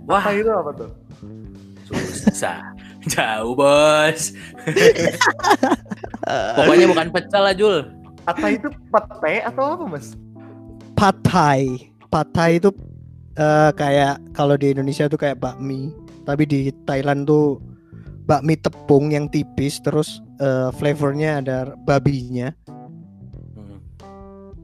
Wah, 0.04 0.20
Apa 0.20 0.32
itu 0.34 0.50
apa 0.50 0.70
tuh? 0.76 0.90
susah. 1.88 2.60
Jauh, 3.12 3.56
Bos. 3.56 4.36
Pokoknya 6.56 6.86
bukan 6.86 7.08
pecel 7.08 7.42
lah, 7.42 7.54
Jul. 7.56 7.88
Apa 8.28 8.52
itu 8.52 8.68
pate 8.92 9.40
atau 9.40 9.64
apa 9.72 9.84
Mas? 9.88 10.12
Pad 10.92 11.16
Thai. 11.24 11.88
Pad 12.12 12.28
Thai 12.36 12.60
itu 12.60 12.68
eh, 13.38 13.70
kayak 13.72 14.34
kalau 14.34 14.58
di 14.58 14.74
Indonesia 14.74 15.06
tuh 15.06 15.16
kayak 15.16 15.38
bakmi, 15.38 15.94
tapi 16.26 16.44
di 16.44 16.74
Thailand 16.84 17.24
tuh 17.24 17.62
bakmi 18.28 18.58
tepung 18.58 19.14
yang 19.14 19.30
tipis 19.30 19.80
terus 19.80 20.20
eh, 20.42 20.68
flavornya 20.76 21.40
ada 21.40 21.56
babinya. 21.86 22.52
Hmm. 23.54 23.78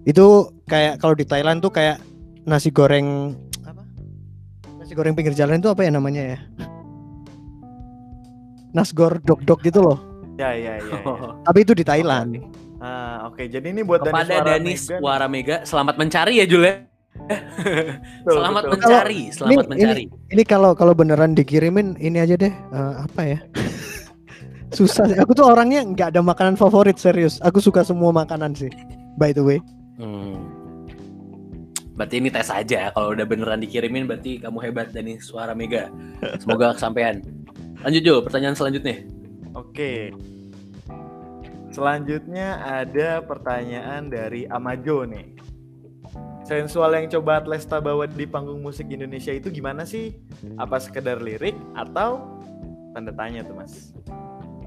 Itu 0.04 0.52
kayak 0.66 1.00
kalau 1.00 1.14
di 1.14 1.24
Thailand 1.24 1.62
tuh 1.62 1.72
kayak 1.72 2.02
nasi 2.44 2.68
goreng 2.68 3.38
apa? 3.64 3.82
Nasi 4.82 4.92
goreng 4.92 5.16
pinggir 5.16 5.32
jalan 5.32 5.62
itu 5.62 5.70
apa 5.72 5.86
ya 5.86 5.90
namanya 5.94 6.36
ya? 6.36 6.38
Nasgor 8.74 9.22
dok-dok 9.22 9.62
gitu 9.62 9.80
loh. 9.86 9.98
Ya 10.34 10.50
ya 10.50 10.82
ya. 10.82 10.90
ya. 10.90 11.14
Tapi 11.46 11.58
itu 11.62 11.72
di 11.78 11.86
Thailand. 11.86 12.42
Ah, 12.82 13.30
oke. 13.30 13.46
Jadi 13.46 13.70
ini 13.70 13.86
buat 13.86 14.02
Kepada 14.02 14.42
Danis 14.44 14.44
Mega 14.44 14.54
nih. 14.58 14.76
Suara 15.00 15.26
Mega, 15.30 15.56
selamat 15.62 15.94
mencari 15.94 16.42
ya, 16.42 16.44
Jul 16.44 16.66
ya. 16.66 16.82
Betul, 17.24 18.34
Selamat 18.36 18.62
betul. 18.62 18.72
mencari, 18.76 19.20
selamat 19.32 19.52
Ini- 19.52 19.68
mencari. 19.70 20.04
Ini 20.28 20.42
kalau 20.44 20.70
kalau 20.76 20.92
beneran 20.92 21.32
dikirimin 21.32 21.96
ini 21.96 22.20
aja 22.20 22.36
deh 22.36 22.52
eh, 22.52 22.94
apa 23.00 23.20
ya? 23.24 23.38
Susah 24.76 25.06
sih. 25.06 25.16
Aku 25.16 25.32
tuh 25.32 25.46
orangnya 25.46 25.86
nggak 25.86 26.12
ada 26.12 26.20
makanan 26.20 26.58
favorit 26.58 26.98
serius. 26.98 27.38
Aku 27.40 27.62
suka 27.62 27.80
semua 27.80 28.10
makanan 28.10 28.52
sih. 28.52 28.68
By 29.16 29.30
the 29.30 29.40
way. 29.40 29.58
Hmm. 29.96 30.42
Berarti 31.94 32.18
ini 32.18 32.28
tes 32.28 32.50
aja. 32.50 32.90
Kalau 32.90 33.14
udah 33.14 33.22
beneran 33.22 33.62
dikirimin, 33.62 34.10
berarti 34.10 34.42
kamu 34.42 34.58
hebat 34.60 34.90
Dani 34.90 35.22
Suara 35.22 35.54
Mega. 35.54 35.86
Semoga 36.42 36.74
kesampaian. 36.74 37.22
Lanjut 37.86 38.02
Jul, 38.02 38.18
pertanyaan 38.26 38.58
selanjutnya. 38.58 39.06
Oke. 39.54 40.10
Selanjutnya 41.70 42.58
ada 42.62 43.22
pertanyaan 43.22 44.10
dari 44.10 44.46
Amajo 44.50 45.06
nih. 45.06 45.33
Sensual 46.44 46.92
yang 46.92 47.08
coba 47.08 47.40
Atlesta 47.40 47.80
bawa 47.80 48.04
di 48.04 48.28
panggung 48.28 48.60
musik 48.60 48.92
Indonesia 48.92 49.32
itu 49.32 49.48
gimana 49.48 49.88
sih? 49.88 50.12
Apa 50.60 50.76
sekedar 50.76 51.24
lirik 51.24 51.56
atau 51.72 52.20
tanda 52.92 53.16
tanya 53.16 53.40
tuh 53.42 53.56
mas? 53.56 53.96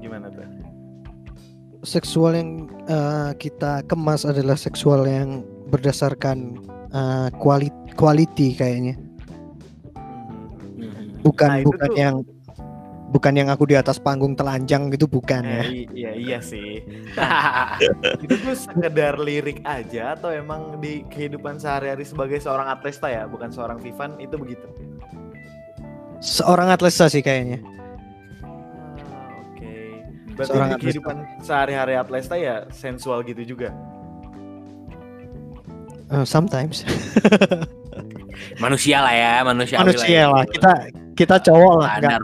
Gimana 0.02 0.26
tuh? 0.26 0.42
Seksual 1.86 2.34
yang 2.34 2.50
eh, 2.90 3.30
kita 3.38 3.86
kemas 3.86 4.26
adalah 4.26 4.58
seksual 4.58 5.06
yang 5.06 5.46
berdasarkan 5.70 6.58
eh, 6.90 7.28
quality 7.38 7.94
quality 7.94 8.58
kayaknya. 8.58 8.98
Hmm. 9.94 11.22
Bukan 11.22 11.48
Nah, 11.48 11.62
bukan 11.62 11.88
tuh- 11.94 11.98
yang 11.98 12.16
bukan 13.08 13.32
yang 13.32 13.48
aku 13.48 13.64
di 13.64 13.76
atas 13.76 13.96
panggung 13.96 14.36
telanjang 14.36 14.92
gitu 14.92 15.08
bukan 15.08 15.40
ya. 15.44 15.62
Eh, 15.64 15.84
i- 15.84 15.88
iya 15.96 16.10
iya 16.12 16.38
sih. 16.44 16.84
Itu 18.24 18.34
tuh 18.40 18.56
sekedar 18.56 19.16
lirik 19.16 19.64
aja 19.64 20.12
atau 20.14 20.28
emang 20.28 20.76
di 20.78 21.02
kehidupan 21.08 21.56
sehari-hari 21.56 22.04
sebagai 22.04 22.36
seorang 22.38 22.68
Atlesta 22.68 23.08
ya, 23.08 23.24
bukan 23.24 23.48
seorang 23.48 23.80
Vivan 23.80 24.20
itu 24.20 24.36
begitu? 24.36 24.66
Seorang 26.18 26.74
atleta 26.74 27.06
sih 27.06 27.22
kayaknya. 27.22 27.62
Ah, 28.42 29.38
Oke. 29.38 30.02
Berarti 30.34 30.50
Seorang 30.50 30.70
di 30.74 30.80
kehidupan 30.82 31.16
sehari-hari 31.46 31.94
Atlesta 31.94 32.34
ya 32.34 32.66
sensual 32.74 33.22
gitu 33.22 33.54
juga. 33.54 33.70
Eh, 36.10 36.26
sometimes. 36.26 36.82
manusia 38.64 38.98
lah 38.98 39.14
ya, 39.14 39.32
manusia. 39.46 39.76
Manusia 39.78 40.22
lah. 40.26 40.42
Kita 40.50 40.72
kita 41.18 41.36
cowok 41.42 41.74
lah 41.82 41.90
nggak 41.98 42.20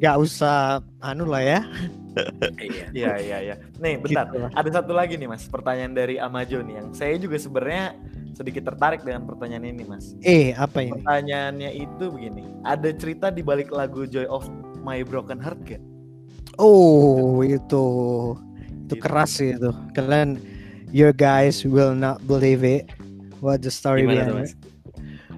nggak 0.00 0.16
usah 0.16 0.80
anu 1.04 1.28
lah 1.28 1.44
ya. 1.44 1.60
Iya. 2.56 2.88
Iya 2.96 3.12
iya 3.20 3.38
iya. 3.44 3.54
Nih, 3.76 4.00
bentar. 4.00 4.24
Gitu 4.32 4.40
lah. 4.40 4.48
Ada 4.56 4.80
satu 4.80 4.96
lagi 4.96 5.20
nih 5.20 5.28
Mas, 5.28 5.44
pertanyaan 5.52 5.92
dari 5.92 6.16
Amajo 6.16 6.64
nih 6.64 6.80
yang 6.80 6.88
saya 6.96 7.20
juga 7.20 7.36
sebenarnya 7.36 7.92
sedikit 8.32 8.72
tertarik 8.72 9.04
dengan 9.04 9.28
pertanyaan 9.28 9.68
ini 9.68 9.84
Mas. 9.84 10.16
Eh, 10.24 10.56
apa 10.56 10.80
ini? 10.80 10.96
Pertanyaannya 10.96 11.76
itu 11.76 12.08
begini, 12.08 12.48
ada 12.64 12.88
cerita 12.96 13.28
di 13.28 13.44
balik 13.44 13.68
lagu 13.68 14.08
Joy 14.08 14.24
of 14.32 14.48
My 14.80 15.04
Broken 15.04 15.36
Heart 15.36 15.60
gak? 15.68 15.82
Oh, 16.56 17.44
itu 17.44 17.84
itu 18.86 18.94
Gitu. 18.96 19.02
keras 19.02 19.36
sih 19.36 19.52
itu. 19.52 19.68
Kalian 19.92 20.40
you 20.94 21.12
guys 21.12 21.68
will 21.68 21.92
not 21.92 22.22
believe 22.24 22.64
it. 22.64 22.88
What 23.44 23.60
the 23.60 23.68
story 23.68 24.08
Gimana 24.08 24.32
behind 24.32 24.48
it. 24.48 24.56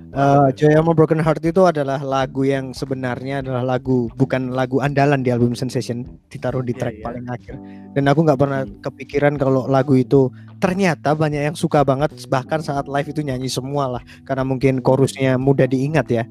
Uh, 0.09 0.49
Joy 0.57 0.73
of 0.73 0.89
My 0.89 0.97
Broken 0.97 1.21
Heart 1.21 1.45
itu 1.45 1.69
adalah 1.69 2.01
lagu 2.01 2.41
yang 2.41 2.73
sebenarnya 2.73 3.45
adalah 3.45 3.77
lagu 3.77 4.09
bukan 4.17 4.57
lagu 4.57 4.81
andalan 4.81 5.21
di 5.21 5.29
album 5.29 5.53
Sensation 5.53 6.09
ditaruh 6.33 6.65
di 6.65 6.73
Iya, 6.73 6.81
track 6.81 6.97
iya. 6.97 7.05
paling 7.05 7.27
akhir 7.29 7.55
dan 7.93 8.05
aku 8.09 8.25
nggak 8.25 8.41
pernah 8.41 8.65
kepikiran 8.81 9.37
kalau 9.37 9.69
lagu 9.69 9.93
itu 10.01 10.33
ternyata 10.65 11.13
banyak 11.13 11.53
yang 11.53 11.57
suka 11.61 11.85
banget 11.85 12.17
bahkan 12.33 12.65
saat 12.65 12.89
live 12.89 13.13
itu 13.13 13.21
nyanyi 13.21 13.53
semua 13.53 14.01
lah 14.01 14.03
karena 14.25 14.49
mungkin 14.49 14.81
chorusnya 14.81 15.37
mudah 15.37 15.69
diingat 15.69 16.09
ya 16.09 16.25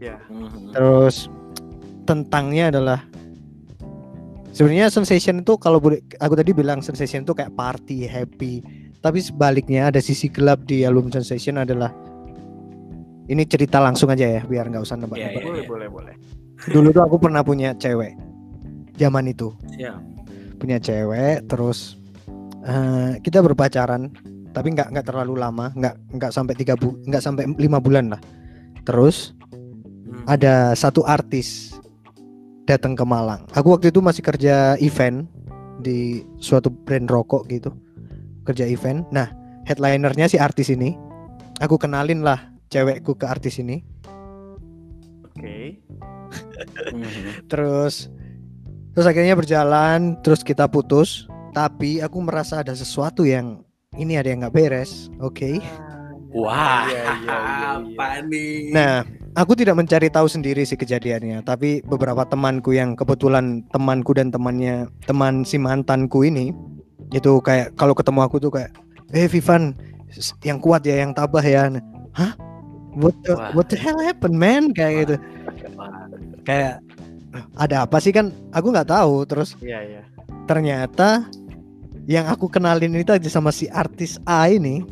Ya. 0.00 0.16
Mhm. 0.32 0.72
Terus 0.72 1.28
tentangnya 2.08 2.72
adalah 2.72 3.04
sebenarnya 4.56 4.88
sensation 4.88 5.44
itu 5.44 5.60
kalau 5.60 5.76
boleh 5.76 6.00
aku 6.18 6.34
tadi 6.34 6.56
bilang 6.56 6.80
sensation 6.80 7.22
itu 7.22 7.36
kayak 7.36 7.52
party, 7.52 8.08
happy. 8.08 8.64
Tapi 9.04 9.20
sebaliknya 9.20 9.92
ada 9.92 10.00
sisi 10.00 10.28
gelap 10.32 10.64
di 10.64 10.84
album 10.88 11.12
sensation 11.12 11.60
adalah 11.60 11.92
ini 13.30 13.42
cerita 13.46 13.78
langsung 13.78 14.10
aja 14.10 14.26
ya 14.26 14.42
biar 14.42 14.66
nggak 14.66 14.82
usah 14.82 14.98
Iya, 14.98 15.02
nebak-nebak. 15.06 15.40
iya. 15.40 15.46
Boleh 15.46 15.64
boleh 15.64 15.88
boleh. 15.88 16.14
Dulu 16.66 16.88
tuh 16.90 17.02
aku 17.06 17.16
pernah 17.16 17.40
punya 17.40 17.72
cewek. 17.72 18.12
Zaman 18.98 19.30
itu 19.30 19.54
Siap. 19.72 19.96
punya 20.60 20.76
cewek 20.76 21.48
terus 21.48 21.96
eh, 22.60 23.16
kita 23.22 23.40
berpacaran 23.40 24.12
tapi 24.50 24.74
nggak 24.74 24.92
nggak 24.92 25.06
terlalu 25.06 25.40
lama 25.40 25.72
nggak 25.72 25.94
nggak 26.20 26.32
sampai 26.34 26.52
tiga 26.52 26.76
bu 26.76 26.92
nggak 27.08 27.22
sampai 27.22 27.48
lima 27.56 27.80
bulan 27.80 28.12
lah 28.12 28.20
terus 28.84 29.32
Hmm. 30.10 30.26
ada 30.26 30.74
satu 30.74 31.06
artis 31.06 31.70
datang 32.66 32.98
ke 32.98 33.06
Malang. 33.06 33.46
Aku 33.54 33.70
waktu 33.70 33.94
itu 33.94 34.02
masih 34.02 34.20
kerja 34.20 34.74
event 34.82 35.22
di 35.78 36.26
suatu 36.36 36.66
brand 36.66 37.06
rokok 37.06 37.46
gitu. 37.46 37.70
Kerja 38.42 38.66
event. 38.66 39.06
Nah, 39.14 39.30
headlinernya 39.64 40.26
si 40.26 40.34
artis 40.34 40.66
ini. 40.68 40.98
Aku 41.62 41.78
kenalin 41.78 42.26
lah 42.26 42.42
cewekku 42.70 43.18
ke 43.18 43.26
artis 43.26 43.58
ini. 43.58 43.82
Oke. 45.26 45.82
Mhm. 46.94 47.46
Terus 47.50 48.06
terus 48.90 49.06
akhirnya 49.06 49.34
berjalan, 49.38 50.18
terus 50.22 50.42
kita 50.46 50.66
putus. 50.70 51.26
Tapi 51.50 51.98
aku 51.98 52.22
merasa 52.22 52.62
ada 52.62 52.70
sesuatu 52.70 53.26
yang 53.26 53.66
ini 53.98 54.14
ada 54.14 54.30
yang 54.30 54.46
nggak 54.46 54.54
beres. 54.54 55.10
Oke. 55.18 55.58
Wah, 56.30 56.86
Iya, 56.86 56.94
iya, 56.94 57.10
iya, 57.10 57.34
iya. 57.42 57.70
apa 57.74 58.08
nih? 58.22 58.54
Nah, 58.70 59.02
aku 59.34 59.58
tidak 59.58 59.74
mencari 59.82 60.06
tahu 60.14 60.30
sendiri 60.30 60.62
sih 60.62 60.78
kejadiannya, 60.78 61.42
tapi 61.42 61.82
beberapa 61.82 62.22
temanku 62.22 62.70
yang 62.70 62.94
kebetulan 62.94 63.66
temanku 63.74 64.14
dan 64.14 64.30
temannya 64.30 64.86
teman 65.10 65.42
si 65.42 65.58
mantanku 65.58 66.22
ini 66.22 66.54
itu 67.10 67.42
kayak 67.42 67.74
kalau 67.74 67.98
ketemu 67.98 68.20
aku 68.22 68.38
tuh 68.38 68.54
kayak, 68.54 68.70
"Eh 69.10 69.26
Vivan, 69.26 69.74
yang 70.46 70.62
kuat 70.62 70.86
ya, 70.86 71.02
yang 71.02 71.10
tabah 71.10 71.42
ya." 71.42 71.66
Hah? 72.14 72.38
What 72.92 73.14
the, 73.22 73.34
Wah. 73.34 73.50
what 73.54 73.66
the 73.66 73.78
hell 73.78 73.98
happened, 73.98 74.34
man? 74.34 74.74
Kayak 74.74 74.92
gitu. 75.00 75.16
Kayak 76.42 76.82
ada 77.54 77.86
apa 77.86 77.96
sih 77.98 78.10
kan 78.10 78.34
aku 78.50 78.74
nggak 78.74 78.90
tahu 78.90 79.22
terus 79.22 79.54
Iya 79.62 79.78
iya. 79.80 80.02
ternyata 80.44 81.30
yang 82.02 82.26
aku 82.26 82.50
kenalin 82.50 82.90
itu 82.92 83.14
aja 83.14 83.30
sama 83.30 83.54
si 83.54 83.70
artis 83.70 84.18
A 84.26 84.50
ini. 84.50 84.82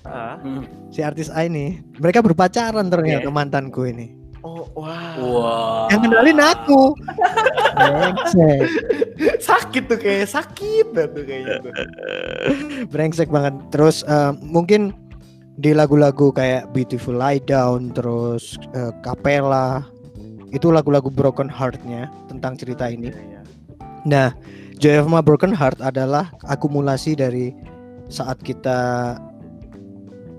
Hmm. 0.00 0.64
si 0.90 1.00
artis 1.00 1.30
A 1.30 1.46
ini 1.46 1.78
mereka 1.96 2.18
berpacaran 2.18 2.88
ternyata 2.88 3.28
Oke. 3.28 3.36
mantanku 3.36 3.84
ini 3.86 4.10
Oh 4.40 4.64
wah. 4.74 5.14
Wah. 5.16 5.86
yang 5.88 6.00
kenalin 6.02 6.40
aku 6.40 6.96
brengsek 7.76 8.64
Sakit 9.46 9.86
tuh 9.86 9.98
kayak 10.00 10.26
sakit 10.26 10.86
banget 10.90 11.10
tuh 11.14 11.22
kayaknya 11.22 11.54
tuh. 11.62 11.72
brengsek 12.88 13.28
banget 13.28 13.54
terus 13.70 14.02
eh, 14.02 14.32
mungkin 14.42 14.96
di 15.60 15.76
lagu-lagu 15.76 16.32
kayak 16.32 16.72
Beautiful 16.72 17.20
Lie 17.20 17.44
Down 17.44 17.92
terus 17.92 18.56
Capella 19.04 19.84
itu 20.50 20.72
lagu-lagu 20.72 21.12
broken 21.12 21.46
heartnya 21.46 22.10
tentang 22.26 22.58
cerita 22.58 22.90
ini 22.90 23.12
Iya, 23.12 23.20
iya. 23.20 23.40
nah 24.08 24.28
Joy 24.80 25.04
of 25.04 25.12
My 25.12 25.20
Broken 25.20 25.52
Heart 25.52 25.84
adalah 25.84 26.32
akumulasi 26.48 27.12
dari 27.12 27.52
saat 28.08 28.40
kita 28.40 29.14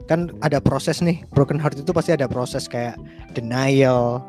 kan 0.10 0.28
ada 0.44 0.60
proses 0.60 1.00
nih 1.00 1.24
broken 1.32 1.56
heart 1.56 1.80
itu 1.80 1.96
pasti 1.96 2.12
ada 2.12 2.28
proses 2.28 2.68
kayak 2.68 3.00
denial 3.32 4.20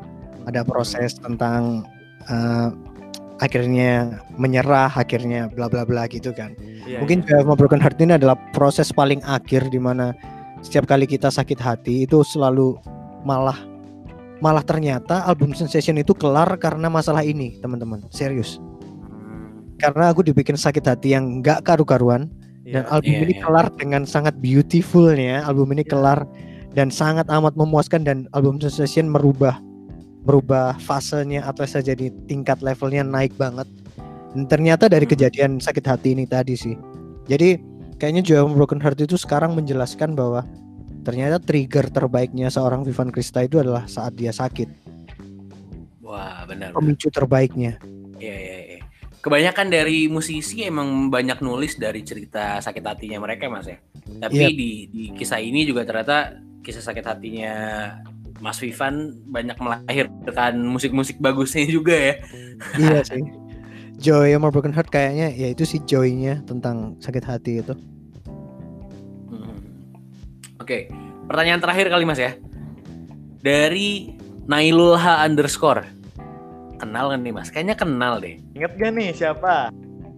ada 0.47 0.63
proses 0.63 1.19
tentang 1.19 1.83
uh, 2.31 2.71
akhirnya 3.43 4.21
menyerah 4.39 4.87
akhirnya 4.87 5.51
bla 5.51 5.67
bla 5.67 5.83
bla 5.83 6.07
gitu 6.07 6.31
kan 6.31 6.55
Iya, 6.83 6.99
mungkin 6.99 7.23
iya. 7.23 7.27
Joy 7.31 7.39
of 7.43 7.47
My 7.47 7.55
Broken 7.55 7.79
Heart 7.79 7.99
ini 8.03 8.13
adalah 8.19 8.35
proses 8.51 8.91
paling 8.91 9.23
akhir 9.23 9.71
di 9.71 9.79
mana 9.79 10.11
setiap 10.63 10.87
kali 10.87 11.03
kita 11.05 11.27
sakit 11.27 11.59
hati 11.59 12.07
itu 12.07 12.23
selalu 12.23 12.79
malah 13.27 13.59
malah 14.39 14.63
ternyata 14.63 15.23
album 15.27 15.51
Sensation 15.53 15.99
itu 15.99 16.15
kelar 16.15 16.55
karena 16.57 16.87
masalah 16.87 17.21
ini 17.23 17.59
teman-teman 17.59 18.03
serius 18.09 18.57
karena 19.77 20.15
aku 20.15 20.23
dibikin 20.23 20.55
sakit 20.55 20.83
hati 20.87 21.13
yang 21.15 21.43
nggak 21.43 21.67
karu-karuan 21.67 22.31
dan 22.63 22.87
Iya. 22.87 22.91
album 22.95 23.11
Iya, 23.11 23.21
ini 23.27 23.33
iya. 23.35 23.41
kelar 23.43 23.67
dengan 23.75 24.01
sangat 24.07 24.35
beautifulnya 24.39 25.43
album 25.43 25.75
ini 25.75 25.83
Iya. 25.83 25.91
kelar 25.91 26.19
dan 26.73 26.87
sangat 26.87 27.27
amat 27.27 27.53
memuaskan 27.59 28.07
dan 28.07 28.17
album 28.31 28.57
Sensation 28.63 29.11
merubah 29.11 29.59
merubah 30.23 30.79
fasenya 30.79 31.43
Atlasa 31.43 31.83
jadi 31.83 32.07
tingkat 32.31 32.63
levelnya 32.63 33.03
naik 33.03 33.35
banget 33.35 33.67
dan 34.31 34.47
ternyata 34.47 34.87
dari 34.87 35.03
Hmm. 35.03 35.13
kejadian 35.13 35.51
sakit 35.59 35.83
hati 35.83 36.15
ini 36.15 36.23
tadi 36.23 36.55
sih 36.55 36.75
jadi 37.27 37.59
kayaknya 38.03 38.19
Joy 38.19 38.43
of 38.43 38.51
Broken 38.59 38.83
Heart 38.83 39.07
itu 39.07 39.15
sekarang 39.15 39.55
menjelaskan 39.55 40.11
bahwa 40.11 40.43
ternyata 41.07 41.39
trigger 41.39 41.87
terbaiknya 41.87 42.51
seorang 42.51 42.83
Vivan 42.83 43.15
Krista 43.15 43.39
itu 43.39 43.63
adalah 43.63 43.87
saat 43.87 44.19
dia 44.19 44.35
sakit 44.35 44.67
Wah, 46.03 46.43
benar. 46.43 46.75
pemicu 46.75 47.07
terbaiknya 47.07 47.79
Iya, 48.19 48.35
iya, 48.39 48.57
iya. 48.75 48.79
Kebanyakan 49.23 49.67
dari 49.71 50.07
musisi 50.11 50.63
emang 50.67 51.07
banyak 51.07 51.39
nulis 51.39 51.79
dari 51.79 52.03
cerita 52.03 52.59
sakit 52.59 52.83
hatinya 52.83 53.23
mereka, 53.23 53.51
Mas 53.51 53.67
ya. 53.67 53.79
Tapi 54.19 54.35
Iya. 54.35 54.47
di 54.51 54.71
di 54.91 55.03
kisah 55.15 55.39
ini 55.43 55.63
juga 55.67 55.83
ternyata 55.83 56.39
kisah 56.63 56.83
sakit 56.83 57.03
hatinya 57.03 57.55
Mas 58.39 58.59
Vivan 58.59 59.15
banyak 59.27 59.55
melahirkan 59.59 60.59
musik-musik 60.67 61.19
bagusnya 61.19 61.67
juga 61.67 61.95
ya. 61.95 62.15
iya 62.79 62.99
sih 63.11 63.23
Joy 63.99 64.35
My 64.35 64.51
Broken 64.51 64.75
Heart 64.75 64.91
kayaknya 64.91 65.31
ya 65.31 65.47
itu 65.51 65.63
sih 65.63 65.79
joy-nya 65.83 66.43
tentang 66.43 66.99
sakit 66.99 67.23
hati 67.23 67.63
itu. 67.63 67.75
Oke, 70.63 70.87
pertanyaan 71.27 71.59
terakhir 71.59 71.91
kali 71.91 72.07
Mas 72.07 72.17
ya. 72.17 72.31
Dari 73.37 74.15
Nailulha 74.43 75.19
underscore. 75.21 75.83
Kenal 76.79 77.11
kan 77.11 77.19
nih 77.19 77.31
Mas? 77.31 77.47
Kayaknya 77.47 77.75
kenal 77.75 78.13
deh. 78.17 78.39
Ingat 78.53 78.71
gak 78.75 78.91
nih 78.91 79.11
siapa? 79.11 79.67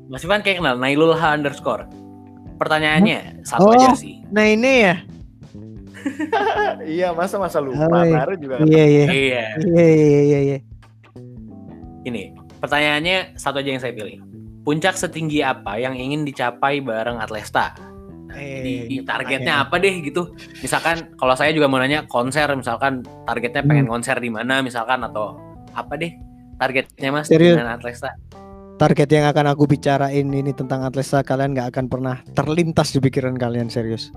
Mas 0.06 0.22
Ivan 0.22 0.40
kayak 0.40 0.62
kenal 0.62 0.78
Nailulha 0.78 1.34
underscore. 1.34 1.90
Pertanyaannya 2.56 3.42
satu 3.42 3.66
Oh. 3.66 3.74
aja 3.74 3.92
sih. 3.96 4.22
nah 4.28 4.42
ini 4.44 4.86
ya 4.86 4.96
iya, 6.88 7.10
masa 7.10 7.36
masa 7.36 7.58
lupa. 7.58 7.82
Oh, 7.84 8.00
iya. 8.00 8.22
Baru 8.22 8.34
juga 8.38 8.56
kan. 8.58 8.68
iya 8.68 8.84
iya 8.86 9.04
Iya. 9.06 9.44
iya 9.66 9.86
iya 9.90 10.20
iya 10.22 10.40
iya 10.44 10.58
Ini 12.04 12.24
pertanyaannya 12.56 13.34
satu 13.36 13.58
aja 13.58 13.70
yang 13.72 13.82
saya 13.82 13.92
pilih. 13.92 14.22
Puncak 14.62 14.94
setinggi 14.94 15.42
apa 15.42 15.76
yang 15.76 15.94
ingin 15.94 16.22
dicapai 16.22 16.78
bareng 16.80 17.18
Atlesta? 17.18 17.74
Nah, 18.36 18.44
Eh, 18.44 18.52
Jadi 18.60 18.72
ini 18.92 18.96
targetnya 19.02 19.64
apa 19.64 19.80
deh 19.80 20.04
gitu? 20.04 20.36
Misalkan 20.60 21.16
kalau 21.16 21.34
saya 21.34 21.56
juga 21.56 21.66
mau 21.66 21.80
nanya 21.80 22.04
konser, 22.04 22.52
misalkan 22.52 23.00
targetnya 23.24 23.64
pengen 23.64 23.88
konser 23.88 24.20
di 24.20 24.28
mana, 24.28 24.60
misalkan 24.60 25.00
atau 25.02 25.40
apa 25.72 25.96
deh 25.96 26.12
targetnya 26.56 27.10
mas 27.10 27.28
Serius? 27.28 27.56
dengan 27.56 27.72
Atlesta? 27.74 28.12
target 28.76 29.08
yang 29.08 29.24
akan 29.26 29.56
aku 29.56 29.72
bicarain 29.72 30.28
ini 30.28 30.52
tentang 30.52 30.84
Atlesa 30.84 31.24
kalian 31.24 31.56
nggak 31.56 31.72
akan 31.72 31.86
pernah 31.88 32.20
terlintas 32.36 32.92
di 32.92 33.00
pikiran 33.00 33.40
kalian 33.40 33.72
serius. 33.72 34.12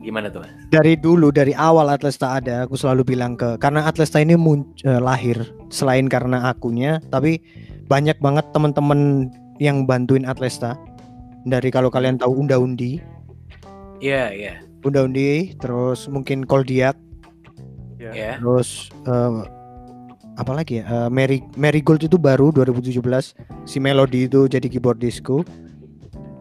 Gimana 0.00 0.32
tuh 0.32 0.40
mas? 0.40 0.54
Dari 0.70 0.96
dulu 0.96 1.28
dari 1.28 1.52
awal 1.52 1.92
Atlesta 1.92 2.40
ada, 2.40 2.64
aku 2.64 2.72
selalu 2.72 3.04
bilang 3.04 3.36
ke 3.36 3.60
karena 3.60 3.84
Atlesta 3.84 4.16
ini 4.16 4.32
mun- 4.32 4.72
eh, 4.80 4.96
lahir 4.96 5.36
selain 5.68 6.08
karena 6.08 6.48
akunya, 6.48 7.02
tapi 7.12 7.42
banyak 7.84 8.16
banget 8.16 8.48
teman-teman 8.50 9.28
yang 9.58 9.84
bantuin 9.84 10.24
Atlesta. 10.24 10.80
Dari 11.46 11.70
kalau 11.70 11.94
kalian 11.94 12.18
tahu 12.18 12.42
Unda-Undi, 12.42 12.98
Iya 14.02 14.34
iya 14.34 14.54
Unda-Undi, 14.82 15.56
terus 15.62 16.10
mungkin 16.10 16.42
Koldiak, 16.42 16.98
Iya. 17.96 18.10
ya. 18.12 18.32
terus 18.42 18.90
eh, 19.06 19.34
apa 20.36 20.52
lagi 20.52 20.82
ya? 20.82 20.84
Eh, 20.84 21.08
Mary 21.08 21.40
Marigold 21.56 22.04
itu 22.04 22.18
baru 22.20 22.52
2017, 22.52 23.32
si 23.64 23.78
Melody 23.80 24.28
itu 24.28 24.46
jadi 24.46 24.66
keyboardisku. 24.68 25.42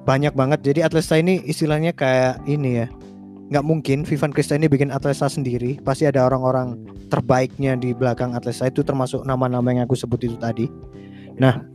Banyak 0.06 0.38
banget. 0.38 0.62
Jadi 0.62 0.86
Atlesta 0.86 1.18
ini 1.18 1.41
istilahnya 1.47 1.89
kayak 1.95 2.45
ini 2.45 2.86
ya. 2.86 2.88
Nggak 3.49 3.66
mungkin 3.66 3.97
Vivan 4.06 4.34
Krista 4.34 4.53
ini 4.53 4.70
bikin 4.70 4.93
Atlesta 4.93 5.26
sendiri. 5.26 5.82
Pasti 5.82 6.06
ada 6.06 6.26
orang-orang 6.26 6.78
terbaiknya 7.10 7.78
di 7.78 7.93
belakang 7.93 8.34
Atlesta 8.38 8.70
itu 8.70 8.86
termasuk 8.86 9.26
nama-nama 9.26 9.66
yang 9.74 9.86
aku 9.86 9.97
sebut 9.97 10.22
itu 10.26 10.38
tadi. 10.38 10.70
Nah. 11.38 11.74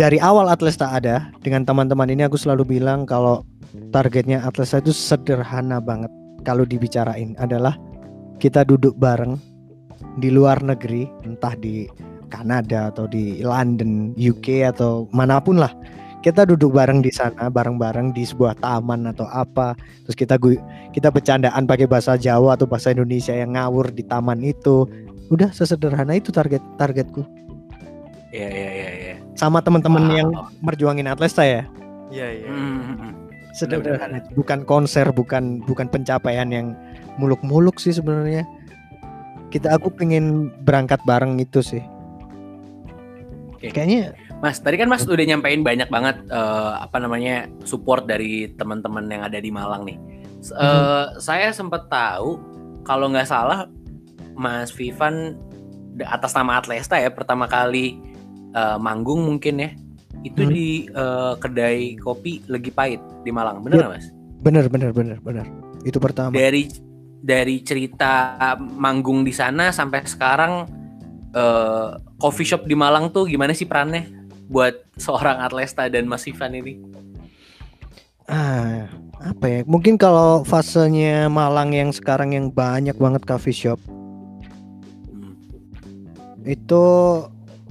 Dari 0.00 0.16
awal 0.16 0.48
Atlesta 0.48 0.96
ada 0.96 1.28
dengan 1.44 1.68
teman-teman 1.68 2.08
ini 2.08 2.24
aku 2.24 2.40
selalu 2.40 2.80
bilang 2.80 3.04
kalau 3.04 3.44
targetnya 3.92 4.40
Atlesta 4.40 4.80
itu 4.80 4.96
sederhana 4.96 5.76
banget 5.76 6.08
kalau 6.40 6.64
dibicarain 6.64 7.36
adalah 7.36 7.76
kita 8.40 8.64
duduk 8.64 8.96
bareng 8.96 9.36
di 10.16 10.32
luar 10.32 10.64
negeri 10.64 11.04
entah 11.28 11.52
di 11.52 11.84
Kanada 12.32 12.88
atau 12.88 13.04
di 13.04 13.44
London, 13.44 14.16
UK 14.16 14.72
atau 14.72 15.04
mana 15.12 15.36
pun 15.36 15.60
lah. 15.60 15.68
Kita 16.24 16.48
duduk 16.48 16.72
bareng 16.72 17.04
di 17.04 17.12
sana, 17.12 17.52
bareng-bareng 17.52 18.16
di 18.16 18.24
sebuah 18.24 18.56
taman 18.62 19.08
atau 19.08 19.28
apa. 19.28 19.76
Terus 20.06 20.16
kita 20.16 20.40
gu- 20.40 20.62
kita 20.96 21.12
bercandaan 21.12 21.68
pakai 21.68 21.90
bahasa 21.90 22.16
Jawa 22.16 22.56
atau 22.56 22.64
bahasa 22.70 22.94
Indonesia 22.94 23.34
yang 23.36 23.58
ngawur 23.58 23.92
di 23.92 24.06
taman 24.06 24.40
itu. 24.46 24.86
Udah 25.28 25.50
sesederhana 25.50 26.16
itu 26.16 26.30
target 26.30 26.62
targetku. 26.78 27.26
Iya 28.30 28.46
iya 28.46 28.70
iya. 28.70 28.88
Sama 29.40 29.64
teman-teman 29.64 30.04
Wow. 30.04 30.16
yang 30.20 30.28
merjuangin 30.60 31.08
Atlesta 31.08 31.48
ya. 31.48 31.64
Iya, 32.12 32.28
iya. 32.44 32.48
Hmm, 32.52 32.80
hmm, 32.84 32.96
hmm. 33.00 33.12
sederhana 33.50 34.22
bukan 34.38 34.62
konser 34.62 35.10
bukan 35.10 35.58
bukan 35.66 35.90
pencapaian 35.90 36.46
yang 36.54 36.78
muluk-muluk 37.18 37.82
sih 37.82 37.90
sebenarnya 37.90 38.46
kita 39.50 39.74
aku 39.74 39.90
pengen 39.90 40.54
berangkat 40.62 41.02
bareng 41.02 41.34
itu 41.42 41.58
sih 41.58 41.82
Oke. 43.50 43.74
kayaknya 43.74 44.14
Mas, 44.38 44.56
tadi 44.62 44.78
kan 44.78 44.88
Mas 44.88 45.02
udah 45.04 45.20
nyampein 45.26 45.60
banyak 45.60 45.90
banget 45.90 46.16
eh, 46.30 46.72
apa 46.78 46.96
namanya 46.96 47.44
support 47.66 48.06
dari 48.06 48.48
teman-teman 48.54 49.04
yang 49.10 49.20
ada 49.20 49.36
di 49.36 49.52
Malang 49.52 49.84
nih. 49.84 49.98
S- 50.40 50.54
eh, 50.54 51.04
Saya 51.20 51.52
sempat 51.52 51.90
tahu 51.92 52.40
kalau 52.80 53.12
nggak 53.12 53.28
salah 53.28 53.68
Mas 54.32 54.72
Vivan 54.72 55.36
atas 56.08 56.32
nama 56.32 56.56
Atlesta 56.56 56.96
ya 56.96 57.12
pertama 57.12 57.44
kali 57.44 58.00
eh, 58.50 58.76
manggung 58.76 59.22
mungkin 59.22 59.54
ya 59.58 59.70
itu 60.20 60.42
Hmm. 60.42 60.52
di 60.52 60.68
eh, 60.86 61.32
kedai 61.36 61.96
kopi 61.96 62.44
Legi 62.46 62.68
Pahit 62.68 63.00
di 63.22 63.30
Malang, 63.30 63.58
Iya. 63.58 63.64
bener 63.64 63.76
nggak 63.80 63.92
Mas? 63.94 64.06
bener 64.40 64.64
bener 64.66 64.90
bener 64.90 65.16
bener 65.20 65.46
itu 65.82 65.96
pertama 65.96 66.32
Dari 66.32 66.64
dari 67.20 67.60
cerita 67.60 68.36
manggung 68.72 69.20
di 69.20 69.30
sana 69.30 69.68
sampai 69.70 70.04
sekarang 70.04 70.64
eh, 71.30 71.88
coffee 72.16 72.44
shop 72.44 72.64
di 72.64 72.74
Malang 72.74 73.08
tuh 73.08 73.24
gimana 73.24 73.52
sih 73.52 73.64
perannya 73.64 74.08
buat 74.48 74.74
seorang 74.96 75.38
Atlesta 75.40 75.86
dan 75.86 76.04
Mas 76.04 76.26
Ivan 76.26 76.52
ini? 76.54 76.74
ah 78.26 78.86
apa 79.20 79.46
ya 79.46 79.60
mungkin 79.64 79.94
kalau 79.94 80.42
fasenya 80.42 81.26
Malang 81.26 81.70
yang 81.70 81.90
sekarang 81.90 82.30
yang 82.30 82.46
banyak 82.48 82.94
banget 82.94 83.22
coffee 83.24 83.52
shop 83.52 83.78
Hmm. 85.06 85.34
itu 86.46 86.84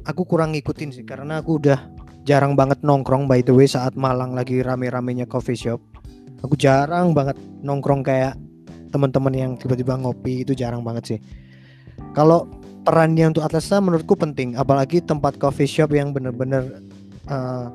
aku 0.09 0.25
kurang 0.25 0.57
ngikutin 0.57 0.89
sih 0.89 1.05
karena 1.05 1.45
aku 1.45 1.61
udah 1.61 1.77
jarang 2.25 2.57
banget 2.57 2.81
nongkrong 2.81 3.29
by 3.29 3.45
the 3.45 3.53
way 3.53 3.69
saat 3.69 3.93
Malang 3.93 4.33
lagi 4.33 4.65
rame-ramenya 4.65 5.29
coffee 5.29 5.57
shop. 5.57 5.77
Aku 6.41 6.57
jarang 6.57 7.13
banget 7.13 7.37
nongkrong 7.61 8.01
kayak 8.01 8.33
teman-teman 8.89 9.33
yang 9.37 9.51
tiba-tiba 9.53 9.93
ngopi 10.01 10.41
itu 10.41 10.57
jarang 10.57 10.81
banget 10.81 11.03
sih. 11.15 11.19
Kalau 12.17 12.49
perannya 12.81 13.29
untuk 13.29 13.45
Atlasa 13.45 13.77
menurutku 13.77 14.17
penting 14.17 14.57
apalagi 14.57 14.97
tempat 15.05 15.37
coffee 15.37 15.69
shop 15.69 15.93
yang 15.93 16.09
bener-bener 16.09 16.81
uh, 17.29 17.69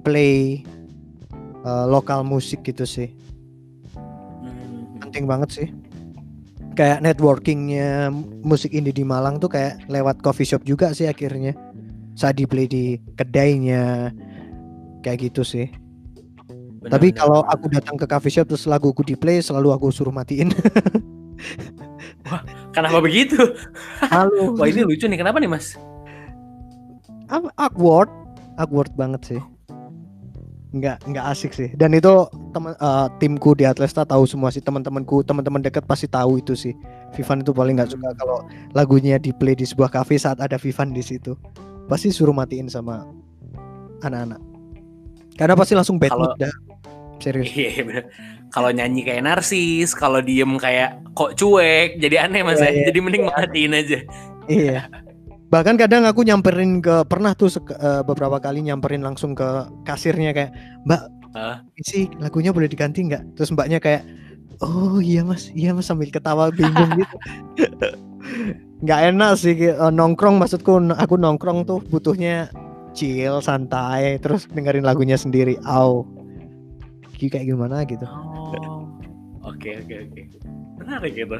play 0.00 0.64
uh, 1.68 1.84
lokal 1.84 2.24
musik 2.24 2.64
gitu 2.64 2.88
sih. 2.88 3.12
Hmm. 3.92 4.96
penting 5.04 5.28
banget 5.28 5.50
sih 5.52 5.68
kayak 6.72 7.04
networkingnya 7.04 8.12
musik 8.42 8.72
indie 8.72 8.94
di 8.94 9.04
Malang 9.04 9.38
tuh 9.38 9.52
kayak 9.52 9.84
lewat 9.88 10.20
coffee 10.24 10.48
shop 10.48 10.64
juga 10.64 10.92
sih 10.96 11.08
akhirnya. 11.08 11.52
Saat 12.12 12.36
di 12.36 12.44
play 12.44 12.68
di 12.68 13.00
kedainya 13.16 14.12
kayak 15.00 15.32
gitu 15.32 15.42
sih. 15.44 15.68
Bener, 16.82 16.98
tapi 16.98 17.08
bener, 17.14 17.18
kalau 17.22 17.40
aku 17.46 17.70
datang 17.70 17.96
ke 17.96 18.04
coffee 18.04 18.32
shop 18.32 18.50
terus 18.50 18.66
laguku 18.68 19.06
di 19.06 19.14
play 19.16 19.40
selalu 19.40 19.72
aku 19.72 19.92
suruh 19.94 20.12
matiin. 20.12 20.52
Kenapa 22.76 22.98
begitu? 23.04 23.36
halo 24.12 24.56
Wah 24.56 24.66
ini 24.68 24.88
lucu 24.88 25.04
nih, 25.04 25.20
kenapa 25.20 25.36
nih 25.36 25.50
Mas? 25.52 25.76
Awkward. 27.60 28.08
Awkward 28.56 28.92
banget 28.96 29.20
sih 29.24 29.40
nggak 30.72 31.04
nggak 31.04 31.24
asik 31.28 31.52
sih 31.52 31.68
dan 31.76 31.92
itu 31.92 32.24
teman 32.56 32.72
eh, 32.72 33.06
timku 33.20 33.52
di 33.52 33.68
Atlesta 33.68 34.08
tahu 34.08 34.24
semua 34.24 34.48
sih 34.48 34.64
teman-temanku 34.64 35.20
teman-teman 35.20 35.60
dekat 35.60 35.84
pasti 35.84 36.08
tahu 36.08 36.40
itu 36.40 36.56
sih 36.56 36.72
Vivan 37.12 37.44
itu 37.44 37.52
paling 37.52 37.76
nggak 37.76 37.92
suka 37.92 38.08
kalau 38.16 38.40
lagunya 38.72 39.20
di 39.20 39.36
play 39.36 39.52
di 39.52 39.68
sebuah 39.68 39.92
cafe 39.92 40.16
saat 40.16 40.40
ada 40.40 40.56
Vivan 40.56 40.96
di 40.96 41.04
situ 41.04 41.36
pasti 41.92 42.08
suruh 42.08 42.32
matiin 42.32 42.72
sama 42.72 43.04
anak-anak 44.00 44.40
karena 45.36 45.54
pasti 45.54 45.72
langsung 45.76 46.00
bad 46.00 46.12
mood 46.16 46.32
dah 46.40 46.52
serius 47.20 47.52
Iya 47.52 47.68
iya, 47.78 47.82
bener. 47.86 48.04
Kalau 48.52 48.68
nyanyi 48.68 49.00
kayak 49.06 49.24
narsis, 49.24 49.94
kalau 49.96 50.20
diem 50.20 50.60
kayak 50.60 51.00
kok 51.16 51.38
cuek, 51.38 51.96
jadi 51.96 52.26
aneh 52.28 52.42
mas 52.44 52.60
Iya, 52.60 52.68
ya. 52.68 52.70
iya. 52.74 52.84
Jadi 52.90 52.98
mending 53.00 53.24
matiin 53.30 53.72
aja. 53.72 53.98
iya 54.50 54.78
bahkan 55.52 55.76
kadang 55.76 56.08
aku 56.08 56.24
nyamperin 56.24 56.80
ke 56.80 57.04
pernah 57.04 57.36
tuh 57.36 57.52
eh, 57.76 58.00
beberapa 58.08 58.40
kali 58.40 58.64
nyamperin 58.64 59.04
langsung 59.04 59.36
ke 59.36 59.68
kasirnya 59.84 60.32
kayak 60.32 60.56
mbak 60.88 61.04
Hah? 61.36 61.60
ini 61.76 61.84
sih 61.84 62.04
lagunya 62.16 62.56
boleh 62.56 62.72
diganti 62.72 63.04
nggak 63.04 63.36
terus 63.36 63.52
mbaknya 63.52 63.76
kayak 63.76 64.08
oh 64.64 64.96
iya 65.04 65.20
mas 65.20 65.52
iya 65.52 65.76
mas 65.76 65.92
sambil 65.92 66.08
ketawa 66.08 66.48
bingung 66.48 66.96
gitu 67.04 67.16
nggak 68.80 69.00
enak 69.12 69.32
sih 69.36 69.52
eh, 69.68 69.92
nongkrong 69.92 70.40
maksudku 70.40 70.88
aku 70.96 71.14
nongkrong 71.20 71.68
tuh 71.68 71.84
butuhnya 71.84 72.48
chill 72.96 73.44
santai 73.44 74.16
terus 74.24 74.48
dengerin 74.48 74.88
lagunya 74.88 75.20
sendiri 75.20 75.60
au 75.68 76.08
kayak 77.22 77.46
gimana 77.46 77.86
gitu 77.86 78.02
Oh, 78.10 78.82
oke 79.46 79.70
oke 79.78 79.94
oke. 80.10 80.22
Menarik 80.82 81.14
gitu. 81.14 81.38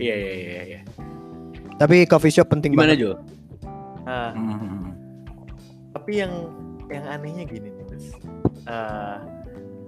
Iya 0.00 0.14
iya 0.16 0.32
iya. 0.32 0.62
iya. 0.64 0.80
Tapi 1.82 2.06
coffee 2.06 2.30
shop 2.30 2.46
penting 2.46 2.78
Gimana 2.78 2.94
banget 2.94 3.02
Jo? 3.02 3.12
Nah, 4.06 4.30
Hmm. 4.38 4.94
tapi 5.90 6.22
yang 6.22 6.30
yang 6.86 7.04
anehnya 7.10 7.42
gini 7.42 7.74
nih 7.74 7.84
Mas. 7.90 8.06
Eh, 8.70 9.16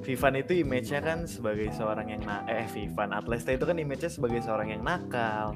Vivan 0.05 0.35
itu 0.37 0.53
image-nya 0.61 1.01
kan 1.01 1.19
sebagai 1.25 1.71
seorang 1.73 2.11
yang 2.11 2.23
na 2.27 2.43
eh 2.51 2.67
Vivan 2.67 3.15
Atlesta 3.15 3.55
itu 3.55 3.63
kan 3.63 3.79
image-nya 3.79 4.11
sebagai 4.11 4.43
seorang 4.43 4.75
yang 4.75 4.83
nakal, 4.83 5.55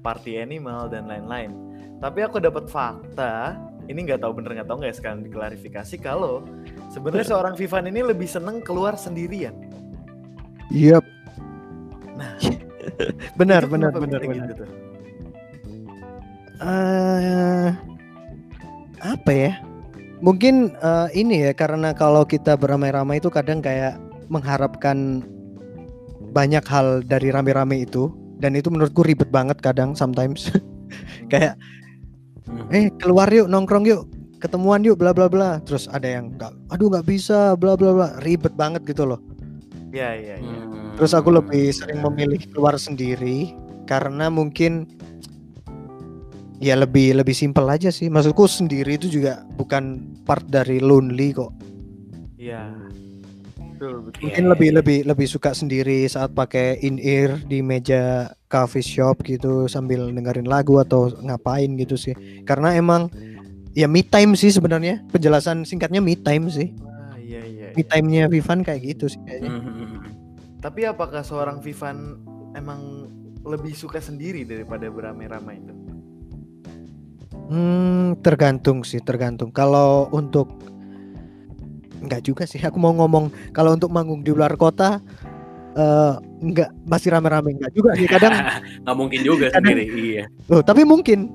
party 0.00 0.40
animal 0.40 0.88
dan 0.88 1.04
lain-lain. 1.04 1.52
Tapi 2.00 2.24
aku 2.24 2.40
dapat 2.40 2.66
fakta, 2.66 3.54
ini 3.86 4.08
nggak 4.08 4.24
tahu 4.24 4.40
bener 4.40 4.56
nggak 4.60 4.68
tahu 4.68 4.82
nggak 4.82 4.92
ya, 4.92 4.96
sekarang 4.96 5.20
diklarifikasi 5.22 5.94
kalau 6.00 6.42
sebenarnya 6.90 7.28
seorang 7.28 7.54
Vivan 7.54 7.86
ini 7.92 8.00
lebih 8.02 8.26
seneng 8.26 8.64
keluar 8.64 8.96
sendirian. 8.96 9.54
Yep. 10.74 11.04
Nah, 12.18 12.34
benar 13.40 13.68
benar 13.68 13.92
benar 13.94 14.20
benar 14.24 14.48
gitu 14.48 14.64
tuh? 14.64 14.83
Eh, 16.62 17.68
apa 19.02 19.30
ya? 19.32 19.58
Mungkin 20.22 20.70
eh, 20.78 21.08
ini 21.18 21.50
ya 21.50 21.52
karena 21.52 21.90
kalau 21.92 22.22
kita 22.24 22.54
beramai-ramai 22.54 23.18
itu 23.18 23.28
kadang 23.28 23.58
kayak 23.60 23.98
mengharapkan 24.30 25.20
banyak 26.34 26.64
hal 26.66 27.02
dari 27.06 27.30
rame-rame 27.30 27.86
itu 27.86 28.10
dan 28.42 28.58
itu 28.58 28.70
menurutku 28.70 29.02
ribet 29.06 29.28
banget 29.30 29.58
kadang 29.60 29.94
sometimes. 29.94 30.50
kayak 31.32 31.58
Hmm. 32.44 32.68
eh 32.68 32.92
keluar 33.00 33.24
yuk 33.32 33.48
nongkrong 33.48 33.88
yuk 33.88 34.04
ketemuan 34.36 34.84
yuk 34.84 35.00
bla 35.00 35.16
bla 35.16 35.32
bla 35.32 35.64
terus 35.64 35.88
ada 35.88 36.04
yang 36.04 36.28
nggak 36.36 36.52
aduh 36.68 36.92
nggak 36.92 37.08
bisa 37.08 37.56
bla 37.56 37.72
bla 37.72 37.96
bla 37.96 38.08
ribet 38.20 38.52
banget 38.52 38.84
gitu 38.84 39.08
loh 39.08 39.16
Iya 39.88 40.12
iya 40.12 40.36
iya. 40.36 40.58
Hmm. 40.60 40.92
terus 40.92 41.16
aku 41.16 41.32
lebih 41.32 41.72
sering 41.72 42.04
memilih 42.04 42.44
keluar 42.52 42.76
sendiri 42.76 43.56
karena 43.88 44.28
mungkin 44.28 44.84
ya 46.64 46.74
lebih 46.74 47.12
lebih 47.14 47.36
simpel 47.36 47.68
aja 47.68 47.92
sih 47.92 48.08
maksudku 48.08 48.48
sendiri 48.48 48.96
itu 48.96 49.12
juga 49.12 49.44
bukan 49.54 50.00
part 50.24 50.48
dari 50.48 50.80
lonely 50.80 51.36
kok 51.36 51.52
Iya. 52.34 52.76
Betul 53.74 54.04
betul. 54.04 54.20
mungkin 54.22 54.44
lebih 54.48 54.70
lebih 54.76 54.98
lebih 55.04 55.26
suka 55.26 55.50
sendiri 55.50 56.04
saat 56.04 56.30
pakai 56.30 56.76
in 56.80 56.96
ear 56.96 57.36
di 57.42 57.58
meja 57.60 58.28
coffee 58.46 58.84
shop 58.84 59.24
gitu 59.24 59.64
sambil 59.66 60.08
dengerin 60.08 60.44
lagu 60.44 60.76
atau 60.78 61.08
ngapain 61.20 61.72
gitu 61.74 61.96
sih 61.96 62.12
karena 62.44 62.72
emang 62.72 63.08
ya 63.72 63.88
me 63.88 64.00
time 64.00 64.36
sih 64.36 64.52
sebenarnya 64.52 65.02
penjelasan 65.10 65.64
singkatnya 65.64 65.98
me 65.98 66.14
time 66.14 66.46
sih 66.48 66.70
Ah, 66.86 67.18
iya 67.18 67.42
iya. 67.42 67.66
me 67.72 67.82
iya. 67.82 67.88
time-nya 67.88 68.22
Vivan 68.28 68.62
kayak 68.62 68.80
gitu 68.94 69.04
sih 69.10 69.20
kayaknya 69.24 69.50
Hmm. 69.52 70.00
Tapi 70.64 70.80
apakah 70.84 71.20
seorang 71.20 71.60
Vivan 71.60 72.20
emang 72.54 73.10
lebih 73.44 73.76
suka 73.76 74.00
sendiri 74.00 74.48
daripada 74.48 74.88
beramai-ramai 74.88 75.60
itu? 75.60 75.74
Hmm, 77.44 78.16
tergantung 78.24 78.80
sih, 78.82 79.04
tergantung. 79.04 79.52
Kalau 79.52 80.08
untuk 80.10 80.48
enggak 82.00 82.24
juga 82.24 82.44
sih. 82.44 82.60
Aku 82.60 82.76
mau 82.76 82.92
ngomong 82.92 83.28
kalau 83.52 83.72
untuk 83.72 83.88
manggung 83.88 84.20
di 84.20 84.32
luar 84.32 84.56
kota 84.56 85.00
eh 85.74 86.12
enggak 86.38 86.70
masih 86.86 87.10
rame-rame 87.10 87.58
enggak 87.58 87.72
juga 87.74 87.90
sih 87.98 88.06
kadang. 88.06 88.30
nggak 88.86 88.96
mungkin 88.96 89.20
juga 89.26 89.50
Kadang- 89.50 89.74
sendiri. 89.74 89.84
Iya. 89.90 90.24
Loh, 90.46 90.62
tapi 90.62 90.86
mungkin 90.86 91.32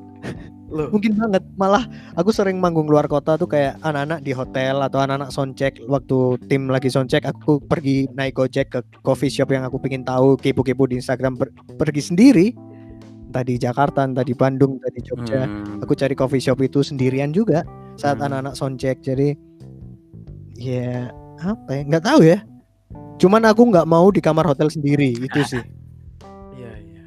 Loh, 0.70 0.86
mungkin 0.94 1.18
banget. 1.18 1.42
Malah 1.58 1.90
aku 2.14 2.30
sering 2.30 2.62
manggung 2.62 2.86
luar 2.86 3.10
kota 3.10 3.36
tuh 3.36 3.50
kayak 3.50 3.82
anak-anak 3.82 4.22
di 4.22 4.38
hotel 4.38 4.78
atau 4.86 5.02
anak-anak 5.02 5.34
soundcheck 5.34 5.82
waktu 5.90 6.38
tim 6.46 6.70
lagi 6.70 6.94
soundcheck 6.94 7.26
aku 7.26 7.58
pergi 7.58 8.06
naik 8.14 8.38
Gojek 8.38 8.70
ke 8.70 8.80
coffee 9.02 9.34
shop 9.34 9.50
yang 9.50 9.66
aku 9.66 9.82
pengen 9.82 10.06
tahu 10.06 10.38
kepo-kepo 10.38 10.86
di 10.86 11.02
Instagram 11.02 11.42
per- 11.42 11.54
pergi 11.74 12.02
sendiri. 12.06 12.48
Entah 13.30 13.46
di 13.46 13.56
Jakarta, 13.56 14.02
entah 14.04 14.22
di 14.22 14.34
Bandung, 14.34 14.78
entah 14.78 14.90
di 14.90 15.02
Jogja. 15.02 15.46
Hmm. 15.46 15.80
aku 15.80 15.94
cari 15.94 16.14
coffee 16.14 16.42
shop 16.42 16.60
itu 16.60 16.82
sendirian 16.82 17.30
juga 17.30 17.62
saat 17.94 18.18
Hmm. 18.18 18.26
anak-anak 18.26 18.54
soundcheck 18.54 18.98
jadi 19.00 19.38
ya 20.54 21.14
apa 21.40 21.70
ya 21.72 21.82
nggak 21.86 22.04
tahu 22.04 22.22
ya 22.22 22.42
cuman 23.16 23.46
aku 23.46 23.64
nggak 23.66 23.86
mau 23.86 24.08
di 24.08 24.20
kamar 24.20 24.44
hotel 24.44 24.68
sendiri 24.68 25.14
itu 25.14 25.40
sih 25.46 25.62
iya 26.58 26.72
iya. 26.76 27.04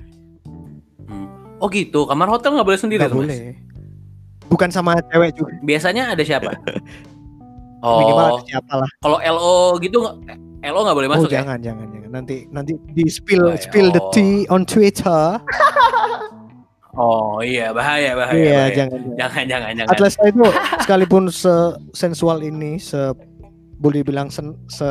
Oh 1.59 1.69
gitu, 1.69 2.05
kamar 2.05 2.27
hotel 2.29 2.55
nggak 2.55 2.65
boleh 2.65 2.81
sendiri 2.81 3.03
Mas? 3.03 3.13
boleh 3.13 3.55
bukan 4.47 4.69
sama 4.69 5.01
cewek 5.07 5.33
juga 5.33 5.53
Biasanya 5.61 6.13
ada 6.13 6.23
siapa? 6.23 6.53
minimal 7.83 8.27
Oh, 8.29 8.39
ada 8.39 8.47
siapa 8.47 8.73
lah 8.79 8.91
kalau 9.01 9.19
LO 9.19 9.55
gitu 9.79 9.99
LO 10.63 10.81
nggak 10.81 10.97
boleh 10.97 11.09
oh 11.09 11.15
masuk 11.19 11.29
ya? 11.29 11.43
jangan 11.43 11.59
jangan 11.59 11.87
jangan 11.89 12.02
nanti 12.13 12.45
nanti 12.49 12.77
di 12.93 13.09
spill 13.09 13.49
Oh, 13.49 13.57
ya. 13.57 13.59
spill 13.59 13.89
the 13.89 14.03
tea 14.13 14.45
on 14.47 14.63
Twitter 14.63 15.41
Oh 16.93 17.41
iya, 17.41 17.73
bahaya 17.73 18.13
bahaya. 18.13 18.37
iya 18.37 18.53
bahaya. 18.53 18.75
jangan 18.77 19.01
jangan. 19.17 19.17
Jangan 19.17 19.45
jangan. 19.73 19.89
Atlanta 19.89 20.23
itu 20.29 20.45
sekalipun 20.79 21.23
se 21.27 21.55
sensual 21.91 22.45
ini 22.45 22.77
se 22.77 23.01
boleh 23.81 24.05
bilang 24.05 24.29
sen, 24.29 24.53
se 24.69 24.85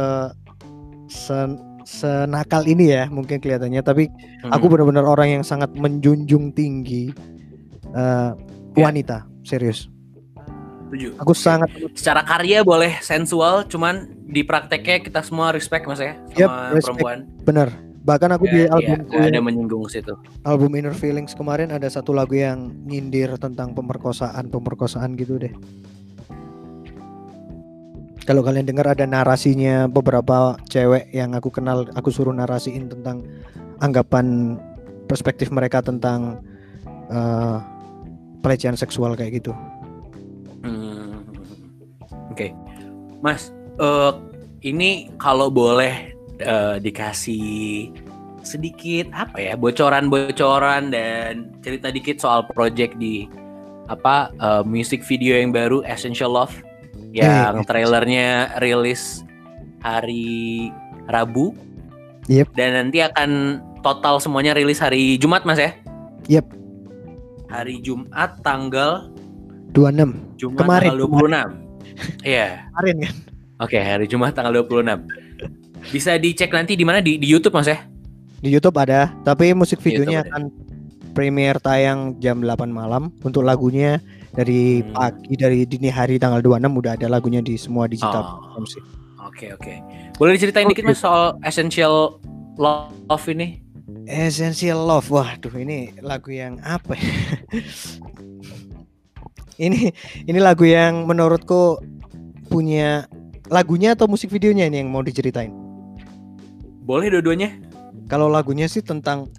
sen- 1.05 1.61
senakal 1.81 2.65
ini 2.65 2.89
ya 2.91 3.05
mungkin 3.05 3.37
kelihatannya 3.37 3.81
tapi 3.81 4.09
Hmm. 4.41 4.49
aku 4.49 4.65
benar-benar 4.65 5.03
orang 5.03 5.29
yang 5.31 5.43
sangat 5.43 5.69
menjunjung 5.73 6.49
tinggi 6.51 7.13
Ya. 7.91 8.33
wanita 8.73 9.27
serius 9.41 9.85
Setuju. 10.91 11.15
aku 11.17 11.31
sangat 11.31 11.71
Secara 11.95 12.19
karya 12.21 12.61
boleh 12.61 12.99
sensual, 12.99 13.63
cuman 13.63 14.11
di 14.27 14.43
prakteknya 14.43 14.99
kita 14.99 15.23
semua 15.23 15.49
respect 15.49 15.87
mas 15.87 15.97
ya 15.97 16.19
sama 16.19 16.35
Yep, 16.35 16.49
respect. 16.69 16.83
perempuan. 16.99 17.19
benar 17.41 17.69
bahkan 18.01 18.27
aku 18.29 18.43
di 18.45 18.65
Ya, 18.65 18.73
album 18.73 18.97
iya, 18.97 19.07
nggak 19.07 19.29
ada 19.29 19.39
menyinggung 19.39 19.85
situ. 19.85 20.13
album 20.41 20.73
Inner 20.73 20.91
Feelings 20.91 21.31
kemarin 21.31 21.69
ada 21.69 21.85
satu 21.85 22.11
lagu 22.11 22.33
yang 22.33 22.73
nyindir 22.83 23.31
tentang 23.37 23.71
pemerkosaan 23.71 24.49
pemerkosaan 24.49 25.15
gitu 25.15 25.37
deh 25.37 25.53
kalau 28.21 28.41
kalian 28.41 28.65
dengar 28.65 28.85
ada 28.87 29.05
narasinya 29.05 29.85
beberapa 29.85 30.57
cewek 30.65 31.09
yang 31.11 31.33
aku 31.33 31.49
kenal 31.49 31.89
aku 31.93 32.09
suruh 32.09 32.31
narasiin 32.31 32.85
tentang 32.87 33.25
anggapan 33.79 34.57
perspektif 35.05 35.49
mereka 35.49 35.81
tentang 35.81 36.41
eh, 37.07 37.57
pelecehan 38.41 38.73
seksual 38.73 39.13
kayak 39.13 39.37
gitu. 39.37 39.53
Oke, 42.31 42.55
Mas, 43.19 43.51
eh, 43.77 44.11
ini 44.63 45.11
kalau 45.19 45.51
boleh 45.51 46.15
eh, 46.39 46.75
dikasih 46.79 47.91
sedikit 48.41 49.05
apa 49.13 49.37
ya 49.37 49.53
bocoran-bocoran 49.53 50.89
dan 50.89 51.53
cerita 51.61 51.93
dikit 51.93 52.17
soal 52.17 52.41
project 52.49 52.97
di 52.97 53.29
apa 53.85 54.31
eh, 54.33 54.63
music 54.65 55.03
video 55.05 55.37
yang 55.37 55.53
baru 55.53 55.83
Essential 55.85 56.31
Love 56.33 56.55
yang 57.11 57.61
Eh, 57.61 57.67
trailernya 57.67 58.57
rilis 58.63 59.27
hari 59.83 60.71
Rabu. 61.11 61.51
Yep. 62.31 62.55
Dan 62.55 62.69
nanti 62.77 63.03
akan 63.03 63.59
total 63.83 64.21
semuanya 64.23 64.55
rilis 64.55 64.79
hari 64.79 65.19
Jumat, 65.19 65.43
Mas 65.43 65.59
ya? 65.59 65.75
Yep. 66.29 66.45
Hari 67.51 67.83
Jumat 67.83 68.39
tanggal 68.45 69.11
26 69.75 70.39
Jumat 70.39 70.59
Kemarin, 70.63 70.89
tanggal 70.95 71.59
26. 71.59 71.70
Iya. 72.21 72.67
kemarin 72.69 72.97
kan 73.01 73.15
Oke, 73.61 73.77
hari 73.77 74.05
Jumat 74.05 74.33
tanggal 74.33 74.65
26. 74.65 75.05
Bisa 75.87 76.17
dicek 76.17 76.49
nanti 76.49 76.73
di 76.73 76.81
mana 76.81 76.97
di, 76.97 77.15
di 77.15 77.25
YouTube 77.25 77.53
Mas 77.53 77.67
ya? 77.67 77.77
di 78.37 78.49
YouTube 78.49 78.73
ada 78.75 79.13
tapi 79.21 79.53
musik 79.53 79.77
YouTube 79.77 80.01
videonya 80.01 80.25
ada. 80.25 80.29
akan 80.33 80.43
premier 81.13 81.61
tayang 81.61 82.17
jam 82.17 82.41
8 82.41 82.65
malam 82.67 83.13
untuk 83.21 83.43
lagunya 83.43 84.01
dari 84.31 84.81
Hmm. 84.81 84.89
pagi 84.91 85.33
dari 85.35 85.61
dini 85.63 85.87
hari 85.87 86.17
tanggal 86.17 86.41
26 86.41 86.73
udah 86.73 86.95
ada 86.95 87.05
lagunya 87.05 87.37
di 87.37 87.53
semua 87.53 87.85
digital 87.85 88.41
Oh. 88.49 88.65
Oke 89.21 89.53
oke. 89.53 89.73
Boleh 90.17 90.33
diceritain 90.33 90.65
Oke. 90.65 90.73
dikit 90.73 90.89
mas 90.89 90.97
soal 90.97 91.37
Essential 91.41 92.17
Love 92.57 93.25
ini? 93.29 93.61
Essential 94.05 94.81
Love. 94.81 95.07
Waduh, 95.07 95.53
ini 95.55 95.93
lagu 96.01 96.33
yang 96.33 96.57
apa 96.65 96.97
ya? 96.97 97.13
ini 99.57 99.91
ini 100.29 100.39
lagu 100.39 100.63
yang 100.63 101.03
menurutku 101.09 101.81
punya 102.51 103.07
lagunya 103.51 103.95
atau 103.95 104.07
musik 104.07 104.31
videonya 104.31 104.67
ini 104.71 104.83
yang 104.83 104.89
mau 104.91 105.03
diceritain. 105.03 105.51
Boleh 106.87 107.11
dua-duanya? 107.11 107.55
Kalau 108.11 108.27
lagunya 108.27 108.67
sih 108.67 108.83
tentang 108.83 109.31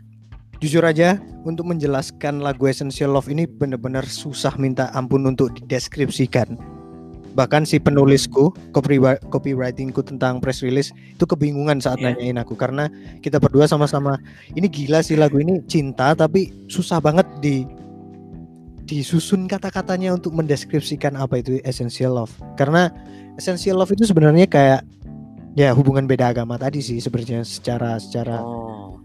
jujur 0.63 0.81
aja 0.87 1.19
untuk 1.43 1.67
menjelaskan 1.69 2.41
lagu 2.41 2.71
Essential 2.71 3.11
Love 3.13 3.29
ini 3.29 3.45
benar-benar 3.45 4.07
susah 4.07 4.55
minta 4.57 4.89
ampun 4.95 5.27
untuk 5.27 5.53
dideskripsikan. 5.59 6.55
Bahkan 7.33 7.65
si 7.65 7.81
penulisku, 7.81 8.53
copy 8.77 9.01
copywritingku 9.33 10.05
tentang 10.05 10.39
press 10.39 10.61
release 10.61 10.93
itu 11.17 11.25
kebingungan 11.25 11.81
saat 11.81 11.99
Iya. 11.99 12.13
nanyain 12.13 12.37
aku 12.37 12.53
karena 12.53 12.93
kita 13.25 13.41
berdua 13.41 13.65
sama-sama 13.65 14.21
ini 14.53 14.69
gila 14.69 15.01
sih 15.01 15.17
lagu 15.17 15.41
ini 15.41 15.65
cinta 15.65 16.13
tapi 16.13 16.53
susah 16.69 17.01
banget 17.01 17.25
di 17.41 17.65
disusun 18.93 19.49
kata-katanya 19.49 20.13
untuk 20.13 20.37
mendeskripsikan 20.37 21.17
apa 21.17 21.41
itu 21.41 21.57
essential 21.65 22.21
love. 22.21 22.33
Karena 22.61 22.93
essential 23.41 23.81
love 23.81 23.97
itu 23.97 24.05
sebenarnya 24.05 24.45
kayak 24.45 24.85
ya 25.57 25.73
hubungan 25.73 26.05
beda 26.05 26.33
agama 26.33 26.57
tadi 26.61 26.81
sih 26.81 27.01
sebenarnya 27.01 27.45
secara 27.45 28.01
secara 28.01 28.41
Oh. 28.41 28.97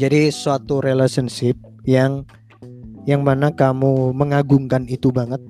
jadi 0.00 0.32
suatu 0.32 0.80
relationship 0.80 1.56
yang 1.84 2.24
yang 3.04 3.20
mana 3.20 3.52
kamu 3.52 4.16
mengagungkan 4.16 4.88
itu 4.88 5.12
banget. 5.12 5.40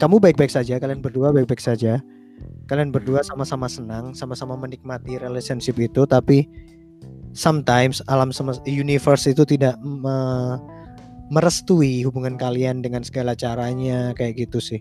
Kamu 0.00 0.22
baik-baik 0.24 0.48
saja, 0.48 0.80
kalian 0.80 1.04
berdua 1.04 1.36
baik-baik 1.36 1.60
saja. 1.60 2.00
Kalian 2.64 2.94
berdua 2.94 3.20
sama-sama 3.20 3.68
senang, 3.68 4.16
sama-sama 4.16 4.56
menikmati 4.56 5.20
relationship 5.20 5.76
itu, 5.76 6.08
tapi 6.08 6.48
sometimes 7.36 8.00
alam 8.08 8.32
semesta 8.32 8.64
universe 8.70 9.28
itu 9.28 9.44
tidak 9.44 9.76
me- 9.84 10.77
merestui 11.28 12.04
hubungan 12.04 12.40
kalian 12.40 12.80
dengan 12.80 13.04
segala 13.04 13.36
caranya 13.36 14.16
kayak 14.16 14.48
gitu 14.48 14.58
sih. 14.60 14.80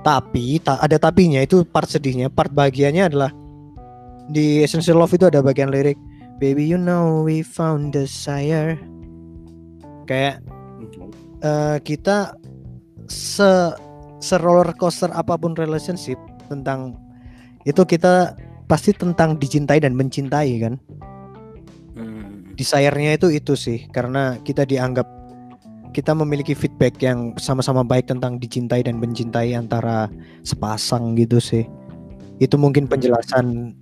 Tapi 0.00 0.60
tak 0.64 0.80
ada 0.80 0.96
tapinya 0.96 1.44
itu 1.44 1.64
part 1.68 1.88
sedihnya, 1.88 2.32
part 2.32 2.52
bahagianya 2.52 3.12
adalah 3.12 3.30
di 4.30 4.62
Essential 4.62 4.96
Love 5.02 5.18
itu 5.18 5.26
ada 5.26 5.42
bagian 5.42 5.74
lirik 5.74 5.98
Baby 6.38 6.70
you 6.70 6.78
know 6.78 7.26
we 7.26 7.42
found 7.42 7.90
desire 7.90 8.78
Kayak 10.06 10.40
eh, 11.42 11.78
kita 11.82 12.38
se 13.10 13.74
se 14.22 14.36
roller 14.38 14.70
coaster 14.78 15.10
apa 15.10 15.34
pun 15.34 15.58
relationship 15.58 16.16
tentang 16.46 16.94
itu 17.66 17.82
kita 17.84 18.38
pasti 18.70 18.94
tentang 18.94 19.36
dicintai 19.36 19.82
dan 19.82 19.98
mencintai 19.98 20.52
kan 20.62 20.74
Hmm. 21.90 22.54
desire-nya 22.54 23.18
itu 23.18 23.34
itu 23.34 23.58
sih 23.58 23.90
karena 23.90 24.38
kita 24.46 24.62
dianggap 24.62 25.04
kita 25.90 26.14
memiliki 26.14 26.54
feedback 26.54 26.96
yang 27.02 27.34
sama-sama 27.36 27.82
baik 27.82 28.08
tentang 28.08 28.38
dicintai 28.38 28.86
dan 28.86 29.02
mencintai 29.02 29.52
antara 29.58 30.06
sepasang 30.46 31.18
gitu 31.18 31.42
sih. 31.42 31.66
Itu 32.40 32.56
mungkin 32.56 32.88
penjelasan 32.88 33.74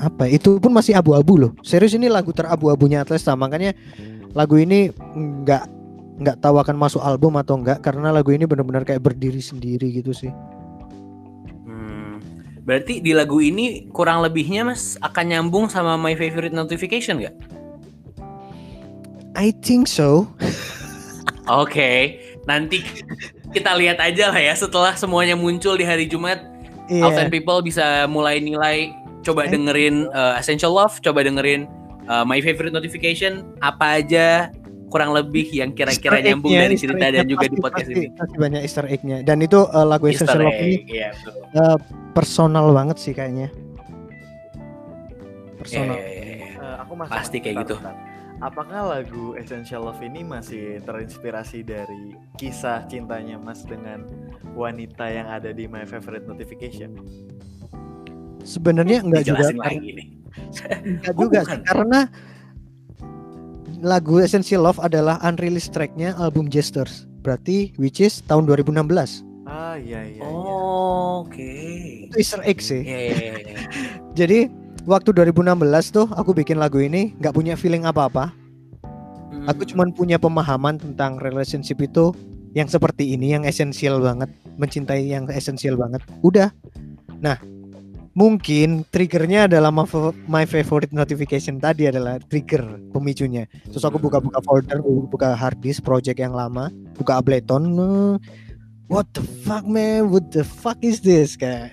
apa? 0.00 0.30
Itu 0.30 0.56
pun 0.62 0.72
masih 0.72 0.96
abu-abu 0.96 1.36
loh. 1.36 1.52
Serius 1.60 1.92
ini 1.92 2.08
lagu 2.08 2.32
terabu-abunya 2.32 3.04
Atlesta 3.04 3.36
makanya 3.36 3.76
lagu 4.32 4.56
ini 4.56 4.88
nggak 5.12 5.64
nggak 6.22 6.36
tahu 6.38 6.56
akan 6.62 6.76
masuk 6.78 7.02
album 7.02 7.36
atau 7.36 7.58
enggak 7.58 7.82
karena 7.82 8.14
lagu 8.14 8.30
ini 8.30 8.46
benar-benar 8.46 8.86
kayak 8.86 9.02
berdiri 9.02 9.42
sendiri 9.42 9.90
gitu 10.00 10.14
sih. 10.14 10.32
Hmm. 11.66 12.22
Berarti 12.62 13.02
di 13.02 13.12
lagu 13.12 13.42
ini 13.42 13.90
kurang 13.90 14.22
lebihnya 14.22 14.62
mas 14.62 14.96
akan 15.02 15.24
nyambung 15.34 15.66
sama 15.66 15.98
My 15.98 16.14
Favorite 16.14 16.54
Notification 16.54 17.20
nggak? 17.20 17.36
I 19.32 19.48
think 19.64 19.88
so 19.88 20.28
Oke, 21.44 22.20
nanti 22.44 22.84
kita 23.50 23.74
lihat 23.74 23.98
aja 23.98 24.30
lah 24.30 24.38
ya 24.38 24.54
setelah 24.54 24.94
semuanya 24.94 25.34
muncul 25.34 25.74
di 25.74 25.82
hari 25.82 26.06
Jumat. 26.06 26.38
Iya. 26.86 27.08
Outside 27.08 27.30
People 27.30 27.58
bisa 27.60 28.06
mulai 28.06 28.38
nilai, 28.38 28.94
coba 29.22 29.46
dengerin 29.46 30.10
uh, 30.10 30.34
Essential 30.36 30.70
Love, 30.70 30.98
coba 31.00 31.22
dengerin 31.22 31.66
uh, 32.06 32.22
My 32.22 32.38
Favorite 32.38 32.70
Notification, 32.70 33.42
apa 33.58 33.98
aja 33.98 34.52
kurang 34.86 35.16
lebih 35.16 35.48
yang 35.48 35.72
kira-kira 35.72 36.20
nyambung 36.20 36.52
dari 36.52 36.76
cerita 36.76 37.08
dan 37.08 37.24
juga 37.24 37.48
di 37.48 37.56
pasti- 37.56 37.64
podcast 37.64 37.88
pasti- 37.88 37.96
ini. 37.96 38.06
pasti 38.12 38.36
banyak 38.36 38.60
Easter 38.60 38.84
egg-nya 38.84 39.18
dan 39.24 39.40
itu 39.40 39.64
uh, 39.64 39.86
lagu 39.88 40.04
Easter 40.04 40.28
Essential 40.28 40.44
Love 40.44 40.60
ini 40.60 40.68
egg, 40.68 40.84
iya 40.86 41.08
betul. 41.16 41.32
uh, 41.56 41.76
personal 42.12 42.66
banget 42.76 42.96
sih 43.00 43.16
kayaknya 43.16 43.48
Iya, 43.48 45.56
personal 45.56 45.96
iya, 45.96 46.04
iya, 46.04 46.24
iya. 46.28 46.48
Eh, 46.60 46.76
aku 46.82 46.92
masih 46.92 47.12
Pasti 47.16 47.36
kayak 47.40 47.56
bentar, 47.56 47.64
gitu. 47.64 47.74
bentar. 47.80 48.11
Apakah 48.42 48.90
lagu 48.90 49.38
Essential 49.38 49.86
Love 49.86 50.02
ini 50.02 50.26
masih 50.26 50.82
terinspirasi 50.82 51.62
dari 51.62 52.18
kisah 52.34 52.82
cintanya 52.90 53.38
Mas 53.38 53.62
dengan 53.62 54.02
wanita 54.58 55.06
yang 55.06 55.30
ada 55.30 55.54
di 55.54 55.70
My 55.70 55.86
Favorite 55.86 56.26
Notification? 56.26 56.98
sebenarnya 58.42 59.06
enggak 59.06 59.22
juga 59.22 59.54
lagi 59.54 60.10
enggak 60.82 61.14
Oh, 61.14 61.22
juga 61.22 61.40
sih, 61.46 61.62
karena 61.62 62.00
lagu 63.78 64.18
Essential 64.18 64.66
Love 64.66 64.82
adalah 64.82 65.22
unreleased 65.22 65.70
tracknya 65.70 66.10
album 66.18 66.50
Jesters 66.50 67.06
berarti 67.22 67.70
which 67.78 68.02
is 68.02 68.18
tahun 68.26 68.50
2016 68.50 68.82
Ah 69.46 69.78
iya 69.78 70.02
iya. 70.02 70.18
iya. 70.18 70.22
Oh, 70.26 71.22
Oke. 71.22 71.54
itu 72.10 72.14
Easter 72.18 72.42
egg 72.42 72.58
sih 72.58 72.82
Iya, 72.82 72.98
iya, 72.98 73.14
iya, 73.14 73.34
iya. 73.46 73.58
jadi 74.18 74.38
waktu 74.84 75.14
2016 75.14 75.38
tuh 75.90 76.06
aku 76.10 76.34
bikin 76.34 76.58
lagu 76.58 76.82
ini 76.82 77.14
nggak 77.18 77.34
punya 77.34 77.54
feeling 77.54 77.84
apa-apa 77.84 78.34
Aku 79.42 79.66
Hmm. 79.66 79.70
cuman 79.74 79.88
punya 79.90 80.22
pemahaman 80.22 80.78
tentang 80.78 81.18
relationship 81.18 81.82
itu 81.82 82.14
yang 82.54 82.70
seperti 82.70 83.10
ini, 83.10 83.34
yang 83.34 83.42
esensial 83.42 83.98
banget, 83.98 84.30
mencintai 84.54 85.02
yang 85.02 85.26
esensial 85.34 85.74
banget. 85.74 85.98
Udah. 86.22 86.54
Nah, 87.18 87.42
mungkin 88.14 88.86
triggernya 88.94 89.50
adalah 89.50 89.74
my 89.74 89.82
fa- 89.82 90.14
my 90.30 90.44
favorite 90.46 90.94
notification 90.94 91.58
tadi 91.58 91.90
adalah 91.90 92.22
trigger 92.30 92.62
pemicunya. 92.94 93.50
Terus 93.66 93.82
aku 93.82 93.98
buka-buka 93.98 94.38
folder, 94.46 94.78
buka 95.10 95.34
hard 95.34 95.58
disk 95.58 95.82
project 95.82 96.22
yang 96.22 96.38
lama, 96.38 96.70
buka 96.94 97.18
Ableton. 97.18 97.66
eh, 97.74 98.14
What 98.86 99.10
the 99.16 99.24
fuck 99.42 99.66
man? 99.66 100.06
What 100.06 100.30
the 100.30 100.46
fuck 100.46 100.78
is 100.84 101.02
this? 101.02 101.34
Kayak 101.34 101.72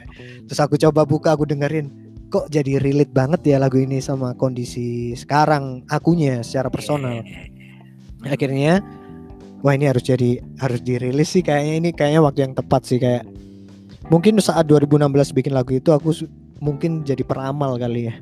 terus 0.49 0.57
aku 0.57 0.73
coba 0.79 1.05
buka, 1.05 1.37
aku 1.37 1.45
dengerin 1.45 1.91
kok 2.29 2.45
jadi 2.53 2.77
relate 2.77 3.09
banget 3.09 3.41
ya 3.43 3.57
lagu 3.57 3.81
ini 3.81 3.97
sama 3.99 4.37
kondisi 4.37 5.17
sekarang 5.17 5.83
akunya 5.89 6.45
secara 6.45 6.69
personal. 6.69 7.25
Iya, 7.25 7.49
akhirnya 8.29 8.73
wah 9.65 9.73
ini 9.73 9.89
harus 9.89 10.05
jadi 10.05 10.37
harus 10.61 10.79
dirilis 10.85 11.33
sih 11.33 11.41
kayaknya. 11.41 11.73
Ini 11.81 11.89
kayaknya 11.97 12.21
waktu 12.21 12.39
yang 12.45 12.53
tepat 12.53 12.85
sih 12.85 13.01
kayak 13.01 13.25
mungkin 14.13 14.37
saat 14.37 14.69
2016 14.69 15.09
bikin 15.33 15.57
lagu 15.57 15.73
itu 15.73 15.89
aku 15.89 16.13
mungkin 16.61 17.01
jadi 17.01 17.25
peramal 17.25 17.81
kali 17.81 18.13
ya. 18.13 18.15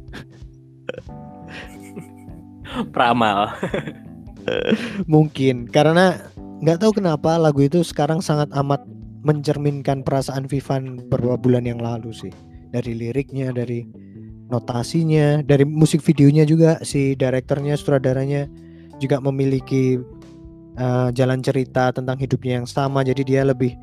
Pramal. 2.95 3.51
mungkin 5.13 5.67
karena 5.67 6.15
nggak 6.63 6.79
tahu 6.79 7.03
kenapa 7.03 7.35
lagu 7.35 7.59
itu 7.59 7.83
sekarang 7.83 8.23
sangat 8.23 8.47
amat 8.55 8.81
mencerminkan 9.27 10.07
perasaan 10.07 10.47
Vivan 10.47 11.03
beberapa 11.11 11.35
bulan 11.35 11.67
yang 11.67 11.83
lalu 11.83 12.15
sih 12.15 12.31
dari 12.71 12.91
liriknya 12.95 13.51
dari 13.55 13.87
notasinya 14.47 15.43
dari 15.43 15.67
musik 15.67 15.99
videonya 16.03 16.47
juga 16.47 16.79
si 16.83 17.15
direkturnya 17.19 17.75
sutradaranya 17.75 18.47
juga 18.97 19.19
memiliki 19.19 19.99
uh, 20.79 21.09
jalan 21.11 21.43
cerita 21.43 21.91
tentang 21.91 22.15
hidupnya 22.17 22.63
yang 22.63 22.67
sama 22.67 23.03
jadi 23.03 23.21
dia 23.27 23.41
lebih 23.43 23.75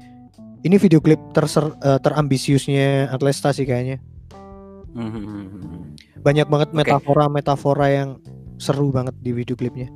ini 0.65 0.81
video 0.81 1.05
klip 1.05 1.21
terser, 1.37 1.69
uh, 1.85 2.01
terambisiusnya 2.01 3.13
Atlesta 3.13 3.53
sih 3.53 3.69
kayaknya 3.69 4.01
Hmm. 4.95 5.91
banyak 6.23 6.47
banget 6.47 6.71
metafora-metafora 6.71 7.91
yang 7.91 8.23
seru 8.63 8.95
banget 8.95 9.19
di 9.19 9.35
video 9.35 9.59
klipnya 9.59 9.91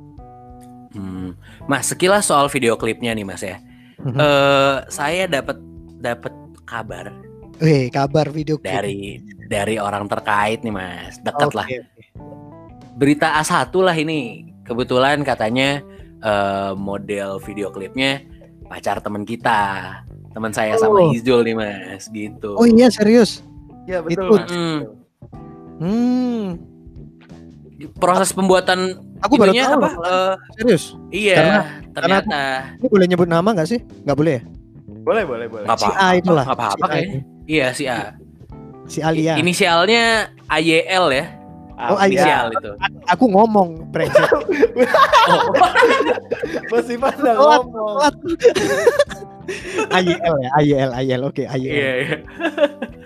Hmm. 0.93 1.37
Mas, 1.69 1.85
sekilas 1.85 2.25
soal 2.25 2.49
video 2.49 2.73
klipnya 2.73 3.13
nih, 3.13 3.25
Mas 3.25 3.45
ya. 3.45 3.61
Mhm. 4.01 4.15
Eh, 4.15 4.77
saya 4.89 5.27
dapat 5.27 5.57
dapat 5.99 6.33
kabar 6.63 7.11
Weh, 7.59 7.87
kabar 7.89 8.27
video 8.29 8.55
klip 8.55 8.71
dari 8.71 9.19
dari 9.45 9.75
orang 9.75 10.07
terkait 10.07 10.63
nih, 10.63 10.71
Mas. 10.71 11.19
Dekat 11.19 11.51
lah. 11.51 11.67
Berita 12.95 13.35
A1 13.35 13.51
lah 13.75 13.93
ini. 13.93 14.47
Kebetulan 14.63 15.19
katanya 15.21 15.83
eh, 16.19 16.71
model 16.73 17.39
video 17.39 17.67
klipnya 17.67 18.23
pacar 18.65 18.99
teman 18.99 19.23
kita. 19.23 19.99
Teman 20.29 20.53
saya 20.53 20.77
sama 20.77 21.01
Oh. 21.01 21.11
Izul 21.11 21.43
nih, 21.43 21.55
Mas, 21.57 22.07
gitu. 22.07 22.53
Oh 22.53 22.63
iya 22.63 22.87
serius. 22.87 23.43
Iya 23.83 23.99
betul 23.99 24.23
Itu- 24.23 24.31
Mas. 24.31 24.49
Mm. 24.49 24.79
Hmm, 25.79 26.45
Proses 27.95 28.31
pembuatan 28.31 28.91
aku 29.19 29.35
baru 29.35 29.51
tahu. 29.53 29.79
apa? 29.79 29.89
eh, 30.05 30.33
serius. 30.53 30.83
iya, 31.09 31.35
Karena- 31.37 31.65
ternyata 31.89 32.39
Ini 32.75 32.87
boleh 32.87 33.05
nyebut 33.05 33.23
nama 33.25 33.49
nggak 33.49 33.67
sih? 33.69 33.79
Nggak 34.03 34.17
boleh 34.17 34.33
ya? 34.33 34.41
Boleh 35.01 35.23
boleh 35.23 35.47
boleh. 35.47 35.63
Nggak 35.63 35.77
Si 35.77 35.87
apa-apa. 35.87 36.03
A 36.05 36.09
itulah. 36.13 36.43
nggak 36.45 36.59
apa-apa 36.59 36.85
kayaknya. 36.89 37.19
Iya 37.49 37.73
si 37.73 37.89
A. 37.89 38.13
Si 38.85 39.01
Alia. 39.01 39.33
Inisialnya 39.35 40.29
AYL 40.45 41.05
ya. 41.09 41.25
Oh, 41.79 41.95
Ah, 41.95 42.05
iya. 42.05 42.45
Inisial 42.45 42.47
itu. 42.53 42.71
Aku 43.07 43.25
ngomong, 43.25 43.89
brengsek. 43.89 44.29
Oh, 45.29 45.41
Masih 46.71 46.97
pada 46.97 47.17
Telat, 47.33 47.61
ngomong. 47.63 47.95
AYL 49.89 50.35
ya, 50.45 50.49
AYL, 50.59 50.89
AYL. 50.93 51.21
Oke, 51.23 51.43
AYL. 51.45 51.73
iya, 51.73 51.91
iya. 51.97 52.17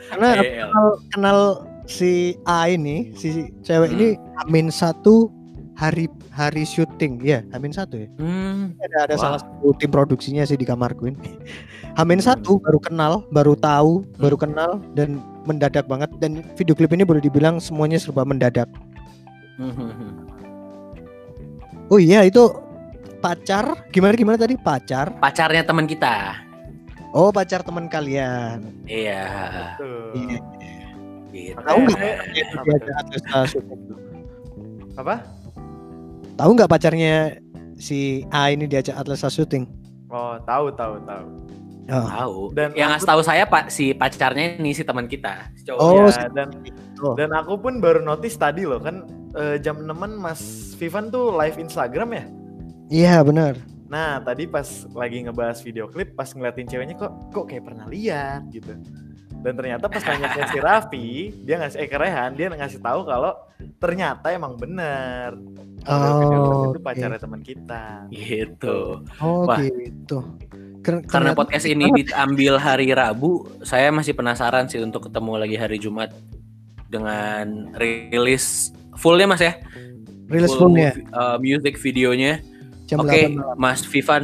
Karena 0.09 0.27
AYL. 0.35 0.67
kenal, 0.67 0.87
kenal 1.09 1.39
si 1.85 2.11
A 2.43 2.67
ini, 2.67 3.11
si 3.13 3.29
cewek 3.61 3.89
Hmm. 3.89 3.95
ini 3.95 4.07
Amin 4.41 4.67
satu 4.67 5.31
hari 5.73 6.05
hari 6.29 6.63
syuting, 6.63 7.19
ya 7.21 7.39
Amin 7.51 7.71
satu 7.71 7.95
ya. 7.97 8.07
Hmm. 8.17 8.73
Ada 8.81 8.97
ada 9.05 9.13
Wah. 9.15 9.21
salah 9.21 9.39
satu 9.39 9.71
tim 9.77 9.87
produksinya 9.87 10.43
sih 10.43 10.55
di 10.55 10.65
kamarku 10.65 11.07
ini. 11.07 11.19
Amin 11.93 12.17
Hmm. 12.17 12.33
satu 12.33 12.57
baru 12.57 12.79
kenal, 12.81 13.13
baru 13.29 13.53
tahu, 13.53 14.01
baru 14.17 14.33
kenal 14.33 14.81
dan 14.97 15.21
mendadak 15.45 15.85
banget 15.85 16.09
dan 16.17 16.41
video 16.57 16.73
klip 16.73 16.89
ini 16.89 17.05
boleh 17.05 17.21
dibilang 17.21 17.61
semuanya 17.61 18.01
serba 18.01 18.25
mendadak. 18.25 18.65
Hmm. 19.61 20.25
Oh 21.93 22.01
iya 22.01 22.25
itu 22.25 22.49
pacar 23.21 23.77
gimana 23.93 24.17
gimana 24.17 24.37
tadi 24.41 24.57
pacar? 24.57 25.13
Pacarnya 25.21 25.61
teman 25.61 25.85
kita. 25.85 26.41
Oh 27.13 27.29
pacar 27.29 27.61
teman 27.61 27.85
kalian. 27.85 28.73
Iya. 28.89 29.29
Iya. 30.17 30.37
Gitu. 31.29 31.57
Tahu 31.61 31.77
nggak 31.85 31.97
apa? 34.97 35.15
Tahu 36.33 36.49
nggak 36.57 36.69
pacarnya 36.73 37.37
si 37.77 38.25
A 38.33 38.49
ini 38.49 38.65
diajak 38.65 38.97
Atlesta 38.97 39.29
syuting? 39.29 39.69
Oh, 40.09 40.37
tahu 40.45 40.73
tahu 40.73 40.97
tahu. 41.05 41.25
Oh, 41.85 42.07
Tahu. 42.07 42.37
Dan 42.51 42.71
yang 42.73 42.87
aku- 42.87 42.91
ngasih 42.95 43.09
tahu 43.09 43.21
saya 43.21 43.43
pak 43.43 43.67
si 43.67 43.91
pacarnya 43.91 44.55
ini 44.55 44.71
si 44.71 44.81
teman 44.81 45.03
kita. 45.03 45.51
Si 45.53 45.63
cowok. 45.63 45.79
Oh, 45.79 46.07
si- 46.07 46.31
dan 46.31 46.47
Oh. 46.97 47.11
dan 47.13 47.29
aku 47.31 47.59
pun 47.59 47.77
baru 47.77 47.99
notice 47.99 48.35
tadi 48.35 48.63
loh 48.63 48.79
kan 48.79 49.03
eh, 49.33 49.57
jam 49.57 49.81
6 49.81 49.91
Mas 50.15 50.39
Vivan 50.77 51.09
tuh 51.09 51.33
live 51.33 51.57
Instagram 51.57 52.09
ya. 52.13 52.23
Iya 52.87 53.15
benar. 53.21 53.59
Nah, 53.85 54.17
tadi 54.19 54.45
pas 54.45 54.63
lagi 54.89 55.21
ngebahas 55.21 55.59
video 55.59 55.85
klip 55.85 56.13
pas 56.13 56.25
ngeliatin 56.25 56.65
ceweknya 56.65 56.95
kok 56.95 57.11
kok 57.29 57.45
kayak 57.45 57.63
pernah 57.63 57.85
lihat 57.85 58.47
gitu. 58.47 58.73
Dan 59.35 59.53
ternyata 59.53 59.85
pas 59.85 59.99
nanya 59.99 60.29
ke 60.29 60.41
si 60.47 60.59
Raffi, 60.63 61.07
dia 61.43 61.59
ngasih 61.59 61.77
eh 61.77 61.85
ke 61.85 61.97
Rehan, 61.97 62.31
dia 62.31 62.47
ngasih 62.47 62.79
tahu 62.79 63.03
kalau 63.03 63.35
ternyata 63.77 64.31
emang 64.31 64.55
bener. 64.55 65.35
Video 65.83 66.39
klip 66.39 66.39
Oh, 66.47 66.71
itu 66.71 66.79
pacarnya 66.79 67.19
teman 67.19 67.41
kita. 67.41 68.07
Gitu. 68.07 69.03
Oh 69.19 69.43
Wah. 69.43 69.59
gitu. 69.59 70.23
Karena 70.83 70.99
ternyata- 71.07 71.39
podcast 71.39 71.65
ini 71.65 71.87
diambil 71.95 72.59
hari 72.59 72.91
Rabu, 72.91 73.47
saya 73.63 73.87
masih 73.89 74.11
penasaran 74.11 74.67
sih 74.67 74.77
untuk 74.77 75.07
ketemu 75.07 75.39
lagi 75.39 75.55
hari 75.55 75.79
Jumat 75.79 76.11
dengan 76.87 77.71
rilis 77.73 78.69
fullnya 78.93 79.25
mas 79.25 79.41
ya. 79.41 79.55
rilis 80.23 80.51
Full 80.51 80.59
fullnya 80.69 80.91
movie- 80.91 81.07
uh, 81.09 81.37
music 81.37 81.75
videonya. 81.77 82.39
Oke, 82.93 83.31
8 83.31 83.33
malam. 83.33 83.55
Mas 83.55 83.81
Vivan, 83.83 84.23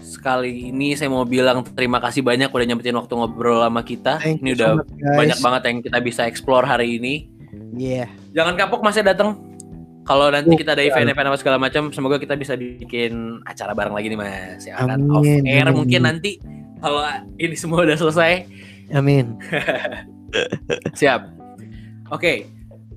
sekali 0.00 0.70
ini 0.70 0.94
saya 0.94 1.06
mau 1.06 1.22
bilang 1.22 1.62
terima 1.62 1.98
kasih 1.98 2.20
banyak 2.20 2.48
udah 2.48 2.66
nyempetin 2.66 2.94
waktu 2.94 3.12
ngobrol 3.12 3.60
sama 3.60 3.82
kita. 3.82 4.18
Thank 4.18 4.42
ini 4.42 4.54
udah 4.54 4.70
so 4.70 4.78
much, 4.80 4.90
guys. 4.96 5.16
banyak 5.16 5.38
banget 5.38 5.62
yang 5.62 5.76
kita 5.82 5.98
bisa 6.00 6.22
explore 6.24 6.64
hari 6.64 6.98
ini. 6.98 7.14
Iya. 7.74 8.06
Jangan 8.32 8.54
kapok 8.56 8.80
Mas 8.80 8.96
ya 8.96 9.04
datang. 9.04 9.38
Kalau 10.06 10.30
nanti 10.30 10.54
Oh, 10.54 10.58
kita 10.58 10.78
ada 10.78 10.86
iya. 10.86 10.94
event-event 10.94 11.34
apa 11.34 11.38
segala 11.38 11.58
macam, 11.58 11.90
semoga 11.90 12.22
kita 12.22 12.38
bisa 12.38 12.54
bikin 12.54 13.42
acara 13.42 13.74
bareng 13.74 13.90
lagi 13.90 14.06
nih 14.06 14.18
Mas. 14.18 14.62
Ya 14.62 14.78
akan 14.78 15.10
off 15.10 15.26
Amin, 15.26 15.42
air 15.42 15.66
amin. 15.66 15.74
mungkin 15.74 16.00
nanti 16.06 16.38
kalau 16.78 17.02
ini 17.36 17.58
semua 17.58 17.82
udah 17.82 17.98
selesai. 17.98 18.46
Amin. 18.94 19.34
Siap. 21.00 21.20
Oke. 22.14 22.46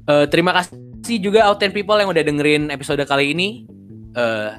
Eh, 0.06 0.26
terima 0.30 0.54
kasih 0.54 1.18
juga 1.18 1.50
Out 1.50 1.58
10 1.58 1.74
People 1.74 1.98
yang 1.98 2.14
udah 2.14 2.22
dengerin 2.22 2.70
episode 2.70 3.02
kali 3.10 3.34
ini. 3.34 3.66
Eh, 4.14 4.50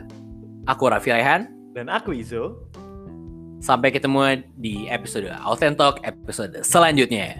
aku 0.66 0.90
Raffi 0.90 1.14
Raihan. 1.14 1.46
Dan 1.70 1.86
aku 1.86 2.10
Izo. 2.10 2.66
Sampai 3.62 3.94
ketemu 3.94 4.42
di 4.58 4.90
episode 4.90 5.30
Out 5.30 5.62
10 5.62 5.78
Talk 5.78 6.02
episode 6.02 6.66
selanjutnya. 6.66 7.36